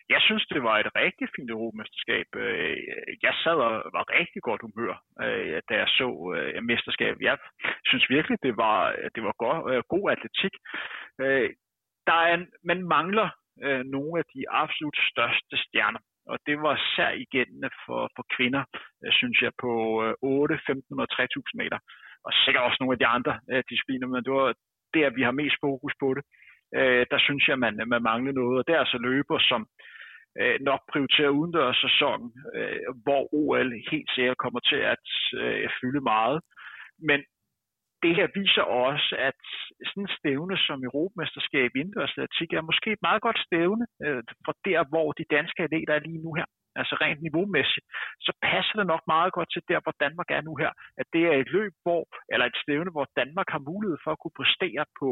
Jeg 0.09 0.21
synes, 0.21 0.47
det 0.47 0.63
var 0.63 0.77
et 0.79 0.91
rigtig 0.97 1.29
fint 1.37 1.51
europamesterskab. 1.51 2.27
Øh, 2.37 2.77
jeg 3.23 3.35
sad 3.43 3.57
og 3.69 3.73
var 3.97 4.05
rigtig 4.19 4.43
godt 4.43 4.63
humør, 4.67 4.95
øh, 5.25 5.63
da 5.69 5.75
jeg 5.83 5.89
så 5.99 6.09
øh, 6.37 6.63
mesterskabet. 6.71 7.23
Jeg 7.31 7.39
synes 7.89 8.11
virkelig, 8.11 8.39
det 8.43 8.57
var, 8.57 8.79
det 9.15 9.23
var 9.23 9.35
god, 9.45 9.83
god 9.95 10.11
atletik. 10.15 10.55
Der 12.09 12.17
er 12.27 12.35
en, 12.35 12.47
man 12.65 12.81
mangler 12.97 13.29
nogle 13.95 14.19
af 14.21 14.25
de 14.35 14.41
absolut 14.51 14.99
største 15.11 15.57
stjerner. 15.65 16.01
Og 16.27 16.39
det 16.47 16.57
var 16.65 16.75
sær 16.97 17.11
igen 17.25 17.71
for, 17.87 18.01
for 18.17 18.25
kvinder, 18.37 18.65
synes 19.11 19.43
jeg, 19.43 19.53
på 19.61 19.73
8, 20.23 20.59
15 20.67 21.01
og 21.01 21.11
3000 21.11 21.59
meter. 21.63 21.79
Og 22.25 22.33
sikkert 22.33 22.65
også 22.65 22.79
nogle 22.81 22.95
af 22.95 22.99
de 23.03 23.13
andre 23.17 23.35
discipliner, 23.71 24.07
men 24.07 24.25
det 24.25 24.33
var 24.33 24.55
der, 24.95 25.17
vi 25.19 25.23
har 25.23 25.41
mest 25.41 25.57
fokus 25.61 25.93
på 26.03 26.15
det. 26.15 26.23
Øh, 26.79 27.07
der 27.11 27.19
synes 27.27 27.49
jeg, 27.49 27.59
man, 27.59 27.75
man 27.87 28.03
mangler 28.03 28.33
noget. 28.33 28.59
Og 28.59 28.65
det 28.67 28.75
er 28.75 28.85
altså 28.85 28.99
løber, 28.99 29.39
som 29.51 29.67
øh, 30.41 30.57
nok 30.61 30.81
prioriterer 30.93 31.37
udendørssæsonen, 31.39 32.31
øh, 32.57 32.79
hvor 33.05 33.23
OL 33.41 33.71
helt 33.91 34.11
sikkert 34.15 34.43
kommer 34.45 34.61
til 34.61 34.81
at 34.95 35.07
øh, 35.43 35.69
fylde 35.81 36.01
meget. 36.01 36.41
Men 37.09 37.21
det 38.03 38.13
her 38.19 38.29
viser 38.41 38.65
også, 38.87 39.11
at 39.29 39.41
sådan 39.89 40.03
en 40.03 40.17
stævne 40.19 40.57
som 40.67 40.85
Europamesterskab 40.89 41.71
i 41.75 41.81
indendørsatletik 41.81 42.51
er 42.53 42.69
måske 42.71 42.89
et 42.93 43.07
meget 43.09 43.23
godt 43.27 43.39
stævne 43.47 43.85
øh, 44.05 44.23
for 44.47 44.55
der, 44.69 44.81
hvor 44.93 45.09
de 45.19 45.33
danske 45.37 45.63
atleter 45.63 45.95
er 45.95 46.07
lige 46.09 46.25
nu 46.27 46.33
her. 46.41 46.49
Altså 46.81 46.95
rent 47.03 47.23
niveaumæssigt, 47.23 47.87
så 48.27 48.33
passer 48.43 48.75
det 48.79 48.87
nok 48.93 49.03
meget 49.15 49.33
godt 49.37 49.51
til 49.53 49.63
der, 49.71 49.81
hvor 49.83 49.95
Danmark 50.05 50.29
er 50.37 50.43
nu 50.49 50.55
her. 50.63 50.73
At 51.01 51.07
det 51.15 51.23
er 51.31 51.37
et 51.37 51.51
løb, 51.57 51.73
hvor, 51.85 52.03
eller 52.33 52.47
et 52.47 52.61
stævne, 52.63 52.91
hvor 52.95 53.07
Danmark 53.21 53.49
har 53.55 53.63
mulighed 53.71 53.99
for 54.05 54.11
at 54.13 54.21
kunne 54.23 54.39
præstere 54.41 54.85
på 55.01 55.09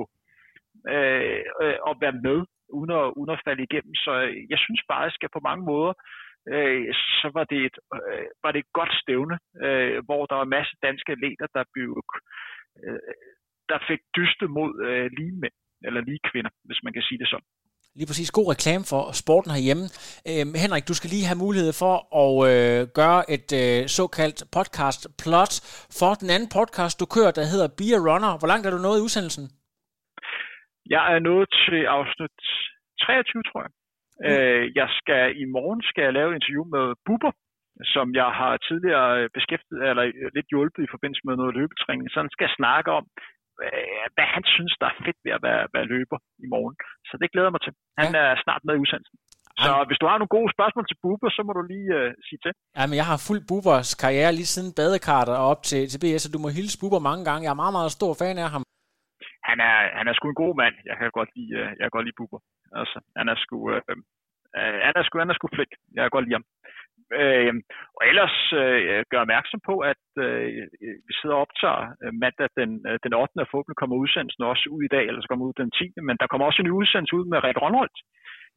øh, 0.94 1.42
øh, 1.62 1.76
og 1.88 1.94
være 2.04 2.16
med 2.26 2.38
uden 2.78 2.92
at, 3.00 3.06
uden 3.18 3.32
at 3.34 3.42
falde 3.46 3.62
igennem. 3.68 3.94
Så 4.04 4.12
jeg 4.52 4.58
synes 4.64 4.82
bare, 4.92 5.06
at 5.06 5.34
på 5.36 5.40
mange 5.48 5.64
måder, 5.70 5.92
øh, 6.54 6.94
så 7.20 7.28
var 7.36 7.44
det, 7.52 7.60
et, 7.68 7.76
øh, 7.94 8.26
var 8.44 8.50
det 8.52 8.60
et 8.62 8.72
godt 8.78 8.92
stævne, 9.02 9.36
øh, 9.64 9.98
hvor 10.06 10.22
der 10.26 10.34
var 10.38 10.46
en 10.46 10.56
masse 10.58 10.74
danske 10.86 11.12
atleter, 11.12 11.46
der, 11.56 11.64
blev, 11.74 11.88
øh, 12.84 13.14
der 13.70 13.78
fik 13.88 14.00
dyste 14.18 14.46
mod 14.56 14.72
øh, 14.88 15.06
lige 15.18 15.34
mænd, 15.42 15.56
eller 15.86 16.00
lige 16.00 16.26
kvinder, 16.30 16.52
hvis 16.68 16.80
man 16.84 16.92
kan 16.92 17.02
sige 17.08 17.18
det 17.22 17.28
sådan. 17.28 17.48
Lige 17.94 18.06
præcis. 18.06 18.30
God 18.30 18.48
reklame 18.54 18.84
for 18.92 19.02
sporten 19.22 19.50
herhjemme. 19.50 19.84
Øhm, 20.30 20.54
Henrik, 20.62 20.88
du 20.88 20.94
skal 20.94 21.10
lige 21.10 21.26
have 21.30 21.42
mulighed 21.46 21.72
for 21.82 21.94
at 22.22 22.34
øh, 22.50 22.88
gøre 23.00 23.20
et 23.30 23.48
øh, 23.62 23.88
såkaldt 23.88 24.40
podcast 24.56 25.00
plot 25.22 25.52
for 25.98 26.12
den 26.14 26.30
anden 26.34 26.48
podcast, 26.58 27.00
du 27.00 27.06
kører, 27.06 27.32
der 27.38 27.44
hedder 27.52 27.68
Be 27.78 27.88
a 27.98 28.00
Runner. 28.08 28.38
Hvor 28.38 28.48
langt 28.48 28.66
er 28.66 28.70
du 28.70 28.78
nået 28.78 28.98
i 28.98 29.04
udsendelsen? 29.06 29.44
Jeg 30.96 31.04
er 31.14 31.20
nået 31.28 31.48
til 31.64 31.80
afsnit 31.96 32.38
23, 33.02 33.42
tror 33.48 33.60
jeg. 33.64 33.72
Mm. 33.76 34.26
Øh, 34.28 34.64
jeg 34.80 34.88
skal 34.98 35.22
i 35.42 35.44
morgen 35.56 35.82
skal 35.90 36.04
jeg 36.06 36.16
lave 36.18 36.30
et 36.30 36.38
interview 36.38 36.64
med 36.76 36.86
Buber, 37.06 37.32
som 37.94 38.06
jeg 38.20 38.30
har 38.40 38.52
tidligere 38.68 39.10
beskæftiget, 39.36 39.82
eller 39.90 40.04
lidt 40.36 40.48
hjulpet 40.52 40.82
i 40.84 40.92
forbindelse 40.94 41.24
med 41.26 41.34
noget 41.40 41.56
løbetræning. 41.58 42.06
Så 42.10 42.18
han 42.24 42.34
skal 42.36 42.48
snakke 42.58 42.90
om, 42.98 43.04
øh, 43.64 44.04
hvad 44.14 44.28
han 44.34 44.44
synes, 44.54 44.72
der 44.80 44.86
er 44.88 45.00
fedt 45.04 45.18
ved 45.24 45.32
at 45.36 45.42
være, 45.48 45.62
være 45.74 45.90
løber 45.94 46.18
i 46.44 46.46
morgen. 46.54 46.76
Så 47.08 47.14
det 47.20 47.32
glæder 47.34 47.50
mig 47.54 47.62
til. 47.62 47.72
Han 48.02 48.12
ja. 48.14 48.20
er 48.24 48.42
snart 48.44 48.62
med 48.66 48.74
i 48.76 48.82
udsendelsen. 48.84 49.18
Så 49.64 49.70
Ej. 49.72 49.84
hvis 49.88 50.00
du 50.00 50.06
har 50.10 50.16
nogle 50.18 50.36
gode 50.38 50.50
spørgsmål 50.56 50.84
til 50.88 50.98
Buber, 51.02 51.30
så 51.36 51.42
må 51.46 51.52
du 51.58 51.62
lige 51.74 51.90
uh, 52.00 52.08
sige 52.26 52.40
til. 52.44 52.52
Ja, 52.78 52.84
men 52.88 52.96
jeg 53.00 53.06
har 53.10 53.18
fuldt 53.28 53.44
Bubers 53.50 53.90
karriere 54.02 54.32
lige 54.38 54.52
siden 54.54 54.70
badekarter 54.78 55.34
og 55.40 55.46
op 55.52 55.62
til, 55.70 55.80
til 55.92 56.00
BS, 56.02 56.26
og 56.26 56.32
du 56.34 56.40
må 56.44 56.48
hilse 56.58 56.76
Buber 56.80 57.02
mange 57.08 57.24
gange. 57.28 57.44
Jeg 57.46 57.52
er 57.54 57.62
meget, 57.62 57.76
meget 57.78 57.92
stor 57.98 58.12
fan 58.22 58.38
af 58.44 58.50
ham 58.54 58.62
er, 59.68 59.76
han 59.98 60.08
er 60.08 60.14
sgu 60.14 60.28
en 60.28 60.42
god 60.44 60.54
mand. 60.62 60.74
Jeg 60.88 60.96
kan 60.96 61.10
godt 61.18 61.30
lide, 61.36 61.52
øh, 61.60 61.68
jeg 61.78 61.84
kan 61.84 61.96
godt 61.96 62.06
lide 62.06 62.18
Bubber. 62.18 62.40
Altså, 62.80 62.98
han 63.18 63.26
er 63.32 63.36
sgu, 63.44 63.56
øh, 63.72 63.82
øh, 64.58 64.78
han 64.86 64.94
er 64.96 65.04
sgu, 65.04 65.14
han 65.18 65.30
er 65.30 65.36
sgu 65.38 65.46
flink. 65.54 65.72
Jeg 65.94 66.02
kan 66.02 66.14
godt 66.16 66.24
lide 66.26 66.38
ham. 66.38 66.46
Øh, 67.20 67.54
og 67.98 68.02
ellers 68.10 68.36
øh, 68.62 69.04
gør 69.10 69.20
opmærksom 69.24 69.60
på, 69.68 69.74
at 69.92 70.04
øh, 70.24 70.46
vi 71.08 71.12
sidder 71.18 71.36
og 71.36 71.44
optager 71.46 71.82
øh, 72.02 72.12
mandag 72.22 72.48
den, 72.60 72.70
øh, 72.88 72.98
den 73.04 73.12
8. 73.14 73.40
af 73.42 73.48
forhåbentlig 73.50 73.80
kommer 73.80 73.96
udsendelsen 74.02 74.42
også 74.52 74.66
ud 74.74 74.82
i 74.84 74.92
dag, 74.94 75.04
eller 75.06 75.20
så 75.20 75.28
kommer 75.28 75.46
ud 75.46 75.54
den 75.62 75.70
10. 75.70 75.92
Men 76.08 76.16
der 76.20 76.26
kommer 76.26 76.46
også 76.46 76.60
en 76.62 76.76
udsendelse 76.80 77.16
ud 77.18 77.24
med 77.32 77.44
Red 77.44 77.58
Ronholdt, 77.62 77.98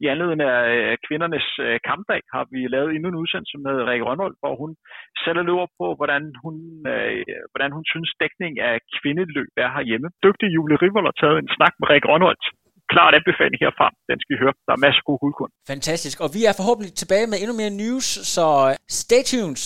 i 0.02 0.04
anledning 0.12 0.40
af 0.54 0.62
øh, 0.76 0.92
kvindernes 1.06 1.48
øh, 1.66 1.76
kampdag 1.88 2.20
har 2.34 2.44
vi 2.52 2.60
lavet 2.74 2.90
endnu 2.90 3.08
en 3.10 3.20
udsendelse 3.22 3.56
med 3.66 3.74
Rikke 3.88 4.06
Rønvold, 4.08 4.36
hvor 4.42 4.54
hun 4.62 4.70
selv 5.24 5.40
løber 5.48 5.68
på, 5.78 5.86
hvordan 5.98 6.22
hun, 6.42 6.54
øh, 6.92 7.22
hvordan 7.52 7.70
hun 7.76 7.84
synes 7.92 8.10
dækning 8.22 8.54
af 8.68 8.74
kvindeløb 8.96 9.52
er 9.64 9.70
herhjemme. 9.76 10.08
Dygtig 10.26 10.48
Julie 10.56 10.80
Rivold 10.82 11.06
har 11.10 11.16
taget 11.22 11.38
en 11.38 11.50
snak 11.56 11.74
med 11.80 11.86
Rikke 11.92 12.08
Rønvold. 12.10 12.42
Klart 12.94 13.14
anbefaling 13.18 13.60
herfra. 13.64 13.88
Den 14.10 14.18
skal 14.20 14.34
I 14.36 14.42
høre. 14.42 14.54
Der 14.66 14.72
er 14.76 14.84
masser 14.86 15.02
af 15.02 15.06
gode 15.08 15.20
guldkorn. 15.22 15.52
Fantastisk. 15.72 16.16
Og 16.24 16.28
vi 16.36 16.40
er 16.48 16.54
forhåbentlig 16.60 16.92
tilbage 17.02 17.26
med 17.30 17.38
endnu 17.42 17.54
mere 17.60 17.72
news, 17.82 18.06
så 18.34 18.46
stay 19.00 19.22
tuned. 19.30 19.62